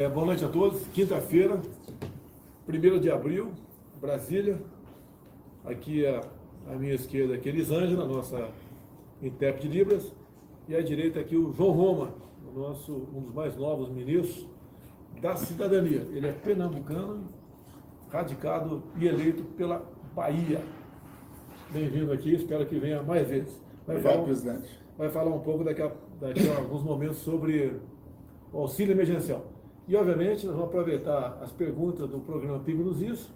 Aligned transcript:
É, 0.00 0.08
boa 0.08 0.24
noite 0.24 0.42
a 0.42 0.48
todos. 0.48 0.86
Quinta-feira, 0.94 1.60
1 2.66 3.00
de 3.00 3.10
abril, 3.10 3.52
Brasília. 4.00 4.58
Aqui 5.62 6.06
à, 6.06 6.22
à 6.72 6.74
minha 6.74 6.94
esquerda 6.94 7.34
aqui 7.34 7.50
Elisângela, 7.50 8.06
nossa 8.06 8.48
intérprete 9.22 9.68
de 9.68 9.76
Libras. 9.76 10.10
E 10.66 10.74
à 10.74 10.80
direita 10.80 11.20
aqui 11.20 11.36
o 11.36 11.52
João 11.52 11.72
Roma, 11.72 12.14
o 12.48 12.58
nosso, 12.58 12.94
um 13.14 13.20
dos 13.20 13.34
mais 13.34 13.54
novos 13.58 13.90
ministros 13.90 14.48
da 15.20 15.36
cidadania. 15.36 16.06
Ele 16.12 16.28
é 16.28 16.32
pernambucano, 16.32 17.28
radicado 18.10 18.82
e 18.98 19.06
eleito 19.06 19.44
pela 19.54 19.84
Bahia. 20.14 20.62
Bem-vindo 21.70 22.10
aqui, 22.10 22.36
espero 22.36 22.64
que 22.64 22.78
venha 22.78 23.02
mais 23.02 23.28
vezes. 23.28 23.52
Vai 23.86 23.96
Obrigado, 23.96 24.14
falar, 24.14 24.24
presidente. 24.24 24.80
Vai 24.96 25.10
falar 25.10 25.30
um 25.30 25.40
pouco 25.40 25.62
daqui 25.62 25.82
a, 25.82 25.92
daqui 26.18 26.48
a 26.48 26.56
alguns 26.56 26.82
momentos 26.82 27.18
sobre 27.18 27.78
o 28.50 28.60
auxílio 28.60 28.92
emergencial. 28.92 29.44
E, 29.90 29.96
obviamente, 29.96 30.46
nós 30.46 30.54
vamos 30.54 30.70
aproveitar 30.70 31.36
as 31.42 31.50
perguntas 31.50 32.08
do 32.08 32.20
programa 32.20 32.60
Pingo 32.60 32.84
nos 32.84 33.02
Isso, 33.02 33.28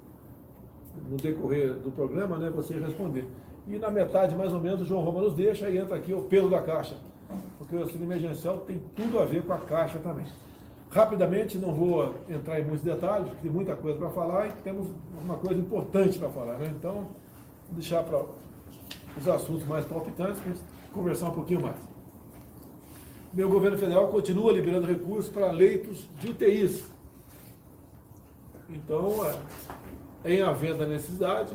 no 1.10 1.16
decorrer 1.16 1.74
do 1.74 1.90
programa, 1.90 2.38
né, 2.38 2.48
você 2.48 2.78
responder. 2.78 3.26
E 3.66 3.76
na 3.76 3.90
metade, 3.90 4.36
mais 4.36 4.52
ou 4.52 4.60
menos, 4.60 4.82
o 4.82 4.84
João 4.84 5.02
Roma 5.02 5.20
nos 5.20 5.34
deixa 5.34 5.68
e 5.68 5.76
entra 5.76 5.96
aqui 5.96 6.14
o 6.14 6.22
pelo 6.22 6.48
da 6.48 6.62
caixa, 6.62 6.96
porque 7.59 7.74
o 7.74 7.80
auxílio 7.80 8.04
emergencial 8.04 8.59
tem 8.59 8.80
tudo 8.95 9.18
a 9.18 9.24
ver 9.24 9.42
com 9.42 9.52
a 9.52 9.59
caixa 9.59 9.98
também. 9.98 10.26
Rapidamente, 10.90 11.59
não 11.59 11.74
vou 11.74 12.14
entrar 12.28 12.60
em 12.60 12.64
muitos 12.64 12.84
detalhes, 12.84 13.26
porque 13.30 13.42
tem 13.42 13.50
muita 13.50 13.74
coisa 13.74 13.98
para 13.98 14.10
falar 14.10 14.46
e 14.46 14.52
temos 14.62 14.86
uma 15.24 15.34
coisa 15.34 15.59
importante 15.60 16.20
para 16.20 16.28
falar. 16.28 16.56
Né? 16.59 16.73
Então, 16.78 17.09
deixar 17.73 18.04
para 18.04 18.24
os 19.18 19.26
assuntos 19.26 19.66
mais 19.66 19.84
palpitantes, 19.86 20.40
para 20.40 20.52
conversar 20.92 21.30
um 21.30 21.34
pouquinho 21.34 21.62
mais 21.62 21.93
meu 23.34 23.48
governo 23.48 23.77
federal 23.77 24.09
continua 24.09 24.52
liberando 24.52 24.87
recursos 24.87 25.30
para 25.30 25.51
leitos 25.51 26.09
de 26.20 26.30
UTIs. 26.30 26.84
Então, 28.70 29.12
é, 30.24 30.33
em 30.33 30.41
havendo 30.41 30.85
a 30.85 30.87
necessidade, 30.87 31.52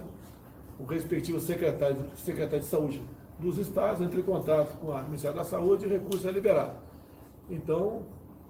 o 0.77 0.83
respectivo 0.83 1.39
secretário, 1.39 1.97
secretário 2.17 2.59
de 2.59 2.66
saúde 2.66 3.02
dos 3.39 3.58
estados 3.58 4.02
entra 4.02 4.19
em 4.19 4.23
contato 4.23 4.77
com 4.80 4.91
a 4.91 5.02
Ministério 5.03 5.38
da 5.38 5.45
Saúde 5.45 5.86
e 5.86 5.89
recurso 5.89 6.27
é 6.27 6.31
liberado. 6.31 6.73
Então, 7.49 8.03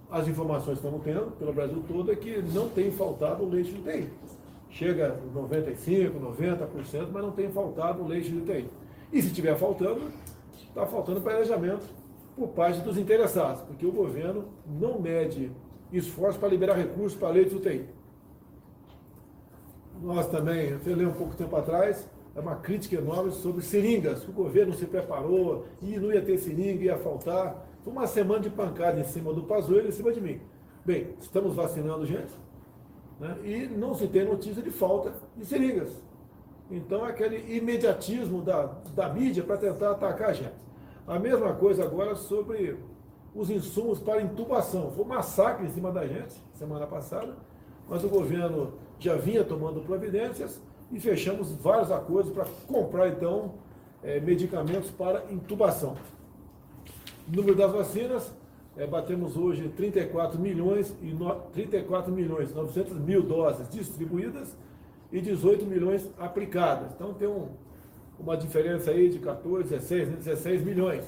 as 0.09 0.27
informações 0.27 0.79
que 0.79 0.85
estamos 0.85 1.03
tendo 1.03 1.31
pelo 1.37 1.53
Brasil 1.53 1.83
todo 1.87 2.11
é 2.11 2.15
que 2.15 2.41
não 2.41 2.67
tem 2.67 2.91
faltado 2.91 3.45
leite 3.45 3.71
de 3.71 3.79
UTI. 3.79 4.09
Chega 4.71 5.19
95%, 5.35 6.13
90%, 6.19 7.07
mas 7.11 7.23
não 7.23 7.31
tem 7.31 7.51
faltado 7.51 8.05
leite 8.07 8.29
de 8.29 8.37
UTI. 8.37 8.67
E 9.13 9.21
se 9.21 9.27
estiver 9.27 9.55
faltando, 9.55 10.11
está 10.67 10.85
faltando 10.87 11.21
planejamento 11.21 11.98
por 12.39 12.47
parte 12.49 12.79
dos 12.79 12.97
interessados, 12.97 13.61
porque 13.63 13.85
o 13.85 13.91
governo 13.91 14.45
não 14.65 14.97
mede 14.97 15.51
esforço 15.91 16.39
para 16.39 16.47
liberar 16.47 16.75
recursos 16.75 17.19
para 17.19 17.29
leitos 17.29 17.53
UTI. 17.53 17.85
Nós 20.01 20.25
também, 20.29 20.69
eu 20.69 20.79
falei 20.79 21.05
um 21.05 21.11
pouco 21.11 21.35
tempo 21.35 21.53
atrás, 21.57 22.09
é 22.33 22.39
uma 22.39 22.55
crítica 22.55 22.95
enorme 22.95 23.31
sobre 23.31 23.61
seringas, 23.61 24.23
que 24.23 24.29
o 24.29 24.33
governo 24.33 24.73
se 24.73 24.85
preparou 24.85 25.65
e 25.81 25.99
não 25.99 26.13
ia 26.13 26.21
ter 26.21 26.37
seringa, 26.37 26.85
ia 26.85 26.97
faltar. 26.97 27.67
Foi 27.83 27.91
uma 27.91 28.07
semana 28.07 28.39
de 28.39 28.49
pancada 28.49 28.97
em 29.01 29.03
cima 29.03 29.33
do 29.33 29.43
Pazuello 29.43 29.87
e 29.87 29.89
em 29.89 29.91
cima 29.91 30.13
de 30.13 30.21
mim. 30.21 30.39
Bem, 30.85 31.09
estamos 31.19 31.53
vacinando 31.53 32.05
gente 32.05 32.31
né, 33.19 33.35
e 33.43 33.67
não 33.67 33.93
se 33.93 34.07
tem 34.07 34.23
notícia 34.23 34.63
de 34.63 34.71
falta 34.71 35.11
de 35.35 35.45
seringas. 35.45 35.91
Então, 36.71 37.03
aquele 37.03 37.57
imediatismo 37.57 38.41
da, 38.41 38.77
da 38.95 39.09
mídia 39.09 39.43
para 39.43 39.57
tentar 39.57 39.91
atacar 39.91 40.29
a 40.29 40.33
gente. 40.33 40.68
A 41.09 41.17
mesma 41.17 41.53
coisa 41.53 41.83
agora 41.83 42.15
sobre 42.15 42.77
os 43.33 43.49
insumos 43.49 43.99
para 43.99 44.21
intubação. 44.21 44.91
Foi 44.91 45.03
um 45.03 45.07
massacre 45.07 45.65
em 45.65 45.69
cima 45.71 45.91
da 45.91 46.05
gente 46.05 46.35
semana 46.53 46.85
passada, 46.85 47.35
mas 47.89 48.03
o 48.03 48.09
governo 48.09 48.73
já 48.99 49.15
vinha 49.15 49.43
tomando 49.43 49.81
providências 49.81 50.61
e 50.91 50.99
fechamos 50.99 51.51
vários 51.51 51.91
acordos 51.91 52.31
para 52.31 52.45
comprar 52.67 53.07
então 53.07 53.55
é, 54.03 54.19
medicamentos 54.19 54.91
para 54.91 55.23
intubação. 55.31 55.97
número 57.27 57.55
das 57.55 57.71
vacinas, 57.71 58.31
é, 58.77 58.85
batemos 58.85 59.35
hoje 59.35 59.67
34 59.69 60.39
milhões 60.39 60.95
e 61.01 61.07
no, 61.07 61.33
34 61.53 62.13
milhões 62.13 62.53
900 62.53 62.99
mil 62.99 63.23
doses 63.23 63.67
distribuídas 63.67 64.55
e 65.11 65.19
18 65.19 65.65
milhões 65.65 66.07
aplicadas. 66.19 66.91
Então 66.93 67.15
tem 67.15 67.27
um, 67.27 67.47
uma 68.19 68.35
diferença 68.35 68.91
aí 68.91 69.09
de 69.09 69.19
14, 69.19 69.69
16, 69.69 70.09
16 70.09 70.63
milhões. 70.63 71.03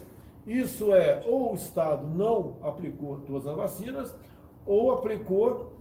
Isso 0.45 0.93
é, 0.93 1.23
ou 1.27 1.51
o 1.51 1.55
Estado 1.55 2.07
não 2.07 2.57
aplicou 2.61 3.17
todas 3.27 3.47
as 3.47 3.55
vacinas, 3.55 4.15
ou 4.65 4.91
aplicou 4.91 5.73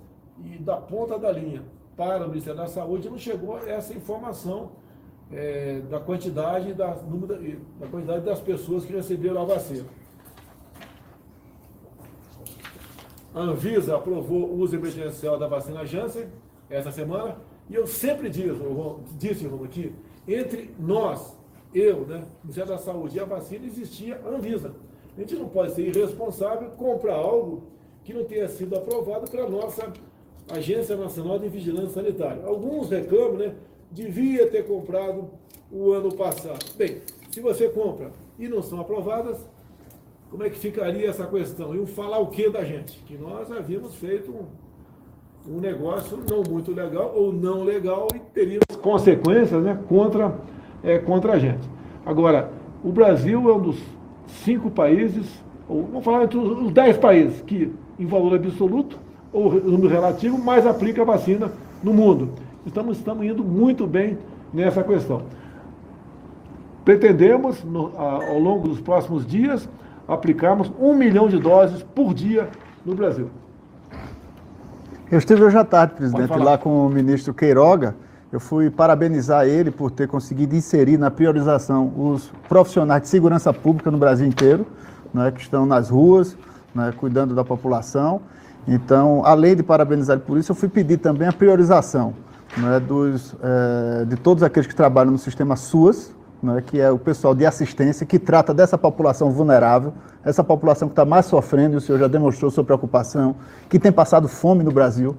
e 0.45 0.59
da 0.59 0.77
ponta 0.77 1.19
da 1.19 1.31
linha 1.31 1.63
para 1.97 2.25
o 2.25 2.29
Ministério 2.29 2.59
da 2.59 2.67
Saúde 2.67 3.11
não 3.11 3.19
chegou 3.19 3.59
essa 3.59 3.93
informação 3.93 4.73
é, 5.31 5.81
da 5.81 6.01
quantidade 6.01 6.73
da, 6.73 6.95
número, 6.95 7.39
da 7.79 7.87
quantidade 7.87 8.25
das 8.25 8.41
pessoas 8.41 8.85
que 8.85 8.93
receberam 8.93 9.43
a 9.43 9.45
vacina. 9.45 9.87
A 13.35 13.41
Anvisa 13.41 13.97
aprovou 13.97 14.45
o 14.45 14.59
uso 14.59 14.75
emergencial 14.75 15.39
da 15.39 15.47
vacina 15.47 15.85
Janssen 15.85 16.27
essa 16.69 16.91
semana, 16.91 17.37
e 17.69 17.75
eu 17.75 17.87
sempre 17.87 18.29
digo, 18.29 19.01
disse 19.17 19.47
aqui, 19.65 19.95
entre 20.35 20.71
nós, 20.79 21.37
eu, 21.75 22.07
né, 22.07 22.25
Ministério 22.43 22.71
da 22.71 22.79
Saúde 22.79 23.17
e 23.17 23.21
a 23.21 23.25
vacina, 23.25 23.67
existia 23.67 24.21
a 24.25 24.29
Anvisa. 24.29 24.75
A 25.17 25.21
gente 25.21 25.35
não 25.37 25.49
pode 25.49 25.73
ser 25.73 25.87
irresponsável 25.87 26.71
comprar 26.71 27.15
algo 27.15 27.65
que 28.05 28.15
não 28.15 28.25
tenha 28.25 28.49
sido 28.49 28.77
aprovado 28.77 29.31
pela 29.31 29.49
nossa 29.49 29.93
Agência 30.49 30.97
Nacional 30.97 31.39
de 31.39 31.49
Vigilância 31.49 32.03
Sanitária. 32.03 32.45
Alguns 32.45 32.91
reclamam, 32.91 33.37
né? 33.37 33.55
Devia 33.91 34.49
ter 34.49 34.67
comprado 34.67 35.31
o 35.71 35.93
ano 35.93 36.15
passado. 36.15 36.65
Bem, 36.77 37.03
se 37.31 37.41
você 37.41 37.69
compra 37.69 38.11
e 38.39 38.49
não 38.49 38.63
são 38.63 38.81
aprovadas, 38.81 39.39
como 40.31 40.45
é 40.45 40.51
que 40.51 40.59
ficaria 40.59 41.09
essa 41.09 41.27
questão? 41.27 41.75
E 41.75 41.87
falar 41.87 42.19
o 42.19 42.29
que 42.29 42.49
da 42.49 42.65
gente? 42.65 42.99
Que 43.03 43.17
nós 43.17 43.51
havíamos 43.51 43.97
feito 43.97 44.31
um, 44.31 44.47
um 45.49 45.59
negócio 45.61 46.19
não 46.29 46.43
muito 46.43 46.73
legal 46.73 47.13
ou 47.15 47.33
não 47.33 47.63
legal 47.63 48.09
e 48.15 48.19
teríamos 48.19 48.77
consequências 48.81 49.63
né, 49.63 49.79
contra, 49.89 50.35
é, 50.83 50.99
contra 50.99 51.33
a 51.33 51.39
gente. 51.39 51.69
Agora, 52.05 52.51
o 52.85 52.91
Brasil 52.91 53.49
é 53.49 53.55
um 53.55 53.61
dos 53.61 53.79
cinco 54.27 54.71
países, 54.71 55.27
ou 55.69 55.85
vamos 55.85 56.05
falar 56.05 56.25
entre 56.25 56.39
os 56.39 56.73
dez 56.73 56.97
países, 56.97 57.41
que, 57.43 57.73
em 57.99 58.07
valor 58.07 58.35
absoluto 58.35 58.99
ou 59.33 59.53
número 59.53 59.89
relativo, 59.89 60.37
mais 60.39 60.67
aplica 60.67 61.03
a 61.03 61.05
vacina 61.05 61.53
no 61.83 61.93
mundo. 61.93 62.31
Estamos, 62.67 62.99
estamos 62.99 63.25
indo 63.25 63.45
muito 63.45 63.87
bem 63.87 64.19
nessa 64.53 64.83
questão. 64.83 65.23
Pretendemos, 66.85 67.63
no, 67.63 67.93
a, 67.97 68.27
ao 68.29 68.39
longo 68.39 68.69
dos 68.69 68.81
próximos 68.81 69.27
dias, 69.27 69.69
aplicarmos 70.09 70.73
um 70.79 70.95
milhão 70.95 71.29
de 71.29 71.39
doses 71.39 71.83
por 71.83 72.13
dia 72.13 72.49
no 72.85 72.95
Brasil. 72.95 73.31
Eu 75.11 75.19
estive 75.19 75.43
hoje 75.43 75.59
à 75.59 75.65
tarde, 75.65 75.95
presidente, 75.95 76.39
lá 76.39 76.57
com 76.57 76.87
o 76.87 76.89
ministro 76.89 77.35
Queiroga. 77.35 77.97
Eu 78.31 78.39
fui 78.39 78.71
parabenizar 78.71 79.45
ele 79.45 79.69
por 79.69 79.91
ter 79.91 80.07
conseguido 80.07 80.55
inserir 80.55 80.97
na 80.97 81.11
priorização 81.11 81.93
os 81.97 82.31
profissionais 82.49 83.03
de 83.03 83.09
segurança 83.09 83.53
pública 83.53 83.91
no 83.91 83.99
Brasil 83.99 84.25
inteiro, 84.25 84.65
né, 85.13 85.33
que 85.33 85.41
estão 85.41 85.67
nas 85.67 85.91
ruas, 85.91 86.37
né, 86.73 86.95
cuidando 86.97 87.35
da 87.35 87.43
população. 87.43 88.21
Então, 88.69 89.23
além 89.25 89.57
de 89.57 89.65
parabenizar 89.65 90.15
ele 90.15 90.25
por 90.25 90.39
isso, 90.39 90.53
eu 90.53 90.57
fui 90.57 90.69
pedir 90.69 90.99
também 90.99 91.27
a 91.27 91.33
priorização 91.33 92.15
né, 92.57 92.79
dos, 92.79 93.35
é, 93.43 94.05
de 94.05 94.15
todos 94.15 94.45
aqueles 94.45 94.69
que 94.69 94.77
trabalham 94.77 95.11
no 95.11 95.19
sistema 95.19 95.57
SUAS, 95.57 96.15
né, 96.43 96.63
que 96.65 96.81
é 96.81 96.91
o 96.91 96.99
pessoal 96.99 97.35
de 97.35 97.45
assistência 97.45 98.07
que 98.07 98.19
trata 98.19 98.55
dessa 98.55 98.79
população 98.79 99.31
vulnerável, 99.31 99.93
essa 100.25 100.43
população 100.43 100.89
que 100.89 100.93
está 100.93 101.05
mais 101.05 101.27
sofrendo, 101.27 101.75
e 101.75 101.77
o 101.77 101.81
senhor 101.81 101.99
já 101.99 102.09
demonstrou 102.09 102.51
sua 102.51 102.65
preocupação, 102.65 103.37
que 103.69 103.79
tem 103.79 103.93
passado 103.93 104.29
fome 104.29 104.65
no 104.65 104.71
Brasil. 104.71 105.17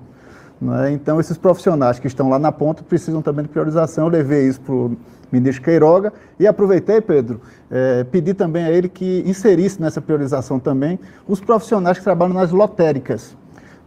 Né? 0.62 0.92
Então, 0.92 1.20
esses 1.20 1.38
profissionais 1.38 1.98
que 1.98 2.08
estão 2.08 2.30
lá 2.30 2.38
na 2.38 2.52
ponta 2.52 2.84
precisam 2.84 3.22
também 3.22 3.44
de 3.44 3.50
priorização. 3.50 4.06
Eu 4.06 4.12
levei 4.12 4.48
isso 4.48 4.62
para 4.62 4.76
o 4.76 4.96
ministro 5.32 5.64
Queiroga 5.64 6.14
e 6.40 6.46
aproveitei, 6.46 7.02
Pedro, 7.02 7.42
é, 7.70 8.04
pedi 8.04 8.34
também 8.34 8.66
a 8.66 8.72
ele 8.72 8.88
que 8.88 9.24
inserisse 9.26 9.82
nessa 9.82 10.00
priorização 10.00 10.60
também 10.60 11.00
os 11.28 11.42
profissionais 11.42 11.98
que 11.98 12.04
trabalham 12.04 12.36
nas 12.36 12.52
lotéricas. 12.52 13.36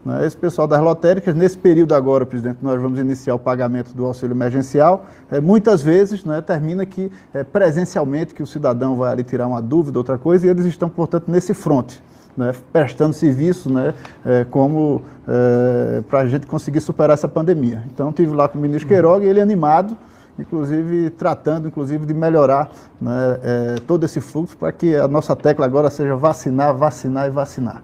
Né? 0.04 0.26
Esse 0.26 0.36
pessoal 0.36 0.66
das 0.66 0.80
lotéricas, 0.80 1.34
nesse 1.34 1.56
período 1.56 1.94
agora, 1.94 2.26
presidente, 2.26 2.58
nós 2.62 2.80
vamos 2.80 2.98
iniciar 2.98 3.34
o 3.34 3.38
pagamento 3.38 3.94
do 3.94 4.04
auxílio 4.04 4.34
emergencial. 4.34 5.06
É, 5.30 5.40
muitas 5.40 5.82
vezes 5.82 6.24
né, 6.24 6.40
termina 6.40 6.84
que 6.84 7.10
é, 7.32 7.42
presencialmente 7.42 8.34
que 8.34 8.42
o 8.42 8.46
cidadão 8.46 8.96
vai 8.96 9.12
ali 9.12 9.24
tirar 9.24 9.46
uma 9.46 9.62
dúvida, 9.62 9.98
outra 9.98 10.18
coisa, 10.18 10.46
e 10.46 10.50
eles 10.50 10.66
estão, 10.66 10.88
portanto, 10.88 11.30
nesse 11.30 11.54
fronte 11.54 12.02
né, 12.36 12.52
prestando 12.72 13.14
serviço 13.14 13.72
né, 13.72 13.94
é, 14.24 14.44
como 14.44 15.02
é, 15.26 16.02
para 16.08 16.20
a 16.20 16.26
gente 16.26 16.46
conseguir 16.46 16.80
superar 16.80 17.14
essa 17.14 17.28
pandemia. 17.28 17.82
Então, 17.92 18.12
tive 18.12 18.34
lá 18.34 18.48
com 18.48 18.58
o 18.58 18.60
ministro 18.60 18.88
Queiroga 18.88 19.24
e 19.24 19.28
ele 19.28 19.40
animado, 19.40 19.96
inclusive 20.38 21.10
tratando 21.10 21.68
inclusive 21.68 22.04
de 22.04 22.14
melhorar 22.14 22.70
né, 23.00 23.38
é, 23.42 23.74
todo 23.86 24.04
esse 24.04 24.20
fluxo 24.20 24.56
para 24.56 24.72
que 24.72 24.96
a 24.96 25.06
nossa 25.06 25.34
tecla 25.36 25.64
agora 25.64 25.90
seja 25.90 26.16
vacinar, 26.16 26.74
vacinar 26.74 27.28
e 27.28 27.30
vacinar. 27.30 27.82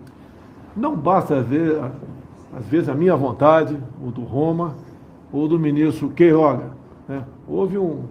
Não 0.77 0.97
basta 0.97 1.41
ver 1.43 1.81
às 2.57 2.67
vezes 2.67 2.89
a 2.89 2.95
minha 2.95 3.15
vontade, 3.17 3.79
ou 4.03 4.11
do 4.11 4.23
Roma, 4.23 4.75
ou 5.33 5.47
do 5.47 5.59
ministro 5.59 6.11
Queiroga. 6.11 6.71
Né? 7.09 7.25
Houve 7.47 7.79
um 7.79 8.05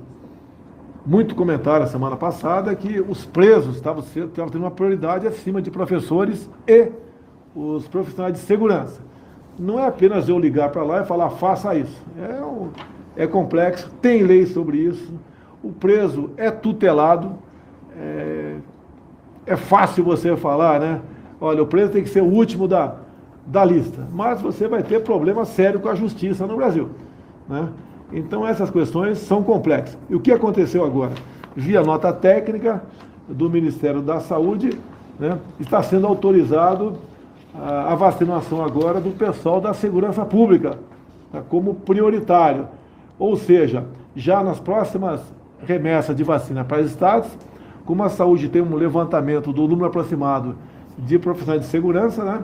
muito 1.06 1.33
comentário 1.33 1.83
a 1.83 1.88
semana 1.88 2.15
passada 2.15 2.75
que 2.75 3.00
os 3.00 3.25
presos 3.25 3.75
estavam, 3.75 4.03
estavam 4.03 4.50
tendo 4.50 4.63
uma 4.63 4.71
prioridade 4.71 5.25
acima 5.25 5.62
de 5.62 5.71
professores 5.71 6.50
e 6.68 6.91
os 7.56 7.88
profissionais 7.88 8.33
de 8.33 8.39
segurança. 8.39 9.01
Não 9.57 9.80
é 9.80 9.88
apenas 9.88 10.30
eu 10.30 10.39
ligar 10.39 10.69
para 10.69 10.83
lá 10.83 11.01
e 11.01 11.06
falar, 11.06 11.30
faça 11.31 11.75
isso. 11.75 12.01
É, 12.18 12.44
um, 12.44 12.69
é 13.15 13.27
complexo, 13.27 13.89
tem 14.01 14.24
lei 14.24 14.45
sobre 14.45 14.77
isso. 14.77 15.13
O 15.62 15.71
preso 15.71 16.30
é 16.38 16.50
tutelado. 16.50 17.33
É, 17.97 18.56
é 19.45 19.56
fácil 19.57 20.03
você 20.03 20.38
falar, 20.38 20.80
né? 20.80 21.01
Olha, 21.42 21.63
o 21.63 21.68
preso 21.68 21.92
tem 21.92 22.03
que 22.03 22.09
ser 22.09 22.21
o 22.21 22.27
último 22.27 22.68
da, 22.68 22.95
da 23.50 23.66
lista. 23.66 24.07
Mas 24.13 24.42
você 24.42 24.68
vai 24.68 24.84
ter 24.84 25.01
problema 25.01 25.44
sério 25.44 25.80
com 25.80 25.90
a 25.90 25.96
justiça 25.96 26.46
no 26.46 26.56
Brasil. 26.56 26.90
Né? 27.48 27.68
Então, 28.13 28.48
essas 28.48 28.69
questões 28.69 29.18
são 29.18 29.44
complexas. 29.44 29.98
E 30.10 30.16
o 30.16 30.19
que 30.19 30.31
aconteceu 30.31 30.86
agora? 30.86 31.13
Via 31.56 31.81
nota 31.81 32.13
técnica 32.13 32.84
do 33.28 33.50
Ministério 33.50 34.01
da 34.01 34.19
Saúde, 34.19 34.80
né, 35.19 35.38
está 35.60 35.84
sendo 35.84 36.07
autorizado 36.07 36.98
a, 37.54 37.92
a, 37.92 37.96
vacinação 37.96 38.63
agora 38.63 39.00
do 39.01 39.12
pessoal 39.12 39.60
da 39.60 39.74
segurança 39.74 40.25
pública, 40.25 40.78
tá, 41.31 41.42
como 41.42 41.75
prioritário. 41.75 42.68
Ou 43.18 43.36
seja, 43.36 43.86
já 44.16 44.44
nas 44.44 44.60
próximas 44.60 45.22
remessas 45.66 46.16
de 46.16 46.24
vacina 46.24 46.63
para 46.63 46.81
estados, 46.81 47.30
como 47.86 48.04
a 48.04 48.10
saúde 48.10 48.48
tem 48.48 48.62
um 48.62 48.75
levantamento 48.75 49.52
do 49.52 49.68
número 49.68 49.88
aproximado 49.88 50.56
de 50.98 51.19
profissionais 51.19 51.62
de 51.62 51.68
segurança, 51.68 52.24
né, 52.24 52.42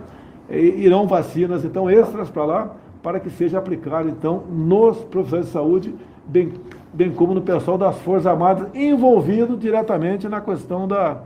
irão 0.49 1.07
vacinas 1.07 1.65
então 1.65 1.89
extras 1.89 2.29
para 2.29 2.45
lá 2.45 2.75
para 3.05 3.19
que 3.19 3.29
seja 3.29 3.59
aplicado, 3.59 4.09
então, 4.09 4.41
nos 4.49 4.97
profissionais 4.97 5.45
de 5.45 5.53
saúde, 5.53 5.93
bem, 6.25 6.53
bem 6.91 7.11
como 7.11 7.35
no 7.35 7.41
pessoal 7.41 7.77
das 7.77 7.95
Forças 7.99 8.25
Armadas 8.25 8.67
envolvido 8.73 9.55
diretamente 9.55 10.27
na 10.27 10.41
questão 10.41 10.87
da, 10.87 11.19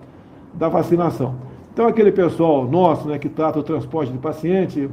da 0.53 0.67
vacinação. 0.67 1.35
Então, 1.71 1.87
aquele 1.87 2.11
pessoal 2.11 2.67
nosso, 2.67 3.07
né, 3.07 3.17
que 3.17 3.29
trata 3.29 3.59
o 3.59 3.63
transporte 3.63 4.11
de 4.11 4.17
paciente, 4.17 4.89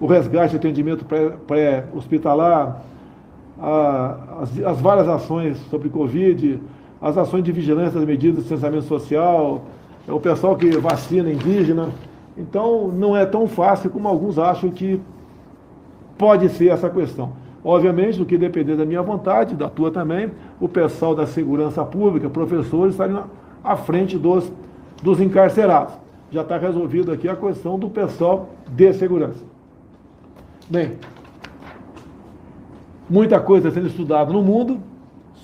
o 0.00 0.06
resgate 0.06 0.54
e 0.54 0.58
atendimento 0.58 1.06
pré-hospitalar, 1.46 2.82
as, 4.40 4.60
as 4.64 4.80
várias 4.80 5.08
ações 5.08 5.58
sobre 5.70 5.88
Covid, 5.88 6.60
as 7.00 7.16
ações 7.16 7.44
de 7.44 7.52
vigilância 7.52 8.00
das 8.00 8.04
medidas 8.04 8.38
de 8.38 8.40
distanciamento 8.40 8.86
social, 8.86 9.62
é 10.08 10.12
o 10.12 10.18
pessoal 10.18 10.56
que 10.56 10.76
vacina 10.78 11.30
indígena. 11.30 11.90
Então, 12.36 12.88
não 12.88 13.16
é 13.16 13.24
tão 13.24 13.46
fácil 13.46 13.90
como 13.90 14.06
alguns 14.06 14.38
acham 14.38 14.70
que 14.70 15.00
Pode 16.18 16.48
ser 16.48 16.68
essa 16.68 16.88
questão. 16.88 17.32
Obviamente, 17.62 18.18
do 18.18 18.24
que 18.24 18.38
depender 18.38 18.76
da 18.76 18.84
minha 18.86 19.02
vontade, 19.02 19.54
da 19.54 19.68
tua 19.68 19.90
também, 19.90 20.30
o 20.60 20.68
pessoal 20.68 21.14
da 21.14 21.26
segurança 21.26 21.84
pública, 21.84 22.30
professores, 22.30 22.94
estariam 22.94 23.24
à 23.62 23.76
frente 23.76 24.16
dos, 24.16 24.50
dos 25.02 25.20
encarcerados. 25.20 25.94
Já 26.30 26.42
está 26.42 26.56
resolvido 26.56 27.12
aqui 27.12 27.28
a 27.28 27.36
questão 27.36 27.78
do 27.78 27.90
pessoal 27.90 28.50
de 28.68 28.92
segurança. 28.94 29.44
Bem, 30.68 30.92
muita 33.10 33.38
coisa 33.40 33.70
sendo 33.70 33.88
estudada 33.88 34.32
no 34.32 34.42
mundo 34.42 34.78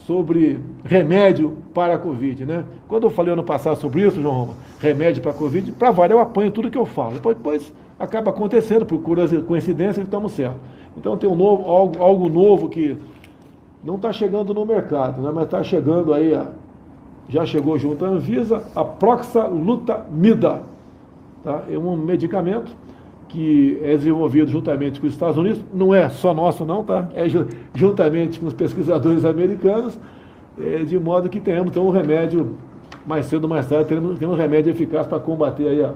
sobre 0.07 0.61
remédio 0.85 1.59
para 1.75 1.95
a 1.95 1.99
Covid, 1.99 2.45
né? 2.45 2.65
Quando 2.89 3.05
eu 3.05 3.11
falei 3.11 3.33
ano 3.33 3.45
passado 3.45 3.77
sobre 3.77 4.07
isso, 4.07 4.21
João 4.21 4.35
Roma, 4.35 4.55
remédio 4.83 5.23
para 5.23 5.33
Covid, 5.33 5.71
para 5.73 5.93
variar 5.93 6.19
eu 6.19 6.23
apanho 6.23 6.51
tudo 6.51 6.69
que 6.69 6.77
eu 6.77 6.85
falo. 6.85 7.15
Depois, 7.15 7.37
depois 7.37 7.73
acaba 7.99 8.31
acontecendo, 8.31 8.85
por 8.85 9.01
coincidência, 9.47 10.01
e 10.01 10.05
estamos 10.05 10.33
certos. 10.33 10.61
Então 10.97 11.17
tem 11.17 11.31
um 11.31 11.37
novo, 11.37 11.71
algo, 11.71 12.03
algo 12.03 12.29
novo 12.29 12.69
que 12.69 12.99
não 13.85 13.95
está 13.95 14.13
chegando 14.13 14.53
no 14.53 14.67
mercado, 14.67 15.23
né, 15.23 15.31
mas 15.33 15.45
está 15.45 15.63
chegando 15.63 16.13
aí, 16.13 16.37
já 17.29 17.47
chegou 17.47 17.79
junto 17.79 18.05
à 18.05 18.09
Anvisa, 18.09 18.65
a 18.75 18.85
proxalutamida. 18.85 20.63
Tá? 21.45 21.63
É 21.71 21.79
um 21.79 21.97
medicamento 21.97 22.73
que 23.29 23.79
é 23.83 23.97
desenvolvido 23.97 24.51
juntamente 24.51 25.01
com 25.01 25.07
os 25.07 25.13
Estados 25.13 25.39
Unidos, 25.39 25.63
não 25.73 25.95
é 25.95 26.09
só 26.11 26.35
nosso 26.35 26.67
não, 26.67 26.85
tá? 26.85 27.09
É 27.15 27.25
juntamente 27.75 28.39
com 28.39 28.47
os 28.47 28.53
pesquisadores 28.53 29.25
americanos, 29.25 29.99
é, 30.61 30.85
de 30.85 30.99
modo 30.99 31.31
que 31.31 31.41
tenhamos 31.41 31.71
então 31.71 31.87
um 31.87 31.91
remédio, 31.91 32.57
mais 33.07 33.27
cedo 33.27 33.45
ou 33.45 33.51
mais 33.51 33.67
tarde, 33.69 33.87
teremos, 33.87 34.15
teremos 34.15 34.37
um 34.37 34.41
remédio 34.41 34.71
eficaz 34.71 35.07
para 35.07 35.19
combater 35.19 35.69
aí 35.69 35.85
a, 35.85 35.95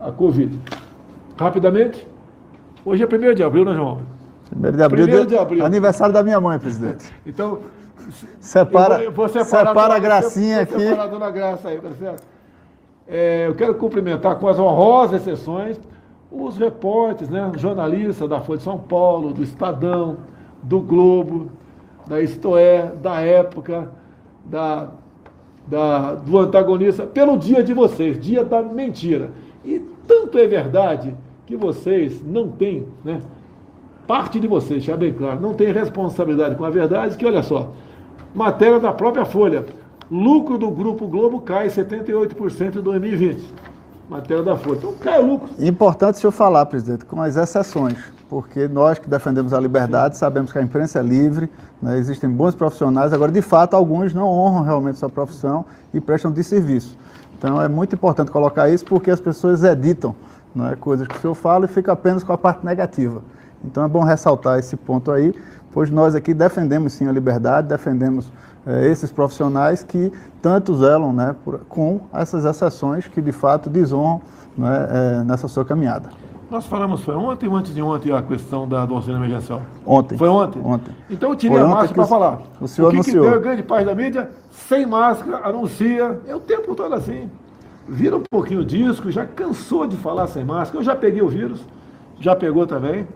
a 0.00 0.12
Covid. 0.12 0.58
Rapidamente. 1.38 2.06
Hoje 2.84 3.02
é 3.02 3.06
1 3.06 3.34
de 3.34 3.42
abril, 3.42 3.64
né, 3.64 3.74
João? 3.74 4.00
1 4.56 4.76
de 4.76 4.82
abril, 4.82 5.06
de, 5.06 5.26
de 5.26 5.38
abril. 5.38 5.64
Aniversário 5.64 6.14
da 6.14 6.22
minha 6.22 6.40
mãe, 6.40 6.58
presidente. 6.58 7.12
então, 7.26 7.60
separa, 8.38 9.02
eu 9.02 9.10
vou, 9.10 9.28
separa 9.28 9.72
dona, 9.72 9.94
a 9.94 9.98
gracinha 9.98 10.60
aqui. 10.62 10.78
Separa 10.78 11.02
a 11.02 11.06
dona 11.06 11.30
Graça 11.30 11.68
aí, 11.68 11.78
tá 11.78 11.90
certo? 11.98 12.22
É, 13.08 13.46
eu 13.46 13.54
quero 13.54 13.74
cumprimentar 13.74 14.36
com 14.36 14.48
as 14.48 14.58
honrosas 14.58 15.20
exceções 15.20 15.78
os 16.30 16.56
repórteres, 16.56 17.30
né, 17.30 17.50
jornalistas 17.56 18.28
da 18.28 18.40
Folha 18.40 18.58
de 18.58 18.64
São 18.64 18.78
Paulo, 18.78 19.32
do 19.32 19.42
Estadão, 19.42 20.18
do 20.62 20.80
Globo, 20.80 21.50
da 22.06 22.20
Istoé, 22.20 22.92
da 23.00 23.20
Época, 23.20 23.90
da, 24.44 24.88
da, 25.66 26.14
do 26.14 26.38
antagonista, 26.38 27.04
pelo 27.04 27.36
dia 27.36 27.62
de 27.62 27.74
vocês, 27.74 28.20
dia 28.20 28.44
da 28.44 28.62
mentira. 28.62 29.30
E 29.64 29.80
tanto 30.06 30.38
é 30.38 30.46
verdade 30.46 31.14
que 31.46 31.56
vocês 31.56 32.22
não 32.24 32.48
têm, 32.48 32.86
né? 33.04 33.20
Parte 34.06 34.38
de 34.38 34.46
vocês, 34.46 34.84
já 34.84 34.96
bem 34.96 35.12
claro, 35.12 35.40
não 35.40 35.54
tem 35.54 35.72
responsabilidade 35.72 36.54
com 36.54 36.64
a 36.64 36.70
verdade, 36.70 37.16
que 37.16 37.26
olha 37.26 37.42
só, 37.42 37.72
matéria 38.34 38.78
da 38.78 38.92
própria 38.92 39.24
Folha. 39.24 39.64
Lucro 40.08 40.56
do 40.56 40.70
Grupo 40.70 41.08
Globo 41.08 41.40
cai 41.40 41.66
78% 41.66 42.76
em 42.76 42.80
2020. 42.80 43.42
Matéria 44.08 44.42
da 44.42 44.56
Folha. 44.56 44.76
Então 44.78 44.94
cai 44.94 45.20
o 45.20 45.26
lucro. 45.26 45.48
Importante 45.58 46.16
o 46.16 46.18
senhor 46.18 46.32
falar, 46.32 46.64
presidente, 46.66 47.04
com 47.04 47.20
as 47.20 47.36
exceções, 47.36 47.98
porque 48.28 48.68
nós 48.68 48.98
que 48.98 49.08
defendemos 49.08 49.52
a 49.52 49.60
liberdade 49.60 50.16
sabemos 50.16 50.52
que 50.52 50.58
a 50.58 50.62
imprensa 50.62 51.00
é 51.00 51.02
livre, 51.02 51.50
né, 51.82 51.98
existem 51.98 52.30
bons 52.30 52.54
profissionais, 52.54 53.12
agora 53.12 53.32
de 53.32 53.42
fato 53.42 53.74
alguns 53.74 54.14
não 54.14 54.28
honram 54.28 54.62
realmente 54.62 54.98
sua 54.98 55.08
profissão 55.08 55.64
e 55.92 56.00
prestam 56.00 56.30
de 56.30 56.42
serviço. 56.44 56.96
Então 57.38 57.60
é 57.60 57.68
muito 57.68 57.94
importante 57.94 58.30
colocar 58.30 58.68
isso 58.68 58.84
porque 58.84 59.10
as 59.10 59.20
pessoas 59.20 59.64
editam 59.64 60.14
né, 60.54 60.76
coisas 60.80 61.06
que 61.06 61.16
o 61.16 61.20
senhor 61.20 61.34
fala 61.34 61.66
e 61.66 61.68
fica 61.68 61.92
apenas 61.92 62.22
com 62.22 62.32
a 62.32 62.38
parte 62.38 62.64
negativa. 62.64 63.22
Então 63.64 63.84
é 63.84 63.88
bom 63.88 64.04
ressaltar 64.04 64.58
esse 64.58 64.76
ponto 64.76 65.10
aí, 65.10 65.34
pois 65.72 65.90
nós 65.90 66.14
aqui 66.14 66.32
defendemos 66.32 66.92
sim 66.92 67.08
a 67.08 67.12
liberdade, 67.12 67.68
defendemos 67.68 68.30
é, 68.66 68.86
esses 68.88 69.12
profissionais 69.12 69.82
que 69.82 70.12
tanto 70.42 70.76
zelam 70.76 71.12
né, 71.12 71.34
por, 71.44 71.60
com 71.68 72.00
essas 72.12 72.44
exceções 72.44 73.06
que 73.06 73.22
de 73.22 73.32
fato 73.32 73.70
desonram 73.70 74.20
né, 74.56 74.88
é, 74.90 75.24
nessa 75.24 75.46
sua 75.46 75.64
caminhada. 75.64 76.10
Nós 76.50 76.64
falamos, 76.66 77.02
foi 77.02 77.14
ontem 77.14 77.48
ou 77.48 77.56
antes 77.56 77.74
de 77.74 77.82
ontem 77.82 78.12
a 78.12 78.22
questão 78.22 78.68
da, 78.68 78.86
do 78.86 78.94
auxílio 78.94 79.18
emergencial? 79.18 79.62
Ontem. 79.84 80.16
Foi 80.16 80.28
ontem? 80.28 80.62
Ontem. 80.64 80.94
Então 81.10 81.30
eu 81.30 81.36
tirei 81.36 81.56
foi 81.56 81.66
a 81.66 81.68
máscara 81.68 81.94
para 81.94 82.06
falar. 82.06 82.42
O 82.60 82.68
senhor 82.68 82.88
o 82.88 82.90
que 82.90 82.96
anunciou. 82.96 83.24
Que 83.24 83.30
deu 83.30 83.38
a 83.38 83.42
grande 83.42 83.62
parte 83.64 83.86
da 83.86 83.94
mídia, 83.94 84.30
sem 84.50 84.86
máscara, 84.86 85.38
anuncia, 85.44 86.20
é 86.26 86.34
o 86.34 86.40
tempo 86.40 86.74
todo 86.76 86.94
assim. 86.94 87.28
Vira 87.88 88.16
um 88.16 88.22
pouquinho 88.30 88.60
o 88.60 88.64
disco, 88.64 89.10
já 89.10 89.24
cansou 89.26 89.88
de 89.88 89.96
falar 89.96 90.28
sem 90.28 90.44
máscara. 90.44 90.78
Eu 90.78 90.84
já 90.84 90.94
peguei 90.94 91.20
o 91.20 91.28
vírus, 91.28 91.64
já 92.20 92.36
pegou 92.36 92.64
também. 92.64 93.08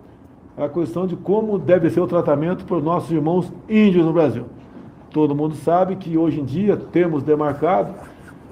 a 0.58 0.68
questão 0.68 1.06
de 1.06 1.16
como 1.16 1.60
deve 1.60 1.90
ser 1.90 2.02
o 2.02 2.08
tratamento 2.08 2.66
para 2.66 2.78
os 2.78 2.84
nossos 2.84 3.12
irmãos 3.12 3.54
índios 3.70 4.04
no 4.04 4.12
Brasil. 4.12 4.46
Todo 5.12 5.36
mundo 5.36 5.56
sabe 5.56 5.96
que 5.96 6.18
hoje 6.18 6.40
em 6.40 6.46
dia 6.46 6.76
temos 6.76 7.22
demarcado 7.22 7.94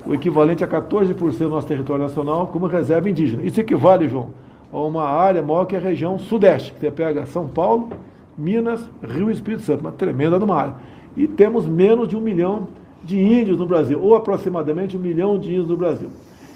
o 0.05 0.13
equivalente 0.13 0.63
a 0.63 0.67
14% 0.67 1.37
do 1.37 1.49
nosso 1.49 1.67
território 1.67 2.03
nacional 2.03 2.47
como 2.47 2.67
reserva 2.67 3.09
indígena. 3.09 3.43
Isso 3.43 3.59
equivale, 3.59 4.07
João, 4.07 4.29
a 4.71 4.77
uma 4.79 5.03
área 5.03 5.41
maior 5.41 5.65
que 5.65 5.75
a 5.75 5.79
região 5.79 6.19
sudeste, 6.19 6.71
que 6.73 6.79
você 6.79 6.91
pega 6.91 7.25
São 7.25 7.47
Paulo, 7.47 7.89
Minas, 8.39 8.81
Rio 9.03 9.29
e 9.29 9.33
Espírito 9.33 9.63
Santo, 9.63 9.81
uma 9.81 9.91
tremenda 9.91 10.39
numa 10.39 10.55
área. 10.55 10.75
E 11.15 11.27
temos 11.27 11.65
menos 11.65 12.07
de 12.07 12.15
um 12.15 12.21
milhão 12.21 12.69
de 13.03 13.19
índios 13.19 13.57
no 13.57 13.65
Brasil, 13.65 13.99
ou 14.01 14.15
aproximadamente 14.15 14.95
um 14.95 14.99
milhão 14.99 15.37
de 15.37 15.49
índios 15.49 15.67
no 15.67 15.77
Brasil. 15.77 16.09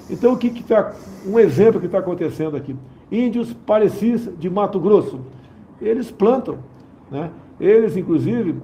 Então, 0.09 0.33
o 0.33 0.37
que 0.37 0.47
está. 0.47 0.93
Um 1.25 1.39
exemplo 1.39 1.79
que 1.79 1.85
está 1.85 1.99
acontecendo 1.99 2.57
aqui. 2.57 2.75
Índios 3.11 3.53
parecis 3.53 4.29
de 4.37 4.49
Mato 4.49 4.79
Grosso. 4.79 5.19
Eles 5.81 6.11
plantam. 6.11 6.57
Né? 7.09 7.29
Eles, 7.59 7.95
inclusive, 7.95 8.55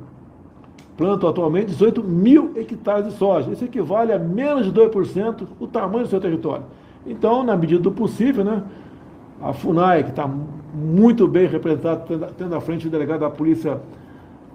plantam 0.97 1.29
atualmente 1.29 1.67
18 1.67 2.03
mil 2.03 2.51
hectares 2.55 3.05
de 3.05 3.13
soja. 3.13 3.51
Isso 3.51 3.63
equivale 3.63 4.11
a 4.11 4.19
menos 4.19 4.65
de 4.65 4.71
2% 4.71 5.47
o 5.59 5.67
tamanho 5.67 6.03
do 6.03 6.09
seu 6.09 6.19
território. 6.19 6.65
Então, 7.05 7.43
na 7.43 7.55
medida 7.55 7.81
do 7.81 7.91
possível, 7.91 8.43
né, 8.43 8.63
a 9.41 9.53
FUNAI, 9.53 10.03
que 10.03 10.09
está 10.09 10.29
muito 10.73 11.27
bem 11.27 11.47
representada, 11.47 12.31
tendo 12.37 12.55
à 12.55 12.61
frente 12.61 12.87
o 12.87 12.89
delegado 12.89 13.21
da 13.21 13.29
Polícia 13.29 13.79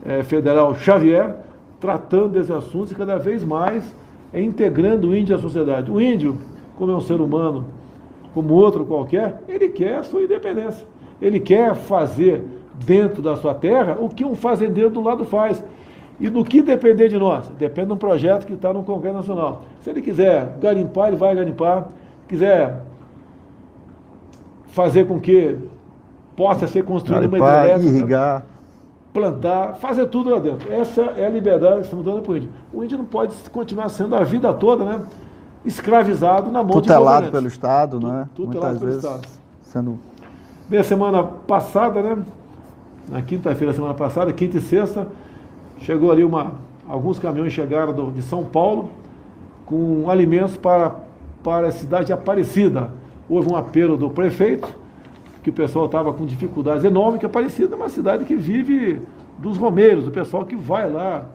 eh, 0.04 0.22
Federal 0.22 0.74
Xavier, 0.74 1.36
tratando 1.80 2.30
desses 2.30 2.50
assuntos 2.50 2.92
e 2.92 2.94
cada 2.94 3.18
vez 3.18 3.44
mais 3.44 3.94
integrando 4.32 5.08
o 5.08 5.16
índio 5.16 5.36
à 5.36 5.38
sociedade. 5.38 5.90
O 5.90 6.00
índio, 6.00 6.38
como 6.76 6.92
é 6.92 6.96
um 6.96 7.00
ser 7.00 7.20
humano, 7.20 7.66
como 8.32 8.54
outro 8.54 8.84
qualquer, 8.84 9.42
ele 9.48 9.68
quer 9.68 9.98
a 9.98 10.02
sua 10.02 10.22
independência. 10.22 10.86
Ele 11.22 11.38
quer 11.38 11.74
fazer 11.74 12.42
dentro 12.84 13.22
da 13.22 13.36
sua 13.36 13.54
terra 13.54 13.96
o 14.00 14.08
que 14.08 14.24
um 14.24 14.34
fazendeiro 14.34 14.90
do 14.90 15.00
lado 15.00 15.24
faz. 15.24 15.62
E 16.18 16.28
do 16.28 16.44
que 16.44 16.62
depender 16.62 17.08
de 17.08 17.18
nós? 17.18 17.48
Depende 17.58 17.88
de 17.88 17.92
um 17.92 17.96
projeto 17.96 18.46
que 18.46 18.52
está 18.52 18.72
no 18.72 18.82
Congresso 18.82 19.16
Nacional. 19.16 19.62
Se 19.80 19.90
ele 19.90 20.02
quiser 20.02 20.56
garimpar, 20.60 21.08
ele 21.08 21.16
vai 21.16 21.34
garimpar. 21.34 21.88
Quiser 22.28 22.82
fazer 24.74 25.06
com 25.06 25.20
que 25.20 25.56
possa 26.36 26.66
ser 26.66 26.84
construída 26.84 27.28
uma 27.28 27.38
hidrelétrica, 27.38 27.96
irrigar. 27.96 28.46
plantar, 29.12 29.74
fazer 29.76 30.06
tudo 30.06 30.30
lá 30.30 30.40
dentro. 30.40 30.70
Essa 30.72 31.02
é 31.16 31.24
a 31.24 31.30
liberdade 31.30 31.76
que 31.76 31.82
estamos 31.82 32.04
dando 32.04 32.22
para 32.22 32.32
o 32.32 32.36
índio. 32.36 32.50
O 32.72 32.82
índio 32.82 32.98
não 32.98 33.04
pode 33.04 33.34
continuar 33.50 33.88
sendo 33.88 34.16
a 34.16 34.24
vida 34.24 34.52
toda, 34.52 34.84
né? 34.84 35.02
Escravizado 35.64 36.50
na 36.50 36.62
mão 36.62 36.72
Tutelado 36.72 37.26
de 37.26 37.32
pelo 37.32 37.46
Estado, 37.46 38.00
né? 38.00 38.28
Tutelado 38.34 38.80
pelo 38.80 38.90
Estado. 38.90 39.28
Sendo... 39.62 39.98
Bem, 40.68 40.80
a 40.80 40.84
semana 40.84 41.22
passada, 41.22 42.02
né? 42.02 42.18
Na 43.08 43.22
quinta-feira, 43.22 43.72
semana 43.72 43.94
passada, 43.94 44.32
quinta 44.32 44.58
e 44.58 44.60
sexta, 44.60 45.06
Chegou 45.80 46.10
ali 46.10 46.24
uma. 46.24 46.52
Alguns 46.88 47.18
caminhões 47.18 47.52
chegaram 47.52 47.92
do, 47.92 48.10
de 48.10 48.22
São 48.22 48.44
Paulo 48.44 48.90
com 49.66 50.08
alimentos 50.10 50.56
para, 50.56 50.94
para 51.42 51.68
a 51.68 51.72
cidade 51.72 52.06
de 52.06 52.12
Aparecida. 52.12 52.90
Houve 53.28 53.50
um 53.50 53.56
apelo 53.56 53.96
do 53.96 54.10
prefeito, 54.10 54.68
que 55.42 55.50
o 55.50 55.52
pessoal 55.52 55.86
estava 55.86 56.12
com 56.12 56.24
dificuldades 56.24 56.84
enormes, 56.84 57.20
que 57.20 57.26
Aparecida 57.26 57.74
é 57.74 57.76
uma 57.76 57.88
cidade 57.88 58.24
que 58.24 58.34
vive 58.34 59.00
dos 59.38 59.56
romeiros, 59.56 60.04
do 60.04 60.10
pessoal 60.10 60.44
que 60.44 60.56
vai 60.56 60.90
lá 60.90 61.26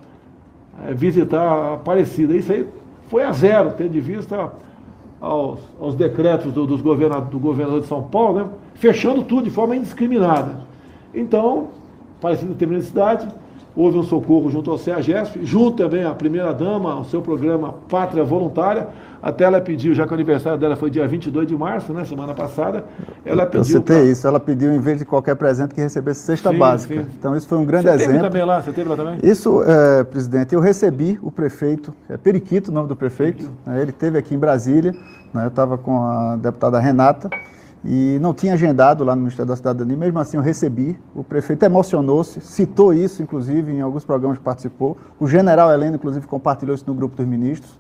é, 0.86 0.94
visitar 0.94 1.42
a 1.42 1.74
Aparecida. 1.76 2.36
Isso 2.36 2.52
aí 2.52 2.68
foi 3.08 3.24
a 3.24 3.32
zero, 3.32 3.74
tendo 3.78 3.92
de 3.92 4.02
vista 4.02 4.52
aos, 5.22 5.60
aos 5.80 5.96
decretos 5.96 6.54
do, 6.54 6.66
dos 6.66 6.82
governador, 6.82 7.30
do 7.30 7.40
governador 7.40 7.82
de 7.82 7.88
São 7.88 8.04
Paulo, 8.04 8.40
né, 8.40 8.50
fechando 8.76 9.24
tudo 9.24 9.44
de 9.44 9.52
forma 9.52 9.76
indiscriminada. 9.76 10.62
Então, 11.14 11.70
Aparecida 12.20 12.54
tem 12.54 12.76
a 12.76 12.82
cidade, 12.82 13.28
houve 13.80 13.98
um 13.98 14.04
socorro 14.04 14.52
junto 14.52 14.70
ao 14.70 14.78
CEAGESP, 14.78 15.46
junto 15.46 15.78
também 15.78 16.04
à 16.04 16.14
primeira-dama, 16.14 16.92
ao 16.92 17.06
seu 17.06 17.22
programa 17.22 17.76
Pátria 17.88 18.26
Voluntária. 18.26 18.90
Até 19.22 19.46
ela 19.46 19.62
pediu, 19.62 19.94
já 19.94 20.06
que 20.06 20.12
o 20.12 20.14
aniversário 20.14 20.60
dela 20.60 20.76
foi 20.76 20.90
dia 20.90 21.08
22 21.08 21.48
de 21.48 21.56
março, 21.56 21.94
né, 21.94 22.04
semana 22.04 22.34
passada, 22.34 22.84
ela 23.26 23.46
pediu... 23.46 23.60
Eu 23.60 23.66
citei 23.66 24.02
pra... 24.02 24.06
isso, 24.06 24.28
ela 24.28 24.40
pediu, 24.40 24.74
em 24.74 24.80
vez 24.80 25.00
de 25.00 25.06
qualquer 25.06 25.36
presente, 25.36 25.74
que 25.74 25.80
recebesse 25.80 26.22
cesta 26.22 26.52
sim, 26.52 26.58
básica. 26.58 26.94
Sim. 26.96 27.08
Então, 27.18 27.36
isso 27.38 27.48
foi 27.48 27.58
um 27.58 27.66
grande 27.66 27.86
você 27.86 27.96
exemplo. 27.96 28.12
Você 28.12 28.18
teve 28.18 28.30
também 28.30 28.46
lá? 28.46 28.62
Você 28.62 28.72
teve 28.74 28.90
lá 28.90 28.96
também? 28.98 29.20
Isso, 29.24 29.64
é, 29.64 30.04
presidente, 30.04 30.54
eu 30.54 30.60
recebi 30.60 31.18
o 31.22 31.32
prefeito, 31.32 31.94
é 32.10 32.18
Periquito 32.18 32.72
o 32.72 32.74
nome 32.74 32.90
do 32.90 32.98
prefeito, 32.98 33.50
né, 33.66 33.82
ele 33.82 33.94
teve 33.94 34.18
aqui 34.18 34.36
em 34.36 34.40
Brasília, 34.40 34.94
né, 35.34 35.46
eu 35.46 35.50
estava 35.50 35.78
com 35.78 36.04
a 36.04 36.36
deputada 36.36 36.80
Renata, 36.80 37.30
e 37.84 38.18
não 38.22 38.34
tinha 38.34 38.54
agendado 38.54 39.04
lá 39.04 39.16
no 39.16 39.22
Ministério 39.22 39.48
da 39.48 39.56
Cidadania, 39.56 39.96
mesmo 39.96 40.20
assim 40.20 40.38
eu 40.38 40.44
recebi. 40.44 41.00
O 41.16 41.24
prefeito 41.24 41.64
emocionou-se, 41.64 42.42
citou 42.42 42.94
isso, 42.94 43.24
inclusive, 43.24 43.72
em 43.72 43.82
alguns 43.82 44.04
programas 44.04 44.38
que 44.38 44.44
participou. 44.44 44.98
O 45.20 45.28
general 45.28 45.72
Heleno, 45.72 45.96
inclusive, 45.96 46.28
compartilhou 46.28 46.76
isso 46.76 46.84
no 46.88 46.94
grupo 46.94 47.16
dos 47.16 47.26
ministros. 47.26 47.78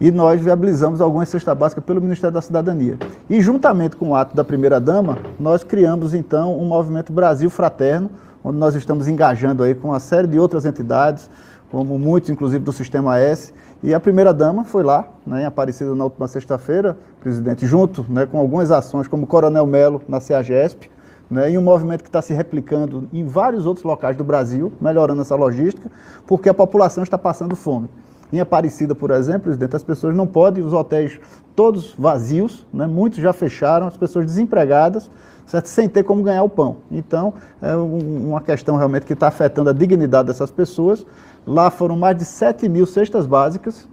E 0.00 0.10
nós 0.10 0.40
viabilizamos 0.40 1.00
algumas 1.00 1.28
cestas 1.28 1.56
básicas 1.56 1.84
pelo 1.84 2.00
Ministério 2.00 2.32
da 2.32 2.40
Cidadania. 2.40 2.96
E, 3.28 3.40
juntamente 3.40 3.96
com 3.96 4.10
o 4.10 4.14
ato 4.14 4.34
da 4.34 4.44
primeira-dama, 4.44 5.18
nós 5.38 5.62
criamos, 5.62 6.14
então, 6.14 6.58
um 6.58 6.64
movimento 6.64 7.12
Brasil 7.12 7.50
Fraterno, 7.50 8.08
onde 8.42 8.56
nós 8.56 8.74
estamos 8.74 9.08
engajando 9.08 9.62
aí 9.62 9.74
com 9.74 9.88
uma 9.88 10.00
série 10.00 10.26
de 10.26 10.38
outras 10.38 10.64
entidades, 10.64 11.28
como 11.70 11.98
muitos, 11.98 12.30
inclusive, 12.30 12.64
do 12.64 12.72
Sistema 12.72 13.18
S, 13.18 13.52
e 13.82 13.94
a 13.94 14.00
primeira-dama 14.00 14.64
foi 14.64 14.82
lá, 14.82 15.08
né, 15.26 15.46
Aparecida 15.46 15.94
na 15.94 16.04
última 16.04 16.28
sexta-feira, 16.28 16.96
presidente, 17.20 17.66
junto 17.66 18.04
né, 18.08 18.26
com 18.26 18.38
algumas 18.38 18.70
ações, 18.70 19.08
como 19.08 19.26
Coronel 19.26 19.66
Melo 19.66 20.02
na 20.06 20.20
CEAGESP, 20.20 20.90
né, 21.30 21.50
e 21.50 21.56
um 21.56 21.62
movimento 21.62 22.02
que 22.02 22.08
está 22.08 22.20
se 22.20 22.34
replicando 22.34 23.08
em 23.12 23.24
vários 23.24 23.64
outros 23.64 23.84
locais 23.84 24.16
do 24.16 24.24
Brasil, 24.24 24.70
melhorando 24.80 25.22
essa 25.22 25.34
logística, 25.34 25.90
porque 26.26 26.48
a 26.48 26.54
população 26.54 27.02
está 27.02 27.16
passando 27.16 27.56
fome. 27.56 27.88
Em 28.30 28.38
Aparecida, 28.38 28.94
por 28.94 29.10
exemplo, 29.10 29.42
presidente, 29.44 29.74
as 29.74 29.82
pessoas 29.82 30.14
não 30.14 30.26
podem, 30.26 30.62
os 30.62 30.72
hotéis 30.72 31.18
todos 31.56 31.94
vazios, 31.98 32.66
né, 32.72 32.86
muitos 32.86 33.18
já 33.18 33.32
fecharam, 33.32 33.86
as 33.86 33.96
pessoas 33.96 34.26
desempregadas, 34.26 35.10
certo? 35.46 35.66
sem 35.66 35.88
ter 35.88 36.04
como 36.04 36.22
ganhar 36.22 36.42
o 36.42 36.48
pão. 36.48 36.76
Então, 36.90 37.34
é 37.60 37.76
um, 37.76 38.28
uma 38.28 38.40
questão 38.40 38.76
realmente 38.76 39.04
que 39.04 39.12
está 39.12 39.28
afetando 39.28 39.70
a 39.70 39.72
dignidade 39.72 40.28
dessas 40.28 40.50
pessoas, 40.50 41.04
Lá 41.50 41.68
foram 41.68 41.96
mais 41.96 42.16
de 42.16 42.24
7 42.24 42.68
mil 42.68 42.86
cestas 42.86 43.26
básicas, 43.26 43.88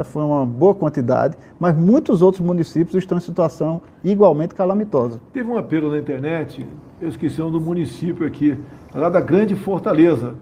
é? 0.00 0.02
foi 0.02 0.24
uma 0.24 0.44
boa 0.44 0.74
quantidade, 0.74 1.36
mas 1.56 1.76
muitos 1.76 2.20
outros 2.20 2.44
municípios 2.44 2.96
estão 2.96 3.16
em 3.16 3.20
situação 3.20 3.80
igualmente 4.02 4.56
calamitosa. 4.56 5.20
Teve 5.32 5.48
um 5.48 5.56
apelo 5.56 5.88
na 5.92 5.98
internet, 5.98 6.66
eu 7.00 7.08
esqueci 7.08 7.38
nome 7.38 7.52
do 7.52 7.60
município 7.60 8.26
aqui, 8.26 8.58
lá 8.92 9.08
da 9.08 9.20
Grande 9.20 9.54
Fortaleza, 9.54 10.34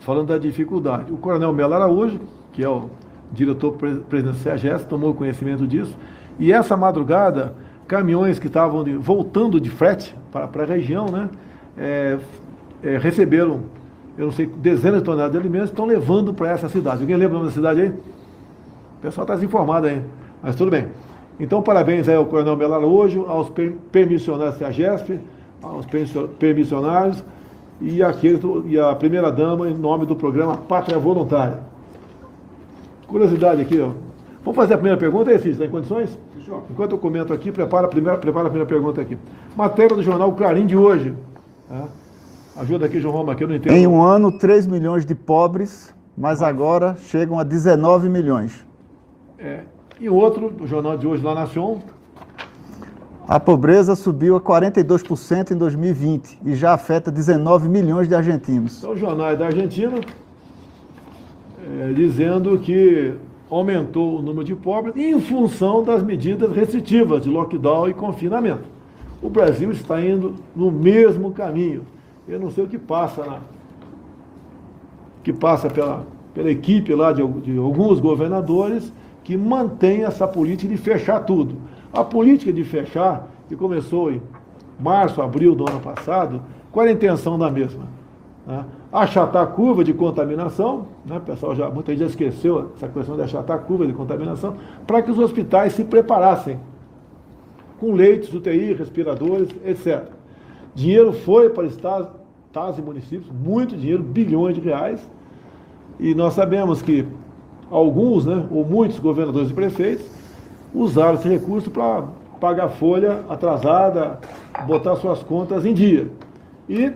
falando 0.00 0.26
da 0.26 0.38
dificuldade. 0.38 1.12
O 1.12 1.16
Coronel 1.16 1.52
Melo 1.52 1.74
Araújo, 1.74 2.18
que 2.52 2.64
é 2.64 2.68
o 2.68 2.90
diretor-presidente 3.30 4.32
do 4.32 4.34
CEAGES, 4.34 4.84
tomou 4.86 5.14
conhecimento 5.14 5.64
disso, 5.64 5.96
e 6.40 6.52
essa 6.52 6.76
madrugada, 6.76 7.54
caminhões 7.86 8.40
que 8.40 8.48
estavam 8.48 8.84
voltando 8.98 9.60
de 9.60 9.70
frete 9.70 10.12
para, 10.32 10.48
para 10.48 10.64
a 10.64 10.66
região, 10.66 11.06
né, 11.06 11.30
é, 11.78 12.18
é, 12.82 12.98
receberam 12.98 13.60
eu 14.16 14.26
não 14.26 14.32
sei, 14.32 14.46
dezenas 14.46 15.00
de 15.00 15.04
toneladas 15.04 15.32
de 15.32 15.38
alimentos 15.38 15.70
estão 15.70 15.86
levando 15.86 16.32
para 16.32 16.50
essa 16.50 16.68
cidade. 16.68 17.00
Alguém 17.02 17.16
lembra 17.16 17.36
o 17.36 17.38
nome 17.40 17.50
da 17.50 17.54
cidade 17.54 17.80
aí? 17.80 17.88
O 17.88 19.02
pessoal 19.02 19.24
está 19.24 19.34
desinformado 19.34 19.86
aí, 19.86 20.02
mas 20.42 20.54
tudo 20.54 20.70
bem. 20.70 20.88
Então, 21.38 21.60
parabéns 21.60 22.08
aí 22.08 22.14
ao 22.14 22.24
Coronel 22.26 22.56
Belar 22.56 22.80
hoje, 22.80 23.22
aos 23.26 23.50
permissionários 23.90 24.58
da 24.58 24.70
GESP, 24.70 25.18
aos 25.60 25.84
permissionários 26.38 27.24
e, 27.80 28.02
aquele, 28.02 28.40
e 28.66 28.78
a 28.78 28.94
primeira-dama 28.94 29.68
em 29.68 29.74
nome 29.74 30.06
do 30.06 30.14
programa 30.14 30.56
Pátria 30.56 30.98
Voluntária. 30.98 31.58
Curiosidade 33.08 33.62
aqui, 33.62 33.80
ó. 33.80 33.90
Vamos 34.44 34.56
fazer 34.56 34.74
a 34.74 34.76
primeira 34.76 34.98
pergunta, 34.98 35.30
aí, 35.30 35.36
Está 35.36 35.64
em 35.64 35.70
condições? 35.70 36.16
Enquanto 36.70 36.92
eu 36.92 36.98
comento 36.98 37.32
aqui, 37.32 37.50
prepara 37.50 37.86
a 37.86 37.88
primeira, 37.88 38.18
prepara 38.18 38.46
a 38.46 38.50
primeira 38.50 38.68
pergunta 38.68 39.00
aqui. 39.00 39.16
Matéria 39.56 39.96
do 39.96 40.02
jornal 40.02 40.30
Clarim 40.32 40.66
de 40.66 40.76
hoje. 40.76 41.14
Tá? 41.68 41.88
Ajuda 42.56 42.86
aqui, 42.86 43.00
João 43.00 43.14
Roma, 43.14 43.34
que 43.34 43.42
eu 43.42 43.48
não 43.48 43.56
entendo. 43.56 43.72
Em 43.72 43.86
um 43.86 44.00
ano, 44.00 44.38
3 44.38 44.66
milhões 44.66 45.04
de 45.04 45.14
pobres, 45.14 45.92
mas 46.16 46.40
agora 46.40 46.96
chegam 47.08 47.38
a 47.38 47.42
19 47.42 48.08
milhões. 48.08 48.64
É. 49.38 49.62
E 50.00 50.08
outro, 50.08 50.52
o 50.60 50.66
jornal 50.66 50.96
de 50.96 51.06
hoje, 51.06 51.22
La 51.22 51.34
Nación. 51.34 51.78
A 53.26 53.40
pobreza 53.40 53.96
subiu 53.96 54.36
a 54.36 54.40
42% 54.40 55.50
em 55.50 55.56
2020 55.56 56.38
e 56.44 56.54
já 56.54 56.74
afeta 56.74 57.10
19 57.10 57.68
milhões 57.68 58.06
de 58.06 58.14
argentinos. 58.14 58.78
Então, 58.78 58.92
o 58.92 58.96
jornal 58.96 59.30
é 59.30 59.36
da 59.36 59.46
Argentina, 59.46 59.98
é, 61.80 61.92
dizendo 61.92 62.58
que 62.58 63.14
aumentou 63.50 64.18
o 64.18 64.22
número 64.22 64.44
de 64.44 64.54
pobres 64.54 64.94
em 64.96 65.20
função 65.20 65.82
das 65.82 66.02
medidas 66.02 66.54
restritivas 66.54 67.22
de 67.22 67.30
lockdown 67.30 67.88
e 67.88 67.94
confinamento. 67.94 68.74
o 69.22 69.30
Brasil 69.30 69.70
está 69.72 70.00
indo 70.04 70.34
no 70.54 70.70
mesmo 70.70 71.32
caminho. 71.32 71.82
Eu 72.26 72.40
não 72.40 72.50
sei 72.50 72.64
o 72.64 72.68
que 72.68 72.78
passa 72.78 73.24
na, 73.24 73.40
que 75.22 75.32
passa 75.32 75.68
pela, 75.68 76.06
pela 76.32 76.50
equipe 76.50 76.94
lá 76.94 77.12
de, 77.12 77.26
de 77.40 77.58
alguns 77.58 78.00
governadores 78.00 78.92
que 79.24 79.36
mantém 79.36 80.04
essa 80.04 80.28
política 80.28 80.70
de 80.70 80.76
fechar 80.76 81.20
tudo. 81.20 81.56
A 81.92 82.04
política 82.04 82.52
de 82.52 82.62
fechar, 82.62 83.28
que 83.48 83.56
começou 83.56 84.12
em 84.12 84.22
março, 84.78 85.22
abril 85.22 85.54
do 85.54 85.68
ano 85.68 85.80
passado, 85.80 86.42
qual 86.70 86.86
a 86.86 86.92
intenção 86.92 87.38
da 87.38 87.50
mesma? 87.50 87.84
Né? 88.46 88.64
Achatar 88.92 89.42
a 89.42 89.46
curva 89.46 89.82
de 89.82 89.94
contaminação, 89.94 90.86
né? 91.06 91.20
pessoal 91.24 91.54
já, 91.54 91.70
muita 91.70 91.92
gente 91.92 92.00
já 92.00 92.06
esqueceu 92.06 92.72
essa 92.76 92.88
questão 92.88 93.16
de 93.16 93.22
achatar 93.22 93.56
a 93.56 93.60
curva 93.60 93.86
de 93.86 93.92
contaminação, 93.92 94.56
para 94.86 95.00
que 95.02 95.10
os 95.10 95.18
hospitais 95.18 95.72
se 95.72 95.84
preparassem 95.84 96.60
com 97.78 97.92
leitos, 97.92 98.32
UTI, 98.32 98.74
respiradores, 98.74 99.48
etc. 99.64 100.04
Dinheiro 100.74 101.12
foi 101.12 101.50
para 101.50 101.66
estados, 101.66 102.08
estados 102.46 102.78
e 102.78 102.82
municípios, 102.82 103.30
muito 103.30 103.76
dinheiro, 103.76 104.02
bilhões 104.02 104.54
de 104.54 104.60
reais, 104.60 105.08
e 105.98 106.14
nós 106.14 106.34
sabemos 106.34 106.82
que 106.82 107.06
alguns, 107.70 108.26
né, 108.26 108.46
ou 108.50 108.64
muitos 108.64 108.98
governadores 108.98 109.50
e 109.50 109.54
prefeitos 109.54 110.06
usaram 110.74 111.14
esse 111.14 111.28
recurso 111.28 111.70
para 111.70 112.08
pagar 112.40 112.68
folha 112.68 113.24
atrasada, 113.28 114.18
botar 114.66 114.96
suas 114.96 115.22
contas 115.22 115.64
em 115.64 115.72
dia. 115.72 116.10
E 116.68 116.92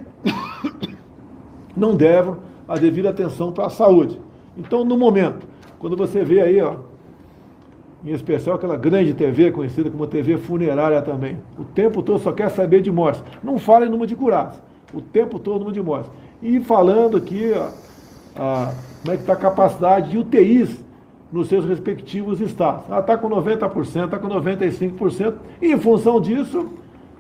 não 1.77 1.95
deram 1.95 2.39
a 2.67 2.77
devida 2.77 3.11
atenção 3.11 3.53
para 3.53 3.67
a 3.67 3.71
saúde. 3.71 4.21
Então, 4.57 4.85
no 4.85 4.97
momento, 4.97 5.47
quando 5.79 5.97
você 5.97 6.25
vê 6.25 6.41
aí, 6.41 6.61
ó, 6.61 6.75
em 8.05 8.13
especial 8.13 8.57
aquela 8.57 8.77
grande 8.77 9.13
TV, 9.15 9.51
conhecida 9.51 9.91
como 9.91 10.07
TV 10.07 10.39
funerária 10.39 11.03
também, 11.03 11.39
o 11.59 11.65
tempo 11.65 12.03
todo 12.03 12.21
só 12.21 12.33
quer 12.33 12.51
saber 12.51 12.81
de 12.81 12.91
mortes. 12.91 13.23
Não 13.43 13.59
fala 13.59 13.87
em 13.87 13.89
número 13.89 14.07
de 14.07 14.15
curados, 14.15 14.59
o 14.93 15.01
tempo 15.01 15.39
todo 15.39 15.61
número 15.61 15.75
de 15.75 15.83
mortes. 15.83 16.11
E 16.41 16.61
falando 16.61 17.17
aqui, 17.17 17.53
ó, 17.55 17.71
a, 18.37 18.73
como 19.03 19.15
é 19.15 19.17
que 19.17 19.23
está 19.23 19.33
a 19.33 19.37
capacidade 19.37 20.11
de 20.11 20.19
UTIs 20.19 20.85
nos 21.31 21.49
seus 21.49 21.65
respectivos 21.65 22.41
estados. 22.41 22.85
Ah, 22.89 23.01
está 23.01 23.17
com 23.19 23.29
90%, 23.29 24.05
está 24.05 24.19
com 24.19 24.29
95%, 24.29 25.35
e 25.61 25.73
em 25.73 25.79
função 25.79 26.21
disso, 26.21 26.71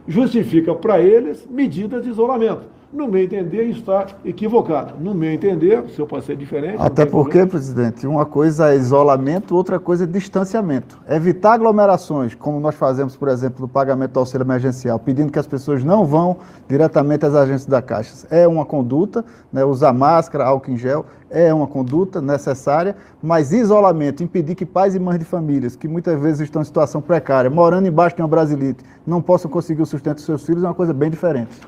justifica 0.06 0.74
para 0.74 1.00
eles 1.00 1.46
medidas 1.50 2.04
de 2.04 2.10
isolamento 2.10 2.77
no 2.92 3.06
meu 3.06 3.22
entender, 3.22 3.64
está 3.64 4.06
equivocado. 4.24 4.94
No 4.98 5.14
meu 5.14 5.30
entender, 5.30 5.80
o 5.80 5.88
senhor 5.90 6.06
pode 6.06 6.24
ser 6.24 6.36
diferente. 6.36 6.76
Até 6.78 7.04
porque, 7.04 7.32
problema. 7.32 7.50
presidente, 7.50 8.06
uma 8.06 8.24
coisa 8.24 8.72
é 8.72 8.76
isolamento, 8.76 9.54
outra 9.54 9.78
coisa 9.78 10.04
é 10.04 10.06
distanciamento. 10.06 10.98
Evitar 11.08 11.52
aglomerações, 11.52 12.34
como 12.34 12.58
nós 12.58 12.74
fazemos, 12.74 13.14
por 13.14 13.28
exemplo, 13.28 13.60
no 13.60 13.68
pagamento 13.68 14.12
do 14.12 14.20
auxílio 14.20 14.44
emergencial, 14.44 14.98
pedindo 14.98 15.30
que 15.30 15.38
as 15.38 15.46
pessoas 15.46 15.84
não 15.84 16.06
vão 16.06 16.38
diretamente 16.66 17.26
às 17.26 17.34
agências 17.34 17.66
da 17.66 17.82
Caixa. 17.82 18.26
É 18.30 18.48
uma 18.48 18.64
conduta, 18.64 19.22
né, 19.52 19.64
usar 19.64 19.92
máscara, 19.92 20.46
álcool 20.46 20.70
em 20.70 20.78
gel, 20.78 21.04
é 21.30 21.52
uma 21.52 21.66
conduta 21.66 22.22
necessária, 22.22 22.96
mas 23.22 23.52
isolamento, 23.52 24.22
impedir 24.22 24.54
que 24.54 24.64
pais 24.64 24.94
e 24.94 24.98
mães 24.98 25.18
de 25.18 25.26
famílias, 25.26 25.76
que 25.76 25.86
muitas 25.86 26.18
vezes 26.18 26.40
estão 26.40 26.62
em 26.62 26.64
situação 26.64 27.02
precária, 27.02 27.50
morando 27.50 27.86
embaixo 27.86 28.16
de 28.16 28.22
uma 28.22 28.28
brasilite, 28.28 28.82
não 29.06 29.20
possam 29.20 29.50
conseguir 29.50 29.82
o 29.82 29.86
sustento 29.86 30.16
dos 30.16 30.24
seus 30.24 30.42
filhos, 30.46 30.64
é 30.64 30.66
uma 30.66 30.74
coisa 30.74 30.94
bem 30.94 31.10
diferente. 31.10 31.60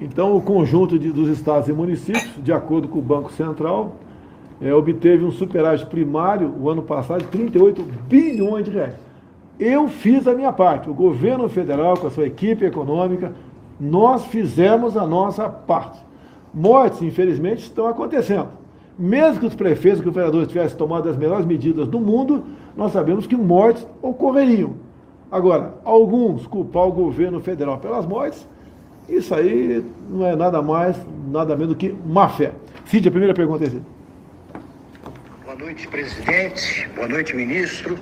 Então, 0.00 0.34
o 0.34 0.40
conjunto 0.40 0.98
de, 0.98 1.12
dos 1.12 1.28
estados 1.28 1.68
e 1.68 1.72
municípios, 1.72 2.42
de 2.42 2.52
acordo 2.52 2.88
com 2.88 2.98
o 2.98 3.02
Banco 3.02 3.30
Central, 3.32 3.96
é, 4.60 4.72
obteve 4.72 5.24
um 5.24 5.30
superávit 5.30 5.86
primário 5.86 6.54
o 6.58 6.70
ano 6.70 6.82
passado 6.82 7.20
de 7.20 7.28
38 7.28 7.82
bilhões 8.08 8.64
de 8.64 8.70
reais. 8.70 8.94
Eu 9.58 9.88
fiz 9.88 10.26
a 10.26 10.34
minha 10.34 10.52
parte, 10.52 10.88
o 10.88 10.94
governo 10.94 11.46
federal, 11.50 11.98
com 11.98 12.06
a 12.06 12.10
sua 12.10 12.26
equipe 12.26 12.64
econômica, 12.64 13.34
nós 13.78 14.24
fizemos 14.26 14.96
a 14.96 15.06
nossa 15.06 15.50
parte. 15.50 16.00
Mortes, 16.52 17.02
infelizmente, 17.02 17.60
estão 17.60 17.86
acontecendo. 17.86 18.48
Mesmo 18.98 19.40
que 19.40 19.46
os 19.46 19.54
prefeitos 19.54 20.00
e 20.00 20.04
governadores 20.04 20.48
tivessem 20.48 20.76
tomado 20.78 21.10
as 21.10 21.16
melhores 21.16 21.44
medidas 21.44 21.86
do 21.86 22.00
mundo, 22.00 22.44
nós 22.74 22.92
sabemos 22.92 23.26
que 23.26 23.36
mortes 23.36 23.86
ocorreriam. 24.00 24.74
Agora, 25.30 25.74
alguns 25.84 26.46
culpar 26.46 26.86
o 26.86 26.92
governo 26.92 27.40
federal 27.40 27.78
pelas 27.78 28.06
mortes, 28.06 28.46
isso 29.10 29.34
aí 29.34 29.84
não 30.08 30.26
é 30.26 30.36
nada 30.36 30.62
mais, 30.62 30.96
nada 31.28 31.56
menos 31.56 31.74
do 31.74 31.76
que 31.76 31.94
má 32.04 32.28
fé. 32.28 32.52
Cid, 32.86 33.08
a 33.08 33.10
primeira 33.10 33.34
pergunta 33.34 33.64
é 33.64 33.66
essa. 33.66 33.80
Boa 35.44 35.56
noite, 35.56 35.88
presidente. 35.88 36.88
Boa 36.94 37.08
noite, 37.08 37.34
ministro. 37.34 37.98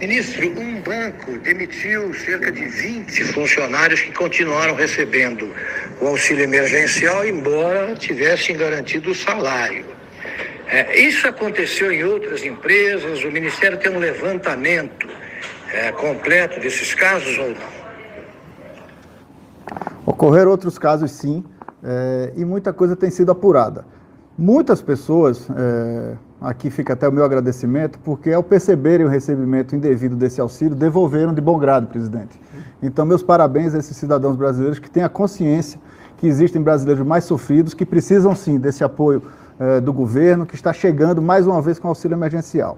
Ministro, 0.00 0.48
um 0.60 0.80
banco 0.80 1.38
demitiu 1.38 2.12
cerca 2.14 2.50
de 2.50 2.64
20 2.64 3.24
funcionários 3.24 4.00
que 4.00 4.12
continuaram 4.12 4.74
recebendo 4.74 5.52
o 6.00 6.06
auxílio 6.06 6.44
emergencial, 6.44 7.26
embora 7.26 7.94
tivessem 7.94 8.56
garantido 8.56 9.10
o 9.10 9.14
salário. 9.14 9.84
É, 10.66 11.00
isso 11.00 11.26
aconteceu 11.26 11.90
em 11.92 12.04
outras 12.04 12.44
empresas? 12.44 13.24
O 13.24 13.30
Ministério 13.30 13.78
tem 13.78 13.90
um 13.90 13.98
levantamento 13.98 15.08
é, 15.72 15.92
completo 15.92 16.60
desses 16.60 16.94
casos 16.94 17.36
ou 17.38 17.50
não? 17.50 17.79
Ocorreram 20.20 20.50
outros 20.50 20.76
casos, 20.76 21.12
sim, 21.12 21.42
é, 21.82 22.34
e 22.36 22.44
muita 22.44 22.74
coisa 22.74 22.94
tem 22.94 23.08
sido 23.08 23.32
apurada. 23.32 23.86
Muitas 24.36 24.82
pessoas, 24.82 25.48
é, 25.56 26.14
aqui 26.42 26.68
fica 26.68 26.92
até 26.92 27.08
o 27.08 27.12
meu 27.12 27.24
agradecimento, 27.24 27.98
porque 28.00 28.30
ao 28.30 28.42
perceberem 28.42 29.06
o 29.06 29.08
recebimento 29.08 29.74
indevido 29.74 30.14
desse 30.14 30.38
auxílio, 30.38 30.76
devolveram 30.76 31.32
de 31.32 31.40
bom 31.40 31.58
grado, 31.58 31.86
presidente. 31.86 32.38
Então, 32.82 33.06
meus 33.06 33.22
parabéns 33.22 33.74
a 33.74 33.78
esses 33.78 33.96
cidadãos 33.96 34.36
brasileiros 34.36 34.78
que 34.78 34.90
têm 34.90 35.02
a 35.02 35.08
consciência 35.08 35.80
que 36.18 36.26
existem 36.26 36.60
brasileiros 36.60 37.06
mais 37.06 37.24
sofridos, 37.24 37.72
que 37.72 37.86
precisam 37.86 38.34
sim 38.34 38.58
desse 38.58 38.84
apoio 38.84 39.22
é, 39.58 39.80
do 39.80 39.90
governo, 39.90 40.44
que 40.44 40.54
está 40.54 40.70
chegando 40.70 41.22
mais 41.22 41.46
uma 41.46 41.62
vez 41.62 41.78
com 41.78 41.88
auxílio 41.88 42.14
emergencial. 42.14 42.76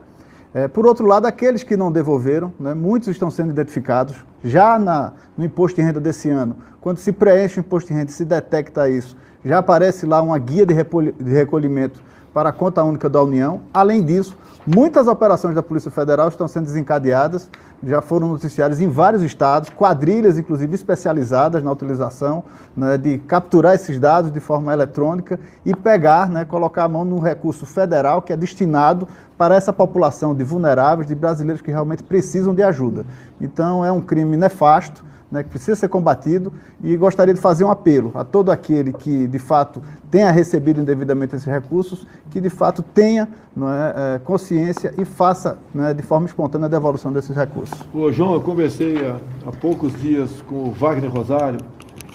É, 0.55 0.69
por 0.69 0.87
outro 0.87 1.07
lado, 1.07 1.27
aqueles 1.27 1.63
que 1.63 1.77
não 1.77 1.91
devolveram, 1.91 2.53
né, 2.61 2.75
muitos 2.75 3.09
estão 3.09 3.31
sendo 3.31 3.51
identificados. 3.51 4.17
Já 4.45 4.79
na, 4.79 5.13
no 5.37 5.45
imposto 5.45 5.81
de 5.81 5.87
renda 5.87 6.01
desse 6.01 6.29
ano, 6.29 6.57
quando 6.81 6.99
se 6.99 7.11
preenche 7.11 7.59
o 7.59 7.61
imposto 7.61 7.89
de 7.89 7.95
renda 7.95 8.13
se 8.13 8.25
detecta 8.25 8.89
isso, 8.89 9.17
já 9.45 9.59
aparece 9.59 10.05
lá 10.05 10.21
uma 10.21 10.39
guia 10.39 10.67
de, 10.67 10.75
de 10.75 11.33
recolhimento 11.33 12.03
para 12.35 12.51
a 12.51 12.53
conta 12.53 12.83
única 12.83 13.09
da 13.09 13.23
União. 13.23 13.63
Além 13.73 14.03
disso, 14.03 14.37
muitas 14.67 15.07
operações 15.07 15.55
da 15.55 15.63
Polícia 15.63 15.91
Federal 15.91 16.29
estão 16.29 16.47
sendo 16.47 16.65
desencadeadas, 16.65 17.49
já 17.85 18.01
foram 18.01 18.29
noticiadas 18.29 18.81
em 18.81 18.89
vários 18.89 19.23
estados, 19.23 19.69
quadrilhas, 19.71 20.39
inclusive, 20.39 20.73
especializadas 20.75 21.65
na 21.65 21.73
utilização 21.73 22.45
né, 22.77 22.97
de 22.97 23.19
capturar 23.19 23.75
esses 23.75 23.99
dados 23.99 24.31
de 24.31 24.39
forma 24.39 24.73
eletrônica 24.73 25.41
e 25.65 25.75
pegar, 25.75 26.29
né, 26.29 26.45
colocar 26.45 26.85
a 26.85 26.89
mão 26.89 27.05
no 27.05 27.19
recurso 27.19 27.67
federal 27.67 28.23
que 28.23 28.33
é 28.33 28.37
destinado 28.37 29.09
para 29.43 29.57
essa 29.57 29.73
população 29.73 30.37
de 30.37 30.45
vulneráveis, 30.45 31.09
de 31.09 31.17
brasileiros 31.17 31.61
que 31.61 31.69
realmente 31.69 32.01
precisam 32.05 32.55
de 32.55 32.63
ajuda. 32.63 33.05
Então, 33.41 33.85
é 33.85 33.91
um 33.91 34.01
crime 34.01 34.37
nefasto, 34.37 35.05
né, 35.33 35.43
que 35.43 35.49
precisa 35.49 35.75
ser 35.75 35.89
combatido 35.89 36.53
e 36.81 36.97
gostaria 36.97 37.35
de 37.35 37.41
fazer 37.41 37.65
um 37.65 37.71
apelo 37.73 38.13
a 38.15 38.23
todo 38.23 38.53
aquele 38.53 38.93
que, 38.93 39.27
de 39.27 39.41
fato, 39.41 39.83
tenha 40.13 40.31
recebido 40.31 40.81
indevidamente 40.81 41.35
esses 41.35 41.45
recursos, 41.45 42.07
que, 42.31 42.41
de 42.41 42.49
fato, 42.51 42.85
tenha 42.85 43.29
é, 43.57 44.15
é, 44.15 44.19
consciência 44.21 44.95
e 44.97 45.05
faça 45.05 45.59
né, 45.75 45.93
de 45.93 46.05
forma 46.05 46.27
espontânea 46.27 46.67
a 46.67 46.71
devolução 46.71 47.13
desses 47.13 47.35
recursos. 47.35 47.77
Ô, 47.93 48.13
João, 48.13 48.35
eu 48.35 48.43
conversei 48.43 49.05
há, 49.05 49.17
há 49.45 49.51
poucos 49.51 49.93
dias 50.01 50.31
com 50.43 50.69
o 50.69 50.71
Wagner 50.71 51.11
Rosário, 51.11 51.59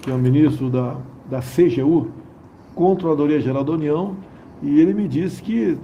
que 0.01 0.09
é 0.09 0.13
o 0.13 0.17
ministro 0.17 0.69
da, 0.69 0.95
da 1.29 1.41
CGU, 1.41 2.07
Controladoria 2.73 3.41
Geral 3.41 3.65
da 3.65 3.73
União, 3.73 4.15
e 4.63 4.79
ele 4.79 4.93
me 4.93 5.09
disse 5.09 5.41
que 5.41 5.77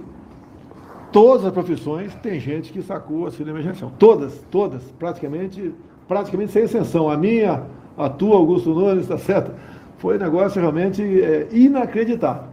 todas 1.14 1.46
as 1.46 1.52
profissões 1.52 2.12
tem 2.16 2.40
gente 2.40 2.72
que 2.72 2.82
sacou 2.82 3.26
auxílio 3.26 3.52
emergencial. 3.52 3.92
Todas, 4.00 4.32
todas, 4.50 4.82
praticamente, 4.98 5.72
praticamente 6.08 6.50
sem 6.50 6.64
exceção. 6.64 7.08
A 7.08 7.16
minha, 7.16 7.62
a 7.96 8.08
tua, 8.08 8.34
Augusto 8.34 8.74
Nunes, 8.74 9.04
está 9.04 9.16
certo? 9.16 9.52
Foi 9.98 10.16
um 10.16 10.18
negócio 10.18 10.60
realmente 10.60 11.00
é, 11.00 11.46
inacreditável. 11.52 12.48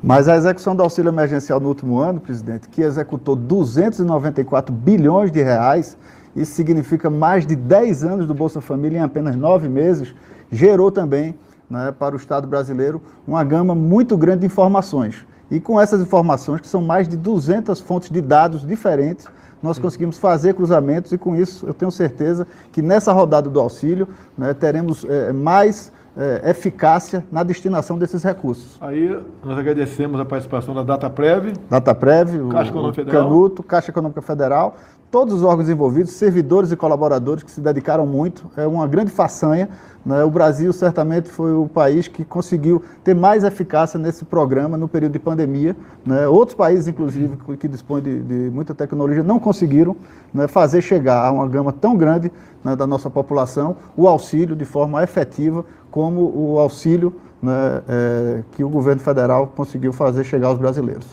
Mas 0.00 0.28
a 0.28 0.36
execução 0.36 0.76
do 0.76 0.82
auxílio 0.84 1.08
emergencial 1.08 1.58
no 1.58 1.66
último 1.66 1.98
ano, 1.98 2.20
presidente, 2.20 2.68
que 2.68 2.82
executou 2.82 3.34
294 3.34 4.72
bilhões 4.72 5.32
de 5.32 5.42
reais, 5.42 5.98
isso 6.36 6.52
significa 6.52 7.10
mais 7.10 7.44
de 7.44 7.56
10 7.56 8.04
anos 8.04 8.26
do 8.28 8.34
Bolsa 8.34 8.60
Família 8.60 8.98
em 8.98 9.02
apenas 9.02 9.34
9 9.34 9.68
meses, 9.68 10.14
gerou 10.52 10.92
também 10.92 11.34
né, 11.68 11.92
para 11.98 12.14
o 12.14 12.16
Estado 12.16 12.46
brasileiro 12.46 13.02
uma 13.26 13.42
gama 13.42 13.74
muito 13.74 14.16
grande 14.16 14.40
de 14.40 14.46
informações. 14.46 15.26
E 15.52 15.60
com 15.60 15.78
essas 15.78 16.00
informações, 16.00 16.62
que 16.62 16.66
são 16.66 16.80
mais 16.80 17.06
de 17.06 17.14
200 17.14 17.78
fontes 17.78 18.08
de 18.08 18.22
dados 18.22 18.66
diferentes, 18.66 19.26
nós 19.62 19.78
conseguimos 19.78 20.18
fazer 20.18 20.54
cruzamentos 20.54 21.12
e 21.12 21.18
com 21.18 21.36
isso 21.36 21.66
eu 21.66 21.74
tenho 21.74 21.90
certeza 21.90 22.46
que 22.72 22.80
nessa 22.80 23.12
rodada 23.12 23.50
do 23.50 23.60
auxílio 23.60 24.08
né, 24.36 24.54
teremos 24.54 25.04
é, 25.04 25.30
mais 25.30 25.92
é, 26.16 26.50
eficácia 26.50 27.22
na 27.30 27.42
destinação 27.42 27.98
desses 27.98 28.22
recursos. 28.24 28.78
Aí 28.80 29.14
nós 29.44 29.58
agradecemos 29.58 30.18
a 30.18 30.24
participação 30.24 30.74
da 30.74 30.82
DataPrev, 30.82 31.52
DataPrev, 31.70 32.48
Caixa 32.50 32.70
Econômica 32.70 33.04
Federal. 33.04 33.22
Canuto, 33.22 33.62
Caixa 33.62 33.90
Econômica 33.90 34.22
Federal, 34.22 34.76
todos 35.12 35.34
os 35.34 35.42
órgãos 35.42 35.68
envolvidos, 35.68 36.12
servidores 36.12 36.72
e 36.72 36.76
colaboradores 36.76 37.44
que 37.44 37.50
se 37.50 37.60
dedicaram 37.60 38.06
muito. 38.06 38.50
É 38.56 38.66
uma 38.66 38.88
grande 38.88 39.10
façanha. 39.10 39.68
Né? 40.04 40.24
O 40.24 40.30
Brasil 40.30 40.72
certamente 40.72 41.28
foi 41.28 41.52
o 41.52 41.68
país 41.68 42.08
que 42.08 42.24
conseguiu 42.24 42.82
ter 43.04 43.14
mais 43.14 43.44
eficácia 43.44 44.00
nesse 44.00 44.24
programa 44.24 44.78
no 44.78 44.88
período 44.88 45.12
de 45.12 45.18
pandemia. 45.18 45.76
Né? 46.04 46.26
Outros 46.26 46.56
países, 46.56 46.88
inclusive, 46.88 47.36
que 47.60 47.68
dispõem 47.68 48.02
de, 48.02 48.22
de 48.22 48.50
muita 48.50 48.74
tecnologia, 48.74 49.22
não 49.22 49.38
conseguiram 49.38 49.94
né, 50.32 50.48
fazer 50.48 50.80
chegar 50.80 51.26
a 51.26 51.30
uma 51.30 51.46
gama 51.46 51.72
tão 51.72 51.94
grande 51.94 52.32
né, 52.64 52.74
da 52.74 52.86
nossa 52.86 53.10
população 53.10 53.76
o 53.94 54.08
auxílio 54.08 54.56
de 54.56 54.64
forma 54.64 55.02
efetiva, 55.02 55.62
como 55.90 56.22
o 56.34 56.58
auxílio 56.58 57.14
né, 57.42 57.82
é, 57.86 58.42
que 58.52 58.64
o 58.64 58.68
governo 58.70 59.02
federal 59.02 59.52
conseguiu 59.54 59.92
fazer 59.92 60.24
chegar 60.24 60.48
aos 60.48 60.58
brasileiros. 60.58 61.06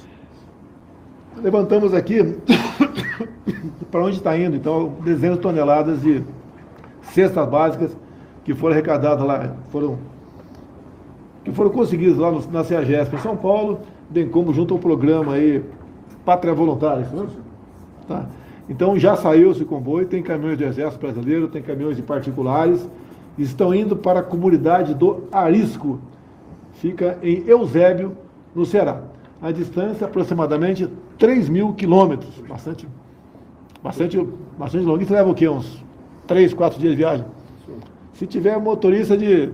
Levantamos 1.35 1.93
aqui 1.93 2.37
para 3.91 4.03
onde 4.03 4.17
está 4.17 4.37
indo, 4.37 4.55
então, 4.55 4.93
dezenas 5.03 5.37
de 5.37 5.41
toneladas 5.41 6.01
de 6.01 6.23
cestas 7.01 7.47
básicas 7.47 7.95
que 8.43 8.53
foram 8.53 8.73
arrecadadas 8.73 9.25
lá, 9.25 9.55
foram, 9.69 9.97
que 11.43 11.51
foram 11.51 11.69
conseguidas 11.69 12.17
lá 12.17 12.31
no, 12.31 12.51
na 12.51 12.63
CEAGESP 12.63 13.15
em 13.15 13.19
São 13.19 13.35
Paulo, 13.35 13.79
bem 14.09 14.27
como 14.27 14.53
junto 14.53 14.73
ao 14.73 14.79
programa 14.79 15.33
aí 15.33 15.63
Pátria 16.25 16.53
Voluntária. 16.53 17.07
Né? 17.11 17.27
Tá? 18.07 18.25
Então 18.69 18.97
já 18.97 19.15
saiu 19.15 19.51
esse 19.51 19.65
comboio, 19.65 20.05
tem 20.05 20.21
caminhões 20.21 20.57
do 20.57 20.63
Exército 20.63 21.01
Brasileiro, 21.01 21.47
tem 21.47 21.61
caminhões 21.61 21.97
de 21.97 22.03
particulares, 22.03 22.87
estão 23.37 23.73
indo 23.73 23.95
para 23.95 24.19
a 24.19 24.23
comunidade 24.23 24.93
do 24.93 25.23
Arisco, 25.31 25.99
fica 26.73 27.17
em 27.23 27.43
Eusébio, 27.47 28.15
no 28.53 28.65
Ceará. 28.65 29.01
A 29.41 29.51
distância 29.51 30.05
é 30.05 30.07
aproximadamente 30.07 30.87
3 31.17 31.49
mil 31.49 31.73
quilômetros, 31.73 32.29
bastante, 32.47 32.87
bastante, 33.83 34.17
bastante 34.57 34.85
longo. 34.85 35.01
Isso 35.01 35.13
leva 35.13 35.29
o 35.29 35.35
quê? 35.35 35.47
Uns 35.47 35.83
3, 36.27 36.53
4 36.53 36.79
dias 36.79 36.91
de 36.91 36.97
viagem? 36.97 37.25
Se 38.13 38.27
tiver 38.27 38.59
motorista 38.59 39.17
de 39.17 39.49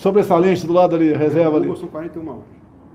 sobressalente 0.00 0.66
do 0.66 0.72
lado 0.72 0.96
ali, 0.96 1.12
reserva 1.12 1.56
ali. 1.56 1.76
São 1.76 1.88
41 1.88 2.28
horas. 2.28 2.42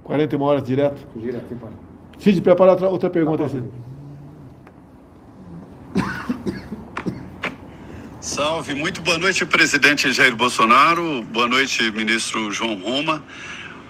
41 0.03 0.41
horas 0.41 0.63
direto? 0.63 1.07
Direto, 1.15 1.55
para. 1.55 1.71
Cid, 2.19 2.41
prepara 2.41 2.71
outra, 2.71 2.89
outra 2.89 3.09
pergunta 3.09 3.43
aí, 3.43 3.49
Cid. 3.49 3.67
Salve, 8.21 8.73
muito 8.75 9.01
boa 9.01 9.17
noite, 9.17 9.45
presidente 9.45 10.11
Jair 10.13 10.35
Bolsonaro. 10.35 11.23
Boa 11.23 11.47
noite, 11.47 11.91
ministro 11.91 12.51
João 12.51 12.79
Roma. 12.79 13.23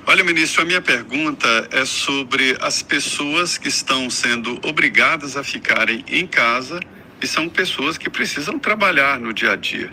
Olha, 0.10 0.24
ministro, 0.24 0.62
a 0.62 0.66
minha 0.66 0.80
pergunta 0.80 1.68
é 1.70 1.84
sobre 1.84 2.58
as 2.62 2.82
pessoas 2.82 3.58
que 3.58 3.68
estão 3.68 4.10
sendo 4.10 4.58
obrigadas 4.66 5.36
a 5.36 5.44
ficarem 5.44 6.02
em 6.08 6.26
casa 6.26 6.80
e 7.22 7.28
são 7.28 7.50
pessoas 7.50 7.98
que 7.98 8.10
precisam 8.10 8.58
trabalhar 8.58 9.20
no 9.20 9.34
dia 9.34 9.52
a 9.52 9.56
dia. 9.58 9.90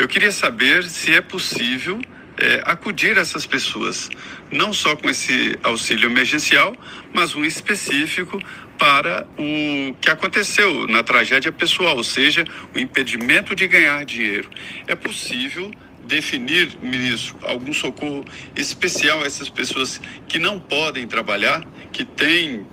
Eu 0.00 0.08
queria 0.08 0.32
saber 0.32 0.82
se 0.82 1.14
é 1.14 1.20
possível 1.20 2.00
é, 2.38 2.60
acudir 2.64 3.16
essas 3.16 3.46
pessoas, 3.46 4.10
não 4.50 4.72
só 4.72 4.96
com 4.96 5.08
esse 5.08 5.56
auxílio 5.62 6.10
emergencial, 6.10 6.74
mas 7.14 7.36
um 7.36 7.44
específico 7.44 8.42
para 8.76 9.28
o 9.38 9.94
que 10.00 10.10
aconteceu 10.10 10.88
na 10.88 11.04
tragédia 11.04 11.52
pessoal, 11.52 11.96
ou 11.96 12.02
seja, 12.02 12.44
o 12.74 12.80
impedimento 12.80 13.54
de 13.54 13.68
ganhar 13.68 14.04
dinheiro. 14.04 14.50
É 14.88 14.96
possível 14.96 15.70
definir, 16.06 16.76
ministro, 16.82 17.36
algum 17.46 17.72
socorro 17.72 18.24
especial 18.56 19.22
a 19.22 19.26
essas 19.26 19.48
pessoas 19.48 20.00
que 20.26 20.38
não 20.38 20.58
podem 20.58 21.06
trabalhar, 21.06 21.64
que 21.92 22.04
têm 22.04 22.66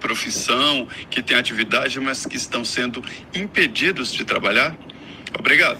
profissão, 0.00 0.86
que 1.10 1.22
têm 1.22 1.36
atividade, 1.36 1.98
mas 2.00 2.24
que 2.24 2.36
estão 2.36 2.64
sendo 2.64 3.02
impedidos 3.34 4.12
de 4.12 4.24
trabalhar? 4.24 4.76
Obrigado. 5.38 5.78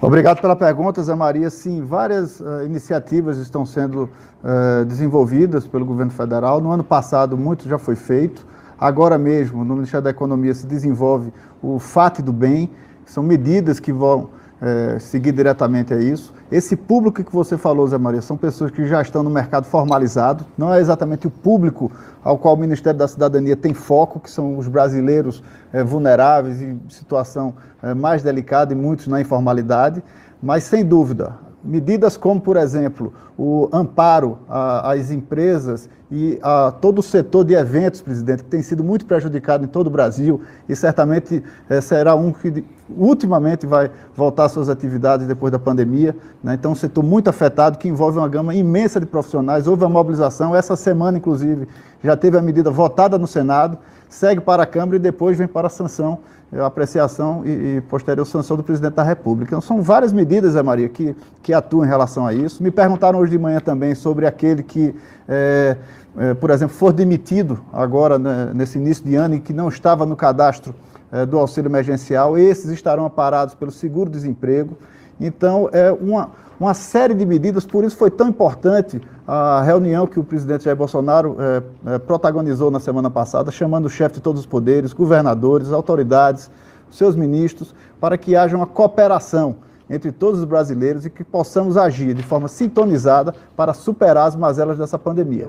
Obrigado 0.00 0.40
pela 0.42 0.54
pergunta, 0.54 1.02
Zé 1.02 1.14
Maria. 1.14 1.48
Sim, 1.48 1.82
várias 1.82 2.38
uh, 2.40 2.62
iniciativas 2.64 3.38
estão 3.38 3.64
sendo 3.64 4.10
uh, 4.44 4.84
desenvolvidas 4.84 5.66
pelo 5.66 5.86
governo 5.86 6.12
federal. 6.12 6.60
No 6.60 6.70
ano 6.70 6.84
passado, 6.84 7.36
muito 7.36 7.66
já 7.66 7.78
foi 7.78 7.96
feito. 7.96 8.46
Agora 8.78 9.16
mesmo, 9.16 9.64
no 9.64 9.74
Ministério 9.74 10.04
da 10.04 10.10
Economia, 10.10 10.54
se 10.54 10.66
desenvolve 10.66 11.32
o 11.62 11.78
FAT 11.78 12.20
do 12.20 12.32
Bem, 12.32 12.70
são 13.06 13.22
medidas 13.22 13.80
que 13.80 13.90
vão 13.90 14.30
é, 14.60 14.98
seguir 14.98 15.32
diretamente 15.32 15.92
a 15.92 15.98
isso. 15.98 16.32
Esse 16.50 16.76
público 16.76 17.22
que 17.22 17.32
você 17.32 17.58
falou, 17.58 17.86
Zé 17.86 17.98
Maria, 17.98 18.22
são 18.22 18.36
pessoas 18.36 18.70
que 18.70 18.86
já 18.86 19.02
estão 19.02 19.22
no 19.22 19.30
mercado 19.30 19.64
formalizado, 19.64 20.46
não 20.56 20.72
é 20.72 20.80
exatamente 20.80 21.26
o 21.26 21.30
público 21.30 21.90
ao 22.22 22.38
qual 22.38 22.54
o 22.54 22.56
Ministério 22.56 22.98
da 22.98 23.08
Cidadania 23.08 23.56
tem 23.56 23.74
foco, 23.74 24.20
que 24.20 24.30
são 24.30 24.56
os 24.56 24.68
brasileiros 24.68 25.42
é, 25.72 25.82
vulneráveis 25.82 26.62
em 26.62 26.80
situação 26.88 27.54
é, 27.82 27.94
mais 27.94 28.22
delicada 28.22 28.72
e 28.72 28.76
muitos 28.76 29.06
na 29.06 29.20
informalidade, 29.20 30.02
mas 30.42 30.64
sem 30.64 30.84
dúvida, 30.84 31.34
medidas 31.66 32.16
como, 32.16 32.40
por 32.40 32.56
exemplo, 32.56 33.12
o 33.38 33.68
amparo 33.72 34.38
às 34.48 35.10
empresas 35.10 35.90
e 36.10 36.38
a 36.40 36.70
todo 36.70 37.00
o 37.00 37.02
setor 37.02 37.44
de 37.44 37.54
eventos, 37.54 38.00
presidente, 38.00 38.44
que 38.44 38.48
tem 38.48 38.62
sido 38.62 38.82
muito 38.82 39.04
prejudicado 39.04 39.64
em 39.64 39.66
todo 39.66 39.88
o 39.88 39.90
Brasil 39.90 40.40
e 40.68 40.76
certamente 40.76 41.42
é, 41.68 41.80
será 41.80 42.14
um 42.14 42.32
que 42.32 42.64
ultimamente 42.88 43.66
vai 43.66 43.90
voltar 44.14 44.44
às 44.44 44.52
suas 44.52 44.68
atividades 44.68 45.26
depois 45.26 45.50
da 45.50 45.58
pandemia. 45.58 46.16
Né? 46.42 46.54
Então, 46.54 46.72
um 46.72 46.76
setor 46.76 47.02
muito 47.02 47.28
afetado 47.28 47.76
que 47.76 47.88
envolve 47.88 48.18
uma 48.18 48.28
gama 48.28 48.54
imensa 48.54 49.00
de 49.00 49.06
profissionais. 49.06 49.66
Houve 49.66 49.84
a 49.84 49.88
mobilização, 49.88 50.54
essa 50.54 50.76
semana, 50.76 51.18
inclusive, 51.18 51.66
já 52.02 52.16
teve 52.16 52.38
a 52.38 52.42
medida 52.42 52.70
votada 52.70 53.18
no 53.18 53.26
Senado, 53.26 53.76
segue 54.08 54.40
para 54.40 54.62
a 54.62 54.66
Câmara 54.66 54.96
e 54.96 55.00
depois 55.00 55.36
vem 55.36 55.48
para 55.48 55.66
a 55.66 55.70
sanção 55.70 56.20
apreciação 56.64 57.42
e, 57.44 57.76
e, 57.76 57.80
posterior 57.82 58.24
sanção 58.24 58.56
do 58.56 58.62
presidente 58.62 58.94
da 58.94 59.02
República. 59.02 59.50
Então, 59.50 59.60
são 59.60 59.82
várias 59.82 60.12
medidas, 60.12 60.52
Zé 60.52 60.62
Maria, 60.62 60.88
que, 60.88 61.14
que 61.42 61.52
atuam 61.52 61.84
em 61.84 61.88
relação 61.88 62.26
a 62.26 62.32
isso. 62.32 62.62
Me 62.62 62.70
perguntaram 62.70 63.18
hoje 63.18 63.32
de 63.32 63.38
manhã 63.38 63.60
também 63.60 63.94
sobre 63.94 64.26
aquele 64.26 64.62
que, 64.62 64.94
é, 65.28 65.76
é, 66.16 66.34
por 66.34 66.50
exemplo, 66.50 66.74
for 66.74 66.92
demitido 66.92 67.60
agora, 67.72 68.18
né, 68.18 68.50
nesse 68.54 68.78
início 68.78 69.04
de 69.04 69.16
ano, 69.16 69.34
e 69.34 69.40
que 69.40 69.52
não 69.52 69.68
estava 69.68 70.06
no 70.06 70.14
cadastro 70.14 70.74
é, 71.10 71.26
do 71.26 71.38
auxílio 71.38 71.68
emergencial, 71.68 72.38
esses 72.38 72.70
estarão 72.70 73.06
amparados 73.06 73.54
pelo 73.54 73.70
seguro-desemprego. 73.70 74.76
Então, 75.20 75.68
é 75.72 75.90
uma, 75.92 76.30
uma 76.58 76.74
série 76.74 77.14
de 77.14 77.24
medidas, 77.24 77.64
por 77.64 77.84
isso 77.84 77.96
foi 77.96 78.10
tão 78.10 78.28
importante 78.28 79.00
a 79.26 79.62
reunião 79.62 80.06
que 80.06 80.20
o 80.20 80.24
presidente 80.24 80.64
Jair 80.64 80.76
Bolsonaro 80.76 81.36
é, 81.38 81.94
é, 81.94 81.98
protagonizou 81.98 82.70
na 82.70 82.78
semana 82.78 83.10
passada, 83.10 83.50
chamando 83.50 83.86
o 83.86 83.90
chefe 83.90 84.16
de 84.16 84.20
todos 84.20 84.40
os 84.40 84.46
poderes, 84.46 84.92
governadores, 84.92 85.72
autoridades, 85.72 86.50
seus 86.90 87.16
ministros, 87.16 87.74
para 88.00 88.16
que 88.16 88.36
haja 88.36 88.56
uma 88.56 88.66
cooperação 88.66 89.56
entre 89.88 90.12
todos 90.12 90.40
os 90.40 90.46
brasileiros 90.46 91.06
e 91.06 91.10
que 91.10 91.24
possamos 91.24 91.76
agir 91.76 92.14
de 92.14 92.22
forma 92.22 92.48
sintonizada 92.48 93.34
para 93.56 93.72
superar 93.72 94.28
as 94.28 94.36
mazelas 94.36 94.78
dessa 94.78 94.98
pandemia. 94.98 95.48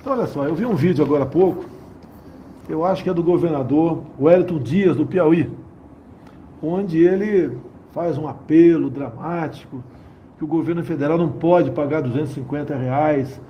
Então, 0.00 0.12
olha 0.12 0.26
só, 0.26 0.44
eu 0.44 0.54
vi 0.54 0.64
um 0.64 0.74
vídeo 0.74 1.04
agora 1.04 1.24
há 1.24 1.26
pouco, 1.26 1.64
eu 2.68 2.84
acho 2.84 3.02
que 3.02 3.10
é 3.10 3.14
do 3.14 3.22
governador 3.22 4.02
Wellington 4.18 4.58
Dias, 4.58 4.96
do 4.96 5.04
Piauí, 5.04 5.50
onde 6.62 6.98
ele 6.98 7.58
faz 7.92 8.16
um 8.16 8.26
apelo 8.28 8.88
dramático 8.90 9.82
que 10.38 10.44
o 10.44 10.46
governo 10.46 10.82
federal 10.82 11.18
não 11.18 11.28
pode 11.28 11.70
pagar 11.70 12.00
250 12.00 12.74
reais 12.74 13.40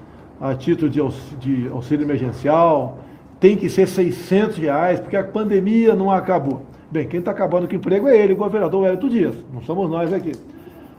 a 0.41 0.55
título 0.55 0.91
de 0.91 0.99
auxílio, 0.99 1.39
de 1.39 1.69
auxílio 1.69 2.05
emergencial, 2.05 2.99
tem 3.39 3.57
que 3.57 3.69
ser 3.69 3.87
600 3.87 4.57
reais, 4.57 4.99
porque 4.99 5.17
a 5.17 5.23
pandemia 5.23 5.95
não 5.95 6.11
acabou. 6.11 6.63
Bem, 6.91 7.07
quem 7.07 7.21
está 7.21 7.31
acabando 7.31 7.69
com 7.69 7.75
o 7.75 7.77
emprego 7.77 8.09
é 8.09 8.17
ele, 8.17 8.33
o 8.33 8.37
governador 8.37 8.83
Wellington 8.83 9.09
Dias, 9.09 9.35
não 9.53 9.63
somos 9.63 9.89
nós 9.89 10.13
aqui. 10.13 10.33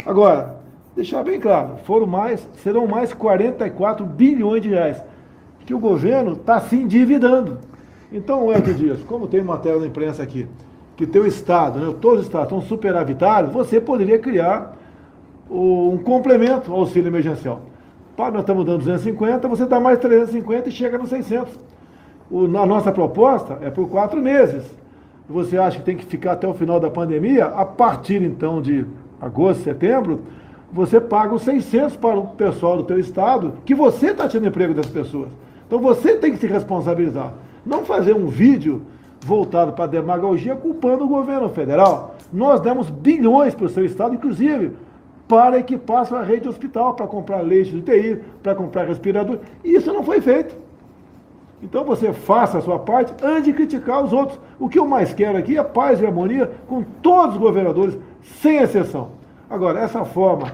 Agora, 0.06 0.62
deixar 0.95 1.23
bem 1.23 1.39
claro, 1.39 1.77
foram 1.84 2.08
mais, 2.08 2.47
serão 2.63 2.88
mais 2.88 3.13
44 3.13 4.06
bilhões 4.06 4.62
de 4.62 4.69
reais, 4.69 5.04
que 5.65 5.73
o 5.73 5.80
governo 5.80 6.34
está 6.34 6.62
se 6.62 6.75
endividando. 6.75 7.60
Então, 8.12 8.45
Wellington 8.45 8.73
Dias, 8.73 9.04
como 9.04 9.27
tem 9.27 9.43
matéria 9.43 9.80
na 9.80 9.88
imprensa 9.88 10.21
aqui, 10.23 10.47
que 11.02 11.08
teu 11.08 11.26
estado, 11.26 11.80
né, 11.80 11.96
todos 12.00 12.20
os 12.20 12.26
estados 12.28 12.46
estão 12.46 12.62
superavitários, 12.62 13.52
você 13.52 13.82
poderia 13.82 14.20
criar 14.20 14.78
um 15.50 15.98
complemento 15.98 16.72
ao 16.72 16.82
auxílio 16.82 17.08
emergencial. 17.08 17.62
Pá, 18.16 18.30
nós 18.30 18.42
estamos 18.42 18.64
dando 18.64 18.78
250, 18.78 19.48
você 19.48 19.66
dá 19.66 19.80
mais 19.80 19.98
350 19.98 20.70
e 20.70 20.72
chega 20.72 21.00
nos 21.00 21.10
600. 21.10 21.60
O, 22.30 22.46
a 22.46 22.68
nossa 22.68 22.92
proposta 22.92 23.58
é 23.64 23.72
por 23.72 23.90
quatro 23.90 24.22
meses. 24.22 24.64
Você 25.28 25.58
acha 25.58 25.80
que 25.80 25.86
tem 25.86 25.98
que 25.98 26.06
ficar 26.06 26.34
até 26.34 26.48
o 26.48 26.54
final 26.54 26.80
da 26.80 26.92
pandemia? 26.92 27.46
A 27.46 27.66
partir 27.66 28.22
então 28.22 28.62
de 28.62 28.86
agosto, 29.20 29.64
setembro, 29.64 30.22
você 30.72 31.02
paga 31.02 31.34
os 31.34 31.42
600 31.42 31.96
para 31.96 32.20
o 32.20 32.28
pessoal 32.28 32.78
do 32.78 32.84
teu 32.84 33.00
estado, 33.00 33.56
que 33.66 33.74
você 33.74 34.12
está 34.12 34.28
tirando 34.28 34.50
emprego 34.50 34.76
das 34.76 34.86
pessoas. 34.86 35.30
Então 35.66 35.80
você 35.80 36.16
tem 36.16 36.32
que 36.32 36.38
se 36.38 36.46
responsabilizar. 36.46 37.34
Não 37.66 37.86
fazer 37.86 38.16
um 38.16 38.28
vídeo 38.28 38.84
voltado 39.25 39.73
para 39.73 39.86
a 39.86 39.88
demagogia 39.88 40.55
culpando 40.55 41.05
o 41.05 41.07
governo 41.07 41.49
federal. 41.49 42.15
Nós 42.31 42.60
demos 42.60 42.89
bilhões 42.89 43.53
para 43.53 43.65
o 43.65 43.69
seu 43.69 43.86
estado, 43.86 44.15
inclusive 44.15 44.73
para 45.27 45.60
equipar 45.60 46.05
sua 46.05 46.23
rede 46.23 46.49
hospital, 46.49 46.93
para 46.93 47.07
comprar 47.07 47.39
leite 47.41 47.71
de 47.71 47.77
UTI, 47.77 48.21
para 48.43 48.53
comprar 48.53 48.86
respirador. 48.86 49.39
E 49.63 49.75
isso 49.75 49.93
não 49.93 50.03
foi 50.03 50.19
feito. 50.19 50.53
Então 51.63 51.86
você 51.86 52.12
faça 52.12 52.57
a 52.57 52.62
sua 52.62 52.79
parte 52.79 53.13
antes 53.23 53.45
de 53.45 53.53
criticar 53.53 54.03
os 54.03 54.12
outros. 54.12 54.39
O 54.60 54.67
que 54.67 54.79
eu 54.79 54.86
mais 54.86 55.13
quero 55.13 55.38
aqui 55.38 55.57
é 55.57 55.63
paz 55.63 56.01
e 56.01 56.05
harmonia 56.05 56.51
com 56.67 56.84
todos 57.01 57.36
os 57.36 57.41
governadores, 57.41 57.97
sem 58.41 58.57
exceção. 58.57 59.12
Agora, 59.49 59.79
essa 59.79 60.03
forma 60.03 60.51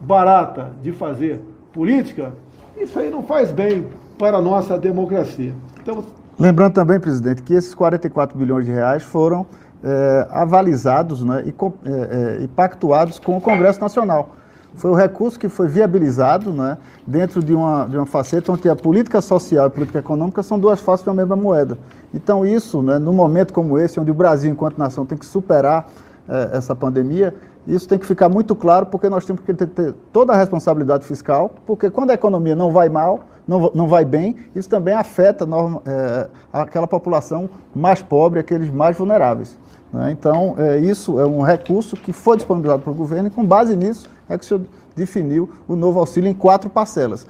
barata 0.00 0.72
de 0.82 0.92
fazer 0.92 1.40
política, 1.72 2.32
isso 2.76 2.98
aí 2.98 3.10
não 3.10 3.22
faz 3.22 3.50
bem 3.50 3.86
para 4.16 4.38
a 4.38 4.42
nossa 4.42 4.78
democracia. 4.78 5.52
Então, 5.82 6.04
Lembrando 6.38 6.74
também, 6.74 6.98
presidente, 6.98 7.42
que 7.42 7.54
esses 7.54 7.74
44 7.74 8.36
bilhões 8.36 8.66
de 8.66 8.72
reais 8.72 9.02
foram 9.02 9.46
é, 9.82 10.26
avalizados 10.30 11.22
né, 11.22 11.44
e, 11.46 11.54
é, 11.88 12.42
e 12.42 12.48
pactuados 12.48 13.18
com 13.18 13.36
o 13.36 13.40
Congresso 13.40 13.80
Nacional. 13.80 14.30
Foi 14.74 14.90
o 14.90 14.94
recurso 14.94 15.38
que 15.38 15.48
foi 15.48 15.68
viabilizado 15.68 16.52
né, 16.52 16.76
dentro 17.06 17.42
de 17.42 17.54
uma, 17.54 17.86
de 17.86 17.96
uma 17.96 18.06
faceta 18.06 18.50
onde 18.50 18.68
a 18.68 18.74
política 18.74 19.20
social 19.20 19.66
e 19.66 19.68
a 19.68 19.70
política 19.70 20.00
econômica 20.00 20.42
são 20.42 20.58
duas 20.58 20.80
faces 20.80 21.06
da 21.06 21.14
mesma 21.14 21.36
moeda. 21.36 21.78
Então, 22.12 22.44
isso, 22.44 22.82
né, 22.82 22.98
num 22.98 23.12
momento 23.12 23.52
como 23.52 23.78
esse, 23.78 24.00
onde 24.00 24.10
o 24.10 24.14
Brasil, 24.14 24.50
enquanto 24.50 24.76
nação, 24.76 25.06
tem 25.06 25.16
que 25.16 25.26
superar 25.26 25.86
é, 26.28 26.56
essa 26.56 26.74
pandemia, 26.74 27.32
isso 27.66 27.88
tem 27.88 27.98
que 27.98 28.06
ficar 28.06 28.28
muito 28.28 28.56
claro, 28.56 28.86
porque 28.86 29.08
nós 29.08 29.24
temos 29.24 29.42
que 29.42 29.54
ter 29.54 29.94
toda 30.12 30.32
a 30.32 30.36
responsabilidade 30.36 31.04
fiscal, 31.04 31.54
porque 31.64 31.88
quando 31.88 32.10
a 32.10 32.14
economia 32.14 32.56
não 32.56 32.72
vai 32.72 32.88
mal, 32.88 33.20
não, 33.46 33.70
não 33.74 33.86
vai 33.86 34.04
bem, 34.04 34.36
isso 34.54 34.68
também 34.68 34.94
afeta 34.94 35.46
é, 35.86 36.28
aquela 36.52 36.86
população 36.86 37.48
mais 37.74 38.00
pobre, 38.02 38.40
aqueles 38.40 38.70
mais 38.70 38.96
vulneráveis. 38.96 39.56
Né? 39.92 40.10
Então, 40.12 40.54
é, 40.58 40.78
isso 40.78 41.20
é 41.20 41.26
um 41.26 41.42
recurso 41.42 41.96
que 41.96 42.12
foi 42.12 42.36
disponibilizado 42.36 42.82
para 42.82 42.90
o 42.90 42.94
governo 42.94 43.28
e, 43.28 43.30
com 43.30 43.44
base 43.44 43.76
nisso, 43.76 44.10
é 44.28 44.38
que 44.38 44.44
o 44.44 44.46
senhor 44.46 44.62
definiu 44.96 45.50
o 45.68 45.76
novo 45.76 45.98
auxílio 45.98 46.28
em 46.28 46.34
quatro 46.34 46.70
parcelas. 46.70 47.26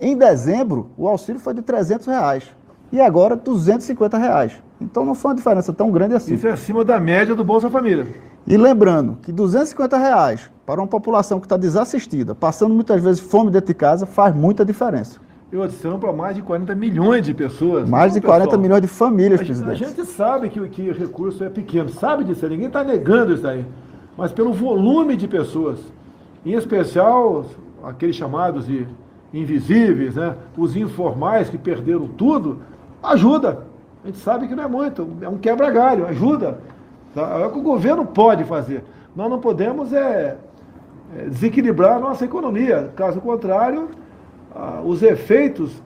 Em 0.00 0.16
dezembro, 0.16 0.88
o 0.96 1.06
auxílio 1.06 1.40
foi 1.40 1.52
de 1.54 1.62
300 1.62 2.06
reais 2.06 2.44
e 2.90 3.00
agora 3.00 3.36
250 3.36 4.16
reais. 4.16 4.52
Então, 4.80 5.04
não 5.04 5.14
foi 5.14 5.32
uma 5.32 5.36
diferença 5.36 5.72
tão 5.72 5.90
grande 5.90 6.14
assim. 6.14 6.34
Isso 6.34 6.48
é 6.48 6.52
acima 6.52 6.84
da 6.84 6.98
média 6.98 7.34
do 7.34 7.44
Bolsa 7.44 7.68
Família. 7.68 8.08
E 8.46 8.56
lembrando 8.56 9.18
que 9.22 9.30
250 9.30 9.98
reais 9.98 10.50
para 10.64 10.80
uma 10.80 10.86
população 10.86 11.38
que 11.38 11.46
está 11.46 11.56
desassistida, 11.56 12.34
passando 12.34 12.74
muitas 12.74 13.02
vezes 13.02 13.20
fome 13.20 13.50
dentro 13.50 13.66
de 13.68 13.74
casa, 13.74 14.06
faz 14.06 14.34
muita 14.34 14.64
diferença. 14.64 15.20
Eu 15.52 15.64
adiciono 15.64 15.98
para 15.98 16.12
mais 16.12 16.36
de 16.36 16.42
40 16.42 16.74
milhões 16.76 17.26
de 17.26 17.34
pessoas. 17.34 17.88
Mais 17.88 18.14
de 18.14 18.20
40 18.20 18.44
pessoal, 18.44 18.62
milhões 18.62 18.82
de 18.82 18.88
famílias, 18.88 19.40
a, 19.40 19.44
presidente. 19.44 19.84
A 19.84 19.88
gente 19.88 20.04
sabe 20.04 20.48
que, 20.48 20.68
que 20.68 20.90
o 20.90 20.94
recurso 20.94 21.42
é 21.42 21.48
pequeno, 21.48 21.88
sabe 21.88 22.22
disso, 22.22 22.46
ninguém 22.48 22.68
está 22.68 22.84
negando 22.84 23.32
isso 23.32 23.46
aí. 23.46 23.66
Mas 24.16 24.30
pelo 24.30 24.52
volume 24.52 25.16
de 25.16 25.26
pessoas, 25.26 25.80
em 26.46 26.52
especial 26.52 27.46
aqueles 27.82 28.14
chamados 28.14 28.66
de 28.66 28.86
invisíveis, 29.34 30.14
né? 30.14 30.36
os 30.56 30.76
informais 30.76 31.48
que 31.48 31.58
perderam 31.58 32.06
tudo, 32.06 32.60
ajuda. 33.02 33.66
A 34.04 34.06
gente 34.06 34.18
sabe 34.18 34.46
que 34.46 34.54
não 34.54 34.64
é 34.64 34.68
muito, 34.68 35.08
é 35.20 35.28
um 35.28 35.36
quebra-galho, 35.36 36.06
ajuda. 36.06 36.60
Tá? 37.12 37.22
É 37.40 37.46
o 37.46 37.50
que 37.50 37.58
o 37.58 37.62
governo 37.62 38.06
pode 38.06 38.44
fazer. 38.44 38.84
Nós 39.16 39.28
não 39.28 39.40
podemos 39.40 39.92
é, 39.92 40.36
é 41.16 41.24
desequilibrar 41.24 41.96
a 41.96 42.00
nossa 42.00 42.24
economia. 42.24 42.92
Caso 42.94 43.20
contrário, 43.20 43.88
ah, 44.54 44.80
os 44.84 45.02
efeitos 45.02 45.82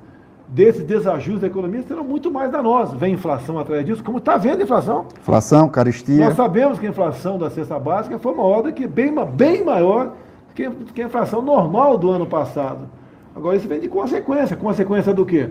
desse 0.49 0.83
desajuste 0.83 1.41
da 1.41 1.47
economia 1.47 1.83
serão 1.83 2.05
muito 2.05 2.31
mais 2.31 2.51
danosos. 2.51 2.99
Vem 2.99 3.15
inflação 3.15 3.59
atrás 3.59 3.85
disso, 3.85 4.05
como 4.05 4.19
está 4.19 4.37
vendo 4.37 4.61
a 4.61 4.65
inflação. 4.65 5.07
Inflação, 5.19 5.69
caristia. 5.69 6.25
Nós 6.27 6.37
sabemos 6.37 6.79
que 6.79 6.87
a 6.87 6.91
inflação 6.91 7.39
da 7.39 7.51
cesta 7.51 7.79
básica 7.79 8.19
foi 8.19 8.35
maior 8.35 8.63
do 8.63 8.73
que 8.73 8.87
bem, 8.87 9.13
bem 9.35 9.65
maior 9.65 10.13
que, 10.55 10.71
que 10.71 11.03
a 11.03 11.07
inflação 11.07 11.43
normal 11.43 11.99
do 11.99 12.11
ano 12.11 12.27
passado. 12.27 12.89
Agora 13.35 13.57
isso 13.57 13.67
vem 13.67 13.81
de 13.81 13.89
consequência. 13.89 14.57
Consequência 14.57 15.13
do 15.13 15.27
quê? 15.27 15.51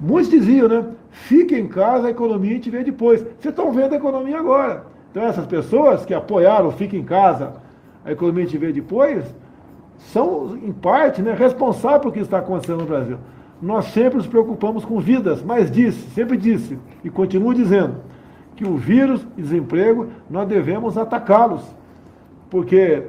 Muitos 0.00 0.30
diziam, 0.30 0.68
né? 0.68 0.84
Fique 1.10 1.56
em 1.56 1.66
casa, 1.66 2.08
a 2.08 2.10
economia 2.10 2.52
gente 2.52 2.70
vê 2.70 2.84
depois. 2.84 3.20
Vocês 3.20 3.46
estão 3.46 3.72
vendo 3.72 3.94
a 3.94 3.96
economia 3.96 4.38
agora. 4.38 4.84
Então 5.10 5.22
essas 5.22 5.46
pessoas 5.46 6.04
que 6.04 6.12
apoiaram 6.12 6.70
Fique 6.70 6.96
em 6.96 7.02
casa, 7.02 7.54
a 8.04 8.12
economia 8.12 8.44
gente 8.44 8.58
vê 8.58 8.72
depois, 8.72 9.24
são, 9.98 10.56
em 10.56 10.72
parte, 10.72 11.20
né, 11.20 11.34
responsáveis 11.34 12.00
pelo 12.00 12.12
que 12.12 12.20
está 12.20 12.38
acontecendo 12.38 12.80
no 12.80 12.86
Brasil. 12.86 13.18
Nós 13.60 13.86
sempre 13.86 14.18
nos 14.18 14.26
preocupamos 14.26 14.84
com 14.84 15.00
vidas, 15.00 15.42
mas 15.42 15.70
disse, 15.70 16.08
sempre 16.10 16.36
disse, 16.36 16.78
e 17.02 17.10
continuo 17.10 17.52
dizendo, 17.52 17.96
que 18.54 18.64
o 18.64 18.76
vírus 18.76 19.24
e 19.36 19.42
desemprego 19.42 20.08
nós 20.28 20.48
devemos 20.48 20.96
atacá-los. 20.96 21.62
Porque, 22.50 23.04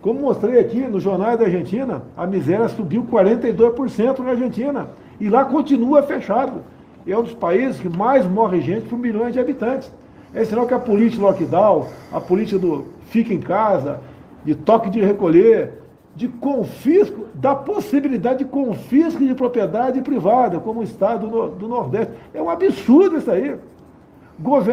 como 0.00 0.20
mostrei 0.20 0.60
aqui 0.60 0.80
no 0.80 1.00
Jornal 1.00 1.36
da 1.36 1.44
Argentina, 1.44 2.02
a 2.16 2.26
miséria 2.26 2.68
subiu 2.68 3.04
42% 3.04 4.20
na 4.20 4.30
Argentina. 4.30 4.88
E 5.18 5.28
lá 5.28 5.44
continua 5.44 6.02
fechado. 6.02 6.62
É 7.06 7.16
um 7.16 7.22
dos 7.22 7.34
países 7.34 7.80
que 7.80 7.88
mais 7.88 8.26
morre 8.26 8.60
gente 8.60 8.88
por 8.88 8.98
milhões 8.98 9.32
de 9.32 9.40
habitantes. 9.40 9.92
É 10.34 10.44
sinal 10.44 10.66
que 10.66 10.74
a 10.74 10.78
política 10.78 11.20
do 11.20 11.26
lockdown, 11.26 11.86
a 12.12 12.20
política 12.20 12.58
do 12.58 12.86
fica 13.08 13.32
em 13.32 13.40
casa, 13.40 14.00
de 14.46 14.54
toque 14.54 14.88
de 14.88 15.00
recolher, 15.00 15.82
de 16.14 16.28
confisco, 16.28 17.26
da 17.34 17.52
possibilidade 17.52 18.38
de 18.38 18.44
confisco 18.44 19.22
de 19.22 19.34
propriedade 19.34 20.00
privada, 20.00 20.60
como 20.60 20.80
o 20.80 20.84
Estado 20.84 21.26
do, 21.50 21.68
Nordeste. 21.68 22.14
É 22.32 22.40
um 22.40 22.48
absurdo 22.48 23.18
isso 23.18 23.30
aí. 23.30 23.56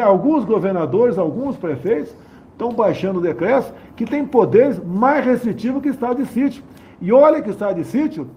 Alguns 0.06 0.46
governadores, 0.46 1.18
alguns 1.18 1.58
prefeitos, 1.58 2.16
estão 2.52 2.72
baixando 2.72 3.20
decretos 3.20 3.74
que 3.96 4.06
têm 4.06 4.24
poderes 4.24 4.80
mais 4.82 5.26
restritivos 5.26 5.82
que 5.82 5.90
o 5.90 5.92
Estado 5.92 6.24
de 6.24 6.30
sítio. 6.30 6.64
E 7.02 7.12
olha 7.12 7.42
que 7.42 7.50
o 7.50 7.52
Estado 7.52 7.78
de 7.78 7.84
sítio, 7.84 8.30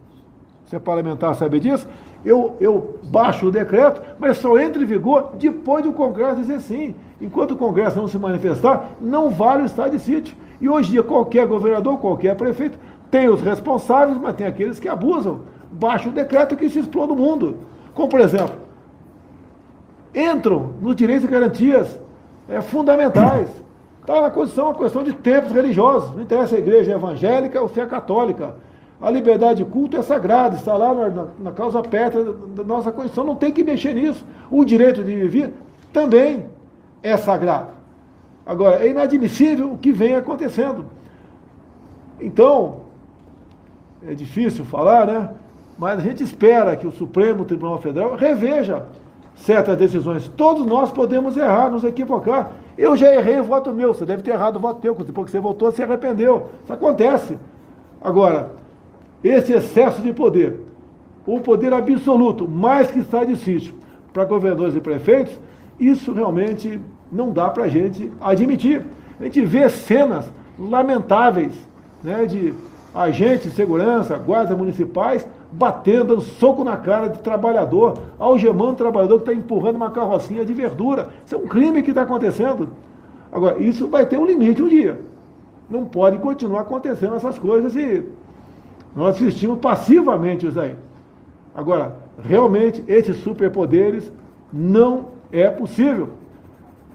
você 0.65 0.77
é 0.77 0.79
parlamentar 0.79 1.35
sabe 1.35 1.61
disso, 1.61 1.87
eu, 2.25 2.57
eu 2.59 2.99
baixo 3.05 3.47
o 3.47 3.53
decreto, 3.53 4.01
mas 4.19 4.39
só 4.39 4.59
entra 4.59 4.83
em 4.83 4.87
vigor 4.87 5.33
depois 5.35 5.85
do 5.85 5.93
Congresso 5.93 6.41
dizer 6.41 6.61
sim. 6.61 6.95
Enquanto 7.21 7.53
o 7.53 7.57
Congresso 7.57 7.99
não 7.99 8.09
se 8.09 8.19
manifestar, 8.19 8.93
não 9.01 9.31
vale 9.31 9.63
o 9.63 9.67
estado 9.67 9.93
de 9.93 10.01
sítio. 10.01 10.35
E 10.61 10.69
hoje 10.69 10.89
em 10.89 10.93
dia, 10.93 11.03
qualquer 11.03 11.47
governador, 11.47 11.99
qualquer 11.99 12.35
prefeito, 12.37 12.79
tem 13.11 13.29
os 13.29 13.41
responsáveis, 13.41 14.19
mas 14.19 14.35
tem 14.35 14.47
aqueles 14.47 14.79
que 14.79 14.89
abusam. 14.89 15.41
Baixa 15.71 16.09
o 16.09 16.13
decreto 16.13 16.57
que 16.57 16.69
se 16.69 16.79
explode 16.79 17.13
o 17.13 17.17
mundo. 17.17 17.59
Como, 17.95 18.09
por 18.09 18.21
exemplo, 18.21 18.57
entram 20.15 20.75
nos 20.81 20.97
direitos 20.97 21.25
e 21.25 21.31
garantias 21.31 21.99
é, 22.49 22.61
fundamentais. 22.61 23.49
Está 24.01 24.21
na 24.21 24.31
Constituição 24.31 24.71
a 24.71 24.75
questão 24.75 25.03
de 25.03 25.13
tempos 25.13 25.53
religiosos. 25.53 26.15
Não 26.15 26.23
interessa 26.23 26.57
a 26.57 26.59
igreja 26.59 26.93
evangélica 26.93 27.61
ou 27.61 27.69
se 27.69 27.81
é 27.81 27.87
católica. 27.87 28.55
A 29.01 29.11
liberdade 29.11 29.63
de 29.63 29.71
culto 29.71 29.97
é 29.97 30.03
sagrada, 30.03 30.57
está 30.57 30.75
lá 30.75 30.95
na, 30.95 31.27
na 31.39 31.53
causa 31.53 31.83
perto 31.83 32.33
da 32.55 32.65
nossa 32.65 32.91
Constituição, 32.91 33.25
não 33.25 33.37
tem 33.37 33.53
que 33.53 33.63
mexer 33.63 33.93
nisso. 33.93 34.25
O 34.51 34.65
direito 34.65 35.05
de 35.05 35.15
viver 35.15 35.53
também 35.93 36.47
é 37.03 37.17
sagrado. 37.17 37.76
Agora, 38.47 38.85
é 38.85 38.89
inadmissível 38.89 39.73
o 39.73 39.79
que 39.79 39.93
vem 39.93 40.15
acontecendo. 40.15 40.87
Então, 42.21 42.83
é 44.07 44.15
difícil 44.15 44.65
falar, 44.65 45.07
né? 45.07 45.31
Mas 45.77 45.99
a 45.99 46.03
gente 46.03 46.23
espera 46.23 46.77
que 46.77 46.87
o 46.87 46.93
Supremo 46.93 47.45
Tribunal 47.45 47.79
Federal 47.79 48.15
reveja 48.15 48.87
certas 49.35 49.77
decisões. 49.77 50.29
Todos 50.37 50.65
nós 50.65 50.91
podemos 50.91 51.37
errar, 51.37 51.71
nos 51.71 51.85
equivocar. 51.85 52.53
Eu 52.79 52.97
já 52.97 53.13
errei 53.15 53.41
o 53.41 53.45
voto 53.45 53.73
meu, 53.73 53.93
você 53.93 54.07
deve 54.07 54.23
ter 54.23 54.31
errado 54.31 54.57
o 54.57 54.61
voto 54.61 54.81
teu, 54.81 54.95
porque 54.95 55.31
você 55.31 55.41
votou, 55.41 55.71
se 55.73 55.83
arrependeu. 55.83 56.51
Isso 56.63 56.73
acontece. 56.73 57.37
Agora, 58.01 58.53
esse 59.23 59.53
excesso 59.53 60.01
de 60.01 60.13
poder, 60.13 60.61
o 61.27 61.41
poder 61.41 61.73
absoluto, 61.73 62.49
mais 62.49 62.91
que 62.91 63.01
está 63.01 63.25
de 63.25 63.37
sítio, 63.37 63.75
para 64.13 64.25
governadores 64.25 64.75
e 64.75 64.81
prefeitos, 64.81 65.39
isso 65.79 66.13
realmente 66.13 66.81
não 67.17 67.33
dá 67.33 67.49
para 67.49 67.65
a 67.65 67.69
gente 67.69 68.13
admitir. 68.21 68.85
A 69.19 69.25
gente 69.25 69.45
vê 69.45 69.69
cenas 69.69 70.31
lamentáveis 70.59 71.53
né, 72.03 72.27
de 72.27 72.55
agentes 72.95 73.51
de 73.51 73.57
segurança, 73.57 74.17
guardas 74.17 74.57
municipais, 74.57 75.27
batendo, 75.51 76.17
dando 76.17 76.21
soco 76.21 76.65
na 76.65 76.77
cara 76.77 77.09
de 77.09 77.19
trabalhador, 77.19 77.99
algemando 78.19 78.73
o 78.73 78.77
trabalhador 78.77 79.21
que 79.21 79.31
está 79.31 79.35
empurrando 79.35 79.77
uma 79.77 79.91
carrocinha 79.91 80.45
de 80.45 80.53
verdura. 80.53 81.09
Isso 81.25 81.35
é 81.35 81.39
um 81.39 81.47
crime 81.47 81.83
que 81.83 81.91
está 81.91 82.03
acontecendo. 82.03 82.71
Agora, 83.31 83.59
isso 83.63 83.89
vai 83.89 84.07
ter 84.07 84.19
um 84.19 84.27
limite 84.27 84.63
um 84.63 84.69
dia. 84.69 85.01
Não 85.69 85.85
pode 85.85 86.19
continuar 86.19 86.61
acontecendo 86.63 87.17
essas 87.17 87.39
coisas 87.39 87.75
e 87.75 88.05
nós 88.95 89.17
assistimos 89.17 89.59
passivamente 89.59 90.47
isso 90.47 90.61
aí. 90.61 90.77
Agora, 91.55 91.97
realmente, 92.23 92.83
esses 92.87 93.17
superpoderes 93.19 94.11
não 94.53 95.09
é 95.33 95.49
possível. 95.49 96.11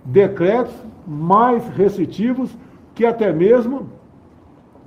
Decretos 0.04 0.74
mais 1.08 1.68
restritivos 1.70 2.50
que 2.94 3.06
até 3.06 3.32
mesmo 3.32 3.90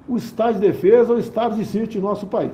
o 0.08 0.16
estado 0.16 0.54
de 0.54 0.60
defesa 0.60 1.10
ou 1.10 1.16
o 1.16 1.20
estado 1.20 1.56
de 1.56 1.64
sítio 1.64 1.98
em 1.98 2.02
nosso 2.02 2.26
país. 2.26 2.52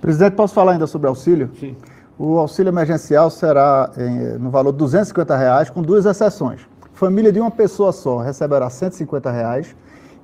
Presidente, 0.00 0.34
posso 0.34 0.54
falar 0.54 0.72
ainda 0.72 0.86
sobre 0.86 1.08
auxílio? 1.08 1.50
Sim. 1.58 1.76
O 2.18 2.38
auxílio 2.38 2.70
emergencial 2.70 3.30
será 3.30 3.90
em, 3.96 4.38
no 4.38 4.50
valor 4.50 4.72
de 4.72 4.78
250 4.78 5.36
reais, 5.36 5.70
com 5.70 5.82
duas 5.82 6.04
exceções. 6.04 6.60
Família 6.92 7.32
de 7.32 7.40
uma 7.40 7.50
pessoa 7.50 7.90
só 7.92 8.18
receberá 8.18 8.68
150 8.68 9.30
reais 9.30 9.74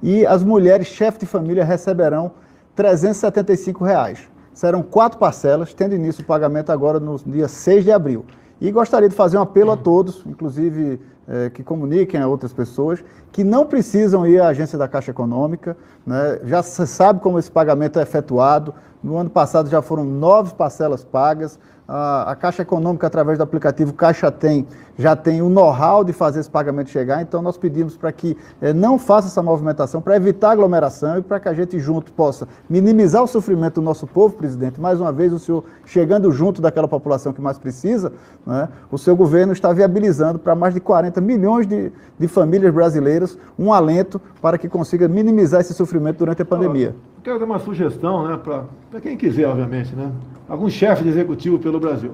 e 0.03 0.25
as 0.27 0.45
mulheres 0.45 0.87
chefes 0.87 1.21
de 1.21 1.27
família 1.27 1.65
receberão 1.65 2.31
375 2.77 3.85
reais. 3.85 4.29
Serão 4.55 4.83
quatro 4.83 5.19
parcelas, 5.19 5.73
tendo 5.73 5.95
início 5.95 6.23
o 6.23 6.27
pagamento 6.27 6.71
agora 6.71 7.01
no 7.01 7.19
dia 7.19 7.49
6 7.49 7.85
de 7.85 7.93
abril. 7.93 8.25
E 8.61 8.73
gostaria 8.73 9.09
de 9.09 9.15
fazer 9.15 9.39
um 9.39 9.43
apelo 9.43 9.71
a 9.71 9.77
todos, 9.77 10.25
inclusive 10.27 11.01
é, 11.29 11.51
que 11.51 11.63
comuniquem 11.63 12.21
a 12.21 12.27
outras 12.27 12.53
pessoas, 12.53 13.05
que 13.31 13.45
não 13.45 13.67
precisam 13.67 14.27
ir 14.27 14.41
à 14.41 14.49
agência 14.49 14.77
da 14.77 14.89
Caixa 14.89 15.11
Econômica. 15.13 15.77
Né? 16.05 16.41
Já 16.45 16.63
se 16.63 16.87
sabe 16.87 17.21
como 17.21 17.39
esse 17.39 17.51
pagamento 17.51 17.99
é 17.99 18.03
efetuado. 18.03 18.75
No 19.03 19.17
ano 19.17 19.31
passado 19.31 19.69
já 19.69 19.81
foram 19.81 20.05
nove 20.05 20.55
parcelas 20.55 21.05
pagas. 21.05 21.59
A, 21.91 22.37
Caixa 22.39 22.61
Econômica, 22.61 23.07
através 23.07 23.39
do 23.39 23.43
aplicativo 23.43 23.95
Caixa 23.95 24.31
Tem, 24.31 24.67
já 24.99 25.17
tem 25.17 25.41
o 25.41 25.49
know-how 25.49 26.05
de 26.05 26.13
fazer 26.13 26.41
esse 26.41 26.51
pagamento 26.51 26.91
chegar. 26.91 27.23
Então, 27.23 27.41
nós 27.41 27.57
pedimos 27.57 27.97
para 27.97 28.13
que 28.13 28.37
eh, 28.61 28.75
não 28.75 28.99
faça 28.99 29.29
essa 29.29 29.43
movimentação, 29.43 30.03
para 30.03 30.15
evitar 30.15 30.51
aglomeração 30.51 31.19
e 31.19 31.23
para 31.23 31.41
que 31.41 31.49
a 31.49 31.55
gente 31.55 31.79
junto 31.79 32.13
possa 32.13 32.47
minimizar 32.69 33.23
o 33.23 33.27
sofrimento 33.27 33.77
do 33.77 33.83
nosso 33.83 34.07
povo, 34.07 34.37
presidente. 34.37 34.79
Mais 34.79 35.01
uma 35.01 35.11
vez, 35.11 35.33
o 35.33 35.39
senhor 35.39 35.65
chegando 35.87 36.31
junto 36.31 36.61
daquela 36.61 36.87
população 36.87 37.33
que 37.33 37.41
mais 37.41 37.57
precisa, 37.59 38.13
né, 38.47 38.69
o 38.93 38.99
seu 38.99 39.17
governo 39.17 39.55
está 39.55 39.73
viabilizando 39.73 40.39
para 40.39 40.55
mais 40.55 40.75
de 40.75 40.81
40 40.81 41.23
milhões 41.23 41.67
de, 41.67 41.91
de 42.19 42.29
famílias 42.29 42.75
brasileiras 42.75 43.39
um 43.59 43.73
alento 43.73 44.21
para 44.43 44.59
que 44.59 44.69
consiga 44.69 45.09
minimizar 45.09 45.63
esse 45.63 45.73
sofrimento 45.73 46.19
durante 46.19 46.43
a 46.43 46.45
pandemia. 46.45 46.95
Quero 47.29 47.39
dar 47.39 47.45
uma 47.45 47.59
sugestão 47.59 48.27
né, 48.27 48.41
para 48.43 49.01
quem 49.03 49.15
quiser, 49.15 49.47
obviamente. 49.47 49.95
Né? 49.95 50.11
algum 50.49 50.71
chefe 50.71 51.03
de 51.03 51.11
executivo 51.11 51.59
pelo 51.59 51.79
Brasil. 51.79 52.13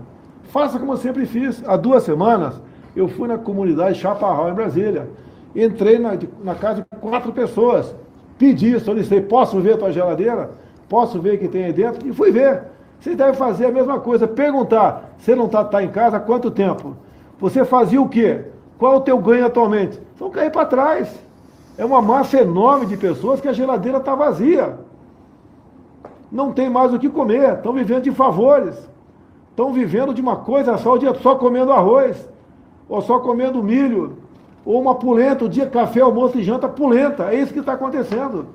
Faça 0.49 0.77
como 0.77 0.95
eu 0.95 0.97
sempre 0.97 1.25
fiz. 1.25 1.63
Há 1.69 1.77
duas 1.77 2.03
semanas, 2.03 2.61
eu 2.97 3.07
fui 3.07 3.29
na 3.29 3.39
comunidade 3.39 4.01
Chaparral, 4.01 4.51
em 4.51 4.55
Brasília. 4.55 5.09
Entrei 5.55 6.01
na, 6.01 6.19
na 6.43 6.57
casa 6.57 6.85
de 6.91 6.99
quatro 6.99 7.31
pessoas. 7.31 7.95
Pedi, 8.37 8.81
solicitei, 8.81 9.21
posso 9.21 9.61
ver 9.61 9.75
a 9.75 9.77
tua 9.77 9.93
geladeira? 9.93 10.51
Posso 10.89 11.21
ver 11.21 11.37
o 11.37 11.39
que 11.39 11.47
tem 11.47 11.67
aí 11.67 11.73
dentro? 11.73 12.05
E 12.09 12.13
fui 12.13 12.33
ver. 12.33 12.65
Você 12.99 13.15
deve 13.15 13.35
fazer 13.35 13.67
a 13.67 13.71
mesma 13.71 14.01
coisa. 14.01 14.27
Perguntar, 14.27 15.15
você 15.17 15.37
não 15.37 15.47
está 15.47 15.63
tá 15.63 15.81
em 15.81 15.91
casa 15.91 16.17
há 16.17 16.21
quanto 16.21 16.51
tempo? 16.51 16.97
Você 17.39 17.65
fazia 17.65 18.03
o 18.03 18.09
quê? 18.09 18.47
Qual 18.77 18.95
é 18.95 18.97
o 18.97 19.01
teu 19.01 19.19
ganho 19.19 19.47
atualmente? 19.47 19.97
Vão 20.19 20.29
cair 20.29 20.51
para 20.51 20.67
trás. 20.67 21.15
É 21.79 21.85
uma 21.85 22.03
massa 22.03 22.41
enorme 22.41 22.87
de 22.87 22.97
pessoas 22.97 23.41
que 23.41 23.47
a 23.47 23.53
geladeira 23.53 23.99
está 23.99 24.17
vazia 24.17 24.77
não 26.35 26.53
tem 26.53 26.69
mais 26.69 26.93
o 26.93 26.99
que 26.99 27.09
comer, 27.09 27.55
estão 27.55 27.73
vivendo 27.73 28.03
de 28.03 28.11
favores, 28.11 28.91
estão 29.51 29.73
vivendo 29.73 30.13
de 30.13 30.21
uma 30.21 30.35
coisa 30.35 30.77
só, 30.79 30.95
o 30.95 30.99
dia 30.99 31.15
só 31.15 31.37
comendo 31.37 31.71
arroz, 31.71 32.29
ou 32.89 33.01
só 33.01 33.21
comendo 33.21 33.63
milho, 33.63 34.19
ou 34.65 34.81
uma 34.81 34.97
pulenta, 34.97 35.45
o 35.45 35.49
dia 35.49 35.67
café, 35.67 36.01
almoço 36.01 36.37
e 36.37 36.43
janta 36.43 36.69
pulenta. 36.69 37.33
É 37.33 37.37
isso 37.37 37.53
que 37.53 37.61
está 37.61 37.75
acontecendo. 37.75 38.47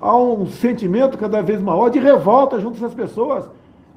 Há 0.00 0.16
um 0.16 0.46
sentimento 0.46 1.18
cada 1.18 1.42
vez 1.42 1.60
maior 1.60 1.88
de 1.88 1.98
revolta 1.98 2.60
junto 2.60 2.74
dessas 2.74 2.94
pessoas. 2.94 3.50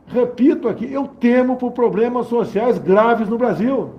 Repito 0.07 0.67
aqui, 0.67 0.91
eu 0.91 1.07
temo 1.07 1.57
por 1.57 1.73
problemas 1.73 2.25
sociais 2.25 2.79
graves 2.79 3.29
no 3.29 3.37
Brasil. 3.37 3.91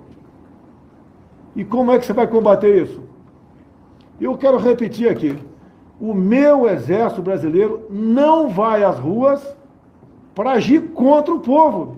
E 1.55 1.63
como 1.63 1.93
é 1.93 1.97
que 1.97 2.05
você 2.05 2.11
vai 2.11 2.27
combater 2.27 2.83
isso? 2.83 3.01
Eu 4.19 4.37
quero 4.37 4.57
repetir 4.57 5.09
aqui 5.09 5.46
o 5.99 6.13
meu 6.13 6.69
exército 6.69 7.21
brasileiro 7.21 7.87
não 7.89 8.49
vai 8.49 8.83
às 8.83 8.99
ruas 8.99 9.55
para 10.35 10.51
agir 10.51 10.91
contra 10.93 11.33
o 11.33 11.39
povo 11.39 11.97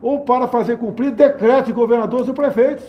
ou 0.00 0.20
para 0.20 0.48
fazer 0.48 0.78
cumprir 0.78 1.12
decretos 1.12 1.66
de 1.66 1.72
governadores 1.72 2.26
e 2.26 2.32
prefeitos. 2.32 2.84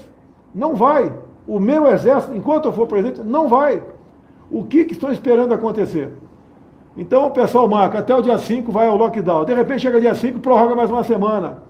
Não 0.54 0.76
vai. 0.76 1.14
O 1.48 1.60
meu 1.60 1.86
exército, 1.88 2.36
enquanto 2.36 2.66
eu 2.66 2.74
for 2.74 2.88
presidente, 2.88 3.22
não 3.22 3.48
vai. 3.48 3.84
O 4.50 4.64
que, 4.64 4.86
que 4.86 4.94
estão 4.94 5.12
esperando 5.12 5.54
acontecer? 5.54 6.12
Então 6.98 7.28
o 7.28 7.32
pessoal 7.32 7.68
marca, 7.68 8.00
até 8.00 8.16
o 8.16 8.22
dia 8.22 8.38
5 8.38 8.72
vai 8.72 8.88
ao 8.88 8.98
lockdown. 8.98 9.46
De 9.46 9.54
repente 9.54 9.82
chega 9.82 10.02
dia 10.02 10.16
5 10.16 10.40
prorroga 10.40 10.76
mais 10.76 10.90
uma 10.90 11.04
semana. 11.04 11.64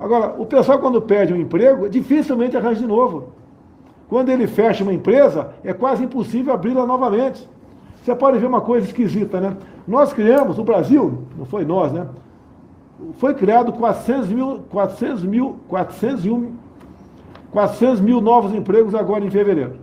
Agora, 0.00 0.34
o 0.38 0.46
pessoal 0.46 0.78
quando 0.78 1.00
perde 1.00 1.32
um 1.32 1.36
emprego, 1.36 1.88
dificilmente 1.88 2.56
arranja 2.56 2.80
de 2.80 2.86
novo. 2.86 3.32
Quando 4.08 4.30
ele 4.30 4.46
fecha 4.46 4.82
uma 4.82 4.92
empresa, 4.92 5.54
é 5.62 5.72
quase 5.72 6.04
impossível 6.04 6.52
abri-la 6.52 6.84
novamente. 6.84 7.48
Você 8.02 8.14
pode 8.16 8.38
ver 8.38 8.46
uma 8.46 8.60
coisa 8.60 8.86
esquisita, 8.86 9.40
né? 9.40 9.56
Nós 9.86 10.12
criamos, 10.12 10.58
o 10.58 10.64
Brasil, 10.64 11.22
não 11.38 11.44
foi 11.44 11.64
nós, 11.64 11.92
né? 11.92 12.06
Foi 13.14 13.32
criado 13.32 13.72
400 13.72 14.28
mil, 14.28 14.60
400 14.70 15.24
mil, 15.24 15.60
401, 15.68 16.52
400 17.52 18.00
mil 18.00 18.20
novos 18.20 18.52
empregos 18.52 18.94
agora 18.94 19.24
em 19.24 19.30
fevereiro. 19.30 19.74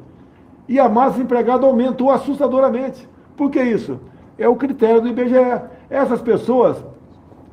E 0.68 0.80
a 0.80 0.90
massa 0.90 1.16
de 1.16 1.22
empregado 1.22 1.66
aumentou 1.66 2.12
assustadoramente. 2.12 3.08
Por 3.38 3.50
que 3.50 3.62
isso? 3.62 4.00
É 4.38 4.48
o 4.48 4.56
critério 4.56 5.02
do 5.02 5.08
IBGE. 5.08 5.62
Essas 5.90 6.22
pessoas, 6.22 6.78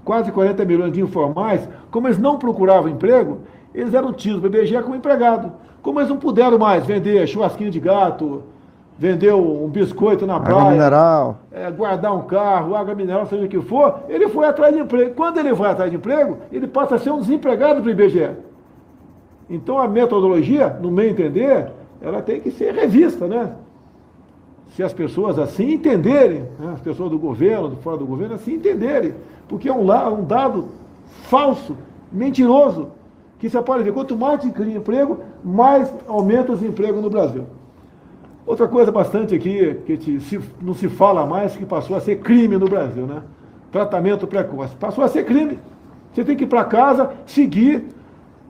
quase 0.05 0.33
40 0.33 0.65
milhões 0.65 0.93
de 0.93 1.01
informais, 1.01 1.69
como 1.91 2.09
eles 2.09 2.19
não 2.19 2.39
procuravam 2.39 2.91
emprego, 2.91 3.39
eles 3.73 3.95
eram 3.95 4.13
tidos 4.13 4.41
pelo 4.41 4.57
IBGE 4.57 4.83
como 4.83 4.97
empregado. 4.97 5.53
Como 5.81 6.01
eles 6.01 6.11
não 6.11 6.17
puderam 6.17 6.59
mais 6.59 6.85
vender 6.85 7.25
churrasquinho 7.29 7.71
de 7.71 7.79
gato, 7.79 8.43
vender 8.99 9.35
um 9.35 9.69
biscoito 9.69 10.27
na 10.27 10.41
praia, 10.41 10.59
água 10.59 10.71
mineral. 10.73 11.39
É, 11.53 11.71
guardar 11.71 12.15
um 12.15 12.23
carro, 12.23 12.75
água 12.75 12.95
mineral, 12.95 13.27
seja 13.27 13.45
o 13.45 13.49
que 13.49 13.61
for, 13.61 14.01
ele 14.09 14.29
foi 14.29 14.47
atrás 14.47 14.75
de 14.75 14.81
emprego. 14.81 15.15
Quando 15.15 15.39
ele 15.39 15.53
vai 15.53 15.71
atrás 15.71 15.91
de 15.91 15.97
emprego, 15.97 16.39
ele 16.51 16.67
passa 16.67 16.95
a 16.95 16.99
ser 16.99 17.11
um 17.11 17.21
desempregado 17.21 17.83
para 17.83 17.89
o 17.89 17.91
IBGE. 17.91 18.31
Então 19.49 19.79
a 19.79 19.87
metodologia, 19.87 20.69
no 20.81 20.91
meu 20.91 21.09
entender, 21.09 21.71
ela 22.01 22.23
tem 22.23 22.41
que 22.41 22.51
ser 22.51 22.75
revista, 22.75 23.27
né? 23.27 23.53
Se 24.71 24.83
as 24.83 24.93
pessoas 24.93 25.39
assim 25.39 25.75
entenderem, 25.75 26.41
né? 26.59 26.73
as 26.75 26.81
pessoas 26.81 27.11
do 27.11 27.19
governo, 27.19 27.69
do 27.69 27.77
fora 27.77 27.97
do 27.97 28.07
governo, 28.07 28.35
assim 28.35 28.55
entenderem, 28.55 29.15
porque 29.49 29.69
é 29.69 29.73
um, 29.73 29.91
um 30.13 30.25
dado 30.25 30.69
falso, 31.29 31.77
mentiroso, 32.11 32.89
que 33.39 33.49
você 33.49 33.61
pode 33.63 33.85
ver, 33.85 33.93
quanto 33.93 34.17
mais 34.17 34.43
se 34.43 34.51
cria 34.51 34.77
emprego, 34.77 35.21
mais 35.45 35.93
aumenta 36.09 36.53
os 36.53 36.63
empregos 36.63 37.03
no 37.03 37.11
Brasil. 37.11 37.45
Outra 38.47 38.69
coisa 38.69 38.93
bastante 38.93 39.35
aqui, 39.35 39.75
que 39.85 39.97
te, 39.97 40.21
se, 40.21 40.41
não 40.63 40.73
se 40.73 40.89
fala 40.89 41.27
mais, 41.27 41.57
que 41.57 41.67
passou 41.67 41.97
a 41.97 42.01
ser 42.01 42.21
crime 42.21 42.57
no 42.57 42.69
Brasil, 42.69 43.05
né? 43.05 43.23
Tratamento 43.73 44.27
precoce. 44.27 44.75
Passou 44.77 45.03
a 45.03 45.09
ser 45.09 45.25
crime. 45.25 45.59
Você 46.13 46.25
tem 46.25 46.37
que 46.37 46.45
ir 46.45 46.47
para 46.47 46.65
casa, 46.65 47.11
seguir 47.27 47.85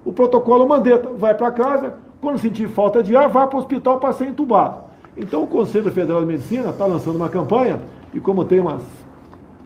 o 0.05 0.13
protocolo 0.13 0.69
Mandetta. 0.69 1.09
Vai 1.17 1.35
para 1.35 1.51
casa, 1.51 1.95
quando 2.21 2.39
sentir 2.39 2.69
falta 2.69 3.03
de 3.03 3.17
ar, 3.17 3.29
vai 3.31 3.47
para 3.47 3.57
o 3.57 3.59
hospital 3.59 3.99
para 3.99 4.13
ser 4.13 4.27
entubado. 4.29 4.85
Então 5.17 5.43
o 5.43 5.47
Conselho 5.47 5.91
Federal 5.91 6.21
de 6.21 6.27
Medicina 6.27 6.69
está 6.69 6.85
lançando 6.85 7.17
uma 7.17 7.31
campanha, 7.31 7.81
e 8.13 8.21
como 8.21 8.45
tem 8.45 8.61
uma, 8.61 8.79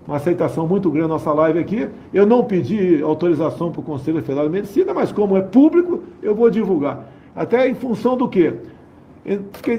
uma 0.07 0.17
aceitação 0.17 0.67
muito 0.67 0.91
grande 0.91 1.09
na 1.09 1.15
nossa 1.15 1.33
live 1.33 1.59
aqui, 1.59 1.89
eu 2.15 2.25
não 2.25 2.45
pedi 2.45 3.03
autorização 3.03 3.73
para 3.73 3.81
o 3.81 3.83
Conselho 3.83 4.23
Federal 4.23 4.47
de 4.47 4.53
Medicina, 4.53 4.95
mas 4.95 5.11
como 5.11 5.37
é 5.37 5.41
público, 5.43 6.05
eu 6.23 6.37
vou 6.37 6.49
divulgar. 6.49 7.05
Até 7.35 7.69
em 7.69 7.75
função 7.75 8.17
do 8.17 8.29
quê? 8.29 8.55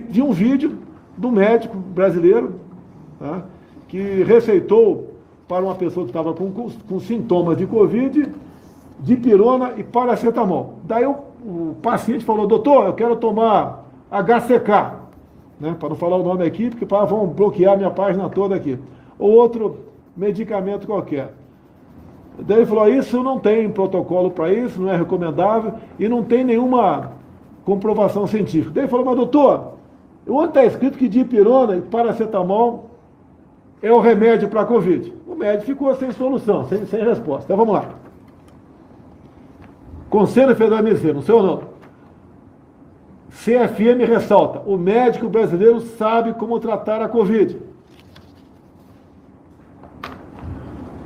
Vi 0.10 0.21
um 0.21 0.32
vídeo 0.32 0.77
do 1.17 1.32
médico 1.32 1.75
brasileiro 1.77 2.56
tá, 3.19 3.43
que 3.88 4.23
receitou 4.23 5.12
para 5.47 5.65
uma 5.65 5.75
pessoa 5.75 6.06
que 6.06 6.12
estava 6.12 6.34
com, 6.34 6.51
com, 6.51 6.69
com, 6.69 6.99
sintomas 6.99 7.58
de 7.58 7.65
Covid, 7.65 8.30
de 8.99 9.17
pirona 9.17 9.73
e 9.77 9.84
paracetamol. 9.84 10.75
Daí 10.84 11.06
o, 11.06 11.15
o 11.43 11.75
paciente 11.82 12.23
falou, 12.23 12.47
doutor, 12.47 12.86
eu 12.86 12.93
quero 12.93 13.15
tomar 13.17 13.86
HCK, 14.10 15.01
né, 15.60 15.75
para 15.77 15.89
não 15.89 15.95
falar 15.95 16.17
o 16.17 16.23
nome 16.23 16.45
aqui, 16.45 16.69
porque 16.69 16.86
para, 16.86 17.06
vão 17.06 17.27
bloquear 17.27 17.77
minha 17.77 17.91
página 17.91 18.30
toda 18.30 18.56
aqui. 18.56 18.80
Ou 19.19 19.32
outro 19.32 19.80
medicamento 20.15 20.88
qualquer. 20.88 21.34
Daí 22.39 22.60
ele 22.60 22.65
falou, 22.65 22.88
isso 22.88 23.21
não 23.21 23.39
tem 23.39 23.69
protocolo 23.69 24.32
para 24.32 24.54
isso, 24.54 24.82
não 24.82 24.89
é 24.89 24.95
recomendável 24.95 25.73
e 25.99 26.08
não 26.08 26.23
tem 26.23 26.43
nenhuma 26.43 27.12
comprovação 27.72 28.28
científica. 28.28 28.72
Daí 28.74 28.84
ele 28.84 28.92
falou, 28.92 29.06
mas 29.06 29.16
doutor, 29.16 29.76
onde 30.28 30.50
está 30.50 30.66
escrito 30.66 30.98
que 30.98 31.08
dipirona 31.08 31.78
e 31.78 31.82
paracetamol 31.82 32.92
é 33.82 33.92
o 33.92 34.00
remédio 34.00 34.50
para 34.50 34.62
a 34.62 34.66
Covid? 34.66 35.14
O 35.26 35.36
médico 35.36 35.66
ficou 35.68 35.96
sem 35.96 36.12
solução, 36.12 36.66
sem, 36.66 36.86
sem 36.86 37.02
resposta. 37.04 37.46
Então 37.46 37.56
vamos 37.56 37.74
lá. 37.74 37.86
Conselho 40.10 40.54
Federal 40.54 40.80
de 40.80 40.84
Medicina, 40.84 41.14
não 41.14 41.22
sei 41.22 41.34
ou 41.34 41.44
não. 41.44 41.72
CFM 43.30 44.06
ressalta: 44.06 44.62
o 44.65 44.78
médico 44.78 45.30
brasileiro 45.30 45.80
sabe 45.80 46.34
como 46.34 46.60
tratar 46.60 47.02
a 47.02 47.08
Covid. 47.08 47.58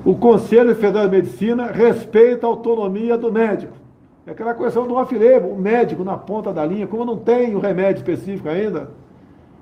O 0.03 0.15
Conselho 0.15 0.75
Federal 0.75 1.07
de 1.07 1.15
Medicina 1.15 1.67
respeita 1.67 2.47
a 2.47 2.49
autonomia 2.49 3.17
do 3.17 3.31
médico. 3.31 3.84
É 4.27 4.31
aquela 4.31 4.55
questão 4.55 4.87
do 4.87 4.95
off-label, 4.95 5.51
o 5.51 5.57
médico 5.57 6.03
na 6.03 6.17
ponta 6.17 6.51
da 6.51 6.65
linha, 6.65 6.87
como 6.87 7.05
não 7.05 7.17
tem 7.17 7.55
o 7.55 7.59
remédio 7.59 7.99
específico 7.99 8.49
ainda, 8.49 8.89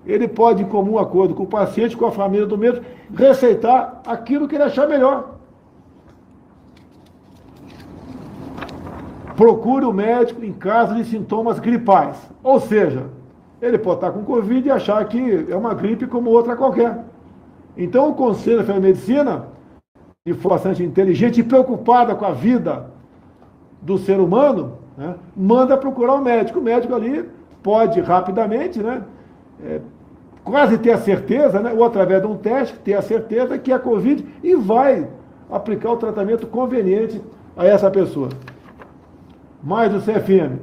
ele 0.05 0.27
pode, 0.27 0.63
em 0.63 0.65
comum 0.65 0.97
acordo 0.97 1.35
com 1.35 1.43
o 1.43 1.47
paciente, 1.47 1.97
com 1.97 2.05
a 2.05 2.11
família 2.11 2.45
do 2.45 2.57
médico, 2.57 2.85
receitar 3.13 4.01
aquilo 4.07 4.47
que 4.47 4.55
ele 4.55 4.63
achar 4.63 4.87
melhor. 4.87 5.35
Procure 9.35 9.83
o 9.83 9.91
médico 9.91 10.45
em 10.45 10.53
caso 10.53 10.95
de 10.95 11.05
sintomas 11.05 11.59
gripais. 11.59 12.17
Ou 12.41 12.59
seja, 12.59 13.09
ele 13.61 13.77
pode 13.77 13.97
estar 13.97 14.11
com 14.11 14.23
Covid 14.23 14.67
e 14.67 14.71
achar 14.71 15.03
que 15.05 15.47
é 15.49 15.55
uma 15.55 15.73
gripe 15.73 16.07
como 16.07 16.29
outra 16.29 16.55
qualquer. 16.55 17.03
Então, 17.75 18.09
o 18.09 18.13
Conselho 18.13 18.63
de 18.63 18.79
Medicina 18.79 19.47
de 20.25 20.33
forma 20.33 20.57
bastante 20.57 20.83
inteligente 20.83 21.41
e 21.41 21.43
preocupada 21.43 22.15
com 22.15 22.23
a 22.23 22.31
vida 22.31 22.92
do 23.83 23.97
ser 23.97 24.19
humano, 24.19 24.77
né, 24.97 25.15
manda 25.35 25.77
procurar 25.77 26.15
o 26.15 26.17
um 26.17 26.21
médico. 26.23 26.59
O 26.59 26.63
médico 26.63 26.95
ali 26.95 27.29
pode 27.61 27.99
rapidamente, 28.01 28.81
né, 28.81 29.03
é, 29.63 29.81
quase 30.43 30.77
ter 30.77 30.91
a 30.91 30.97
certeza, 30.97 31.59
né, 31.59 31.73
ou 31.73 31.83
através 31.83 32.21
de 32.21 32.27
um 32.27 32.37
teste, 32.37 32.77
ter 32.79 32.93
a 32.93 33.01
certeza 33.01 33.57
que 33.57 33.71
é 33.71 33.77
Covid 33.77 34.25
e 34.43 34.55
vai 34.55 35.07
aplicar 35.51 35.91
o 35.91 35.97
tratamento 35.97 36.47
conveniente 36.47 37.21
a 37.55 37.65
essa 37.65 37.91
pessoa. 37.91 38.29
Mais 39.61 39.93
o 39.93 39.99
CFM. 39.99 40.59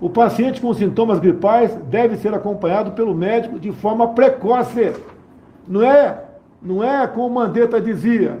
O 0.00 0.10
paciente 0.10 0.60
com 0.60 0.74
sintomas 0.74 1.18
gripais 1.18 1.74
deve 1.88 2.18
ser 2.18 2.34
acompanhado 2.34 2.92
pelo 2.92 3.14
médico 3.14 3.58
de 3.58 3.72
forma 3.72 4.08
precoce. 4.08 4.92
Não 5.66 5.82
é, 5.82 6.22
não 6.60 6.84
é 6.84 7.06
como 7.06 7.36
Mandetta 7.36 7.80
dizia, 7.80 8.38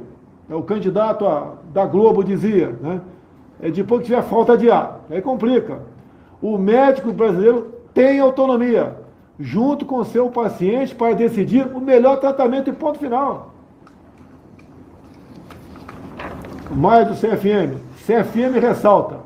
o 0.50 0.62
candidato 0.62 1.26
a, 1.26 1.54
da 1.72 1.86
Globo 1.86 2.22
dizia, 2.22 2.76
né? 2.80 3.00
É 3.60 3.70
depois 3.70 4.00
que 4.02 4.06
tiver 4.06 4.22
falta 4.22 4.56
de 4.56 4.70
ar. 4.70 5.00
Aí 5.10 5.22
complica. 5.22 5.80
O 6.42 6.58
médico 6.58 7.12
brasileiro 7.12 7.72
tem 7.94 8.20
autonomia, 8.20 8.96
junto 9.38 9.86
com 9.86 10.04
seu 10.04 10.28
paciente, 10.28 10.94
para 10.94 11.14
decidir 11.14 11.66
o 11.66 11.80
melhor 11.80 12.18
tratamento 12.18 12.68
e 12.68 12.72
ponto 12.72 12.98
final. 12.98 13.54
Mais 16.70 17.06
do 17.08 17.14
CFM. 17.14 17.78
CFM 18.04 18.60
ressalta: 18.60 19.20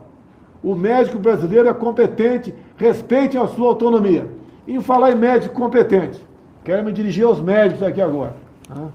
o 0.62 0.74
médico 0.74 1.18
brasileiro 1.18 1.68
é 1.68 1.74
competente, 1.74 2.54
respeitem 2.76 3.40
a 3.40 3.46
sua 3.48 3.68
autonomia. 3.68 4.28
Em 4.66 4.80
falar 4.80 5.12
em 5.12 5.16
médico 5.16 5.54
competente, 5.54 6.24
quero 6.62 6.84
me 6.84 6.92
dirigir 6.92 7.24
aos 7.24 7.40
médicos 7.40 7.82
aqui 7.82 8.00
agora. 8.00 8.36
Tá? 8.68 8.88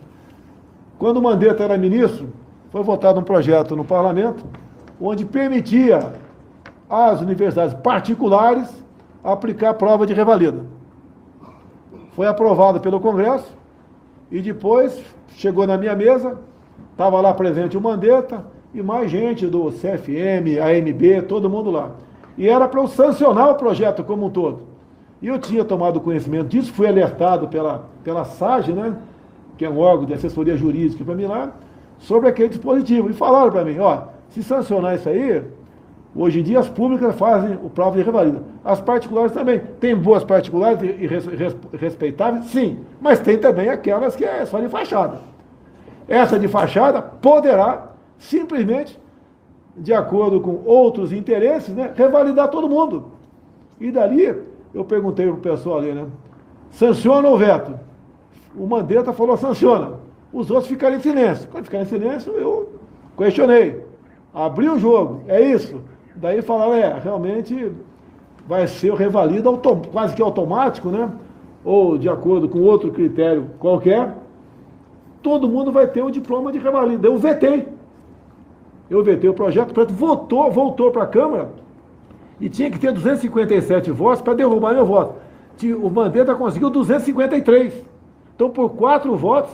Quando 1.04 1.22
Mandetta 1.22 1.66
era 1.66 1.78
ministro, 1.78 2.30
foi 2.72 2.82
votado 2.82 3.20
um 3.20 3.24
projeto 3.24 3.76
no 3.76 3.84
parlamento 3.84 4.42
onde 5.02 5.26
permitia 5.26 6.14
às 6.90 7.20
universidades 7.20 7.74
particulares 7.74 8.70
aplicar 9.22 9.72
a 9.72 9.74
prova 9.74 10.08
de 10.08 10.14
revalida. 10.14 10.66
Foi 12.14 12.26
aprovado 12.26 12.80
pelo 12.80 13.02
Congresso 13.02 13.52
e 14.32 14.40
depois 14.40 15.04
chegou 15.36 15.68
na 15.68 15.78
minha 15.78 15.94
mesa, 15.94 16.40
estava 16.92 17.20
lá 17.20 17.34
presente 17.34 17.78
o 17.78 17.82
Mandetta, 17.82 18.46
e 18.74 18.82
mais 18.82 19.12
gente 19.12 19.46
do 19.46 19.74
CFM, 19.74 20.58
AMB, 20.58 21.28
todo 21.28 21.50
mundo 21.50 21.70
lá. 21.70 21.92
E 22.38 22.48
era 22.48 22.66
para 22.66 22.80
eu 22.80 22.88
sancionar 22.88 23.50
o 23.50 23.56
projeto 23.56 24.06
como 24.06 24.28
um 24.28 24.30
todo. 24.30 24.62
E 25.22 25.28
eu 25.28 25.38
tinha 25.38 25.66
tomado 25.66 26.00
conhecimento 26.00 26.48
disso, 26.48 26.72
fui 26.72 26.88
alertado 26.88 27.50
pela, 27.50 27.90
pela 28.06 28.24
SAGE, 28.24 28.72
né, 28.72 28.96
que 29.58 29.66
é 29.66 29.70
um 29.70 29.80
órgão 29.80 30.06
de 30.06 30.14
assessoria 30.14 30.58
jurídica 30.58 31.04
para 31.04 31.16
mim 31.16 31.26
lá, 31.26 31.52
sobre 32.00 32.30
aquele 32.30 32.50
dispositivo. 32.50 33.10
E 33.10 33.14
falaram 33.14 33.52
para 33.52 33.64
mim, 33.64 33.78
ó, 33.80 34.04
se 34.30 34.44
sancionar 34.44 34.96
isso 34.96 35.08
aí, 35.10 35.44
hoje 36.16 36.40
em 36.40 36.44
dia 36.44 36.60
as 36.60 36.70
públicas 36.70 37.16
fazem 37.16 37.58
o 37.64 37.70
prova 37.70 37.98
de 37.98 38.04
revalida. 38.04 38.44
As 38.64 38.82
particulares 38.82 39.32
também. 39.32 39.62
Tem 39.80 39.96
boas 39.96 40.24
particulares 40.24 40.80
e 40.82 41.78
respeitáveis? 41.78 42.46
Sim. 42.46 42.80
Mas 43.00 43.20
tem 43.20 43.38
também 43.38 43.70
aquelas 43.70 44.16
que 44.16 44.26
é 44.26 44.46
só 44.46 44.60
de 44.60 44.70
fachada. 44.70 45.20
Essa 46.08 46.38
de 46.38 46.48
fachada 46.48 47.02
poderá 47.02 47.92
simplesmente, 48.18 49.00
de 49.76 49.94
acordo 49.94 50.40
com 50.40 50.62
outros 50.66 51.12
interesses, 51.12 51.74
né, 51.74 51.92
revalidar 51.96 52.50
todo 52.50 52.70
mundo. 52.70 53.12
E 53.80 53.92
dali, 53.92 54.36
eu 54.74 54.86
perguntei 54.86 55.26
para 55.26 55.36
o 55.36 55.40
pessoal 55.40 55.80
ali, 55.80 55.92
né? 55.92 56.06
Sanciona 56.72 57.28
ou 57.28 57.38
veto? 57.38 57.80
O 58.56 58.68
Mandetta 58.68 59.14
falou 59.14 59.38
sanciona. 59.38 60.00
Os 60.32 60.50
outros 60.50 60.68
ficaram 60.68 60.96
em 60.96 61.00
silêncio. 61.00 61.48
Quando 61.52 61.66
ficaram 61.66 61.84
em 61.84 61.88
silêncio, 61.88 62.32
eu 62.34 62.74
questionei. 63.18 63.84
Abri 64.34 64.68
o 64.68 64.80
jogo, 64.80 65.22
é 65.28 65.42
isso. 65.42 65.82
Daí 66.16 66.42
falaram, 66.42 66.74
é, 66.74 67.00
realmente 67.00 67.72
vai 68.48 68.68
ser 68.68 68.92
o 68.92 68.96
revalido 68.96 69.60
quase 69.92 70.16
que 70.16 70.22
automático, 70.22 70.90
né? 70.90 71.12
Ou 71.64 71.98
de 71.98 72.10
acordo 72.10 72.50
com 72.50 72.60
outro 72.60 72.92
critério 72.92 73.48
qualquer, 73.60 74.16
todo 75.22 75.48
mundo 75.48 75.72
vai 75.72 75.88
ter 75.88 76.02
o 76.02 76.12
diploma 76.12 76.52
de 76.52 76.60
revalida. 76.60 77.08
Eu 77.08 77.18
vetei 77.18 77.68
eu 78.90 79.04
vetei 79.04 79.30
o 79.30 79.34
projeto, 79.34 79.72
o 79.72 79.74
projeto 79.74 79.94
voltou, 79.94 80.52
voltou 80.52 80.92
para 80.92 81.04
a 81.04 81.08
Câmara 81.08 81.50
e 82.40 82.50
tinha 82.50 82.70
que 82.70 82.78
ter 82.78 82.92
257 82.92 83.90
votos 83.92 84.22
para 84.22 84.34
derrubar 84.34 84.74
meu 84.74 84.86
voto. 84.86 85.16
O 85.82 85.90
Mandetta 85.90 86.36
conseguiu 86.36 86.70
253. 86.70 87.74
Então, 88.36 88.50
por 88.50 88.70
quatro 88.72 89.16
votos, 89.16 89.52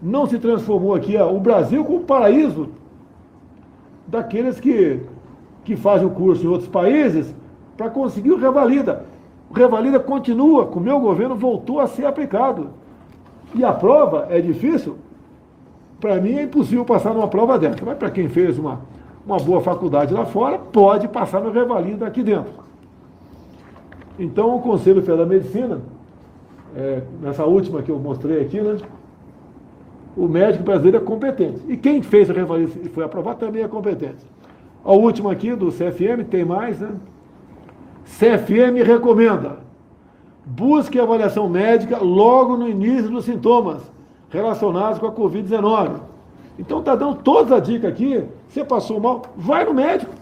não 0.00 0.26
se 0.26 0.38
transformou 0.38 0.94
aqui 0.94 1.16
ó, 1.16 1.32
o 1.32 1.40
Brasil 1.40 1.84
como 1.84 2.00
paraíso 2.00 2.68
daqueles 4.06 4.58
que, 4.58 5.00
que 5.64 5.76
fazem 5.76 6.06
o 6.06 6.10
curso 6.10 6.44
em 6.44 6.48
outros 6.48 6.68
países 6.68 7.34
para 7.76 7.88
conseguir 7.88 8.32
o 8.32 8.36
Revalida. 8.36 9.06
O 9.48 9.54
Revalida 9.54 10.00
continua, 10.00 10.66
com 10.66 10.80
o 10.80 10.82
meu 10.82 10.98
governo, 10.98 11.34
voltou 11.36 11.80
a 11.80 11.86
ser 11.86 12.04
aplicado. 12.04 12.70
E 13.54 13.64
a 13.64 13.72
prova 13.72 14.26
é 14.30 14.40
difícil, 14.40 14.96
para 16.00 16.20
mim 16.20 16.36
é 16.36 16.42
impossível 16.42 16.84
passar 16.84 17.14
numa 17.14 17.28
prova 17.28 17.58
dessa. 17.58 17.84
Mas 17.84 17.96
para 17.96 18.10
quem 18.10 18.28
fez 18.28 18.58
uma, 18.58 18.80
uma 19.26 19.36
boa 19.36 19.60
faculdade 19.60 20.12
lá 20.12 20.24
fora, 20.24 20.58
pode 20.58 21.06
passar 21.08 21.40
no 21.40 21.50
revalida 21.50 22.06
aqui 22.06 22.22
dentro. 22.22 22.52
Então 24.18 24.56
o 24.56 24.60
Conselho 24.60 25.00
Federal 25.00 25.18
da 25.18 25.26
Medicina, 25.26 25.80
é, 26.76 27.02
nessa 27.20 27.44
última 27.44 27.82
que 27.82 27.90
eu 27.90 27.98
mostrei 27.98 28.40
aqui, 28.40 28.60
né, 28.60 28.78
o 30.16 30.28
médico 30.28 30.64
brasileiro 30.64 30.98
é 30.98 31.00
competente. 31.00 31.60
E 31.68 31.76
quem 31.76 32.02
fez 32.02 32.30
a 32.30 32.32
revalida 32.32 32.72
e 32.82 32.88
foi 32.88 33.04
aprovado 33.04 33.38
também 33.38 33.62
é 33.62 33.68
competente. 33.68 34.24
A 34.84 34.92
última 34.92 35.32
aqui 35.32 35.54
do 35.54 35.68
CFM, 35.68 36.24
tem 36.28 36.44
mais, 36.44 36.80
né? 36.80 36.90
CFM 38.04 38.84
recomenda. 38.84 39.60
Busque 40.44 40.98
avaliação 40.98 41.48
médica 41.48 41.98
logo 41.98 42.56
no 42.56 42.68
início 42.68 43.08
dos 43.08 43.24
sintomas 43.24 43.80
relacionados 44.28 44.98
com 44.98 45.06
a 45.06 45.12
Covid-19. 45.12 46.00
Então 46.58 46.80
está 46.80 46.96
dando 46.96 47.16
toda 47.16 47.56
a 47.56 47.60
dica 47.60 47.88
aqui. 47.88 48.24
Você 48.48 48.64
passou 48.64 49.00
mal, 49.00 49.22
vai 49.36 49.64
no 49.64 49.72
médico. 49.72 50.12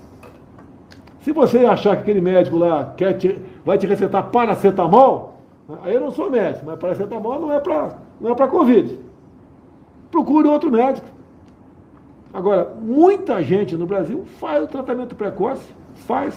Se 1.23 1.33
você 1.33 1.59
achar 1.65 1.97
que 1.97 2.03
aquele 2.03 2.21
médico 2.21 2.57
lá 2.57 2.93
quer 2.97 3.15
te, 3.15 3.39
vai 3.65 3.79
te 3.79 3.87
recetar 3.87 4.31
paracetamol, 4.31 5.40
aí 5.83 5.95
eu 5.95 6.01
não 6.01 6.11
sou 6.11 6.31
médico, 6.31 6.67
mas 6.67 6.79
paracetamol 6.79 7.41
não 7.41 7.53
é 7.53 7.61
para 7.61 7.99
não 8.21 8.31
é 8.31 8.35
para 8.35 8.49
Covid. 8.49 8.99
Procure 10.11 10.49
outro 10.49 10.71
médico. 10.71 11.07
Agora, 12.33 12.75
muita 12.81 13.43
gente 13.43 13.77
no 13.77 13.87
Brasil 13.87 14.25
faz 14.39 14.65
o 14.65 14.67
tratamento 14.69 15.15
precoce, 15.15 15.65
faz, 16.07 16.35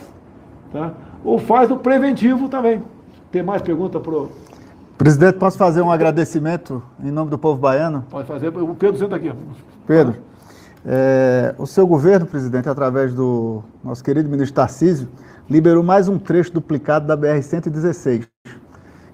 tá? 0.71 0.93
ou 1.23 1.37
faz 1.37 1.69
o 1.69 1.77
preventivo 1.77 2.49
também. 2.49 2.83
Tem 3.31 3.43
mais 3.43 3.61
pergunta 3.61 3.99
para 3.99 4.13
o 4.13 4.29
Presidente, 4.97 5.37
posso 5.37 5.57
fazer 5.57 5.81
um 5.81 5.91
agradecimento 5.91 6.81
em 7.03 7.11
nome 7.11 7.29
do 7.29 7.37
povo 7.37 7.59
baiano? 7.59 8.05
Pode 8.09 8.27
fazer. 8.27 8.49
O 8.49 8.75
Pedro 8.75 8.97
senta 8.97 9.15
aqui. 9.15 9.33
Pedro, 9.87 10.15
é, 10.85 11.55
o 11.57 11.65
seu 11.65 11.87
governo, 11.87 12.25
presidente, 12.25 12.69
através 12.69 13.13
do 13.13 13.63
nosso 13.83 14.03
querido 14.03 14.29
ministro 14.29 14.55
Tarcísio, 14.55 15.09
liberou 15.49 15.83
mais 15.83 16.07
um 16.07 16.19
trecho 16.19 16.53
duplicado 16.53 17.07
da 17.07 17.17
BR-116, 17.17 18.27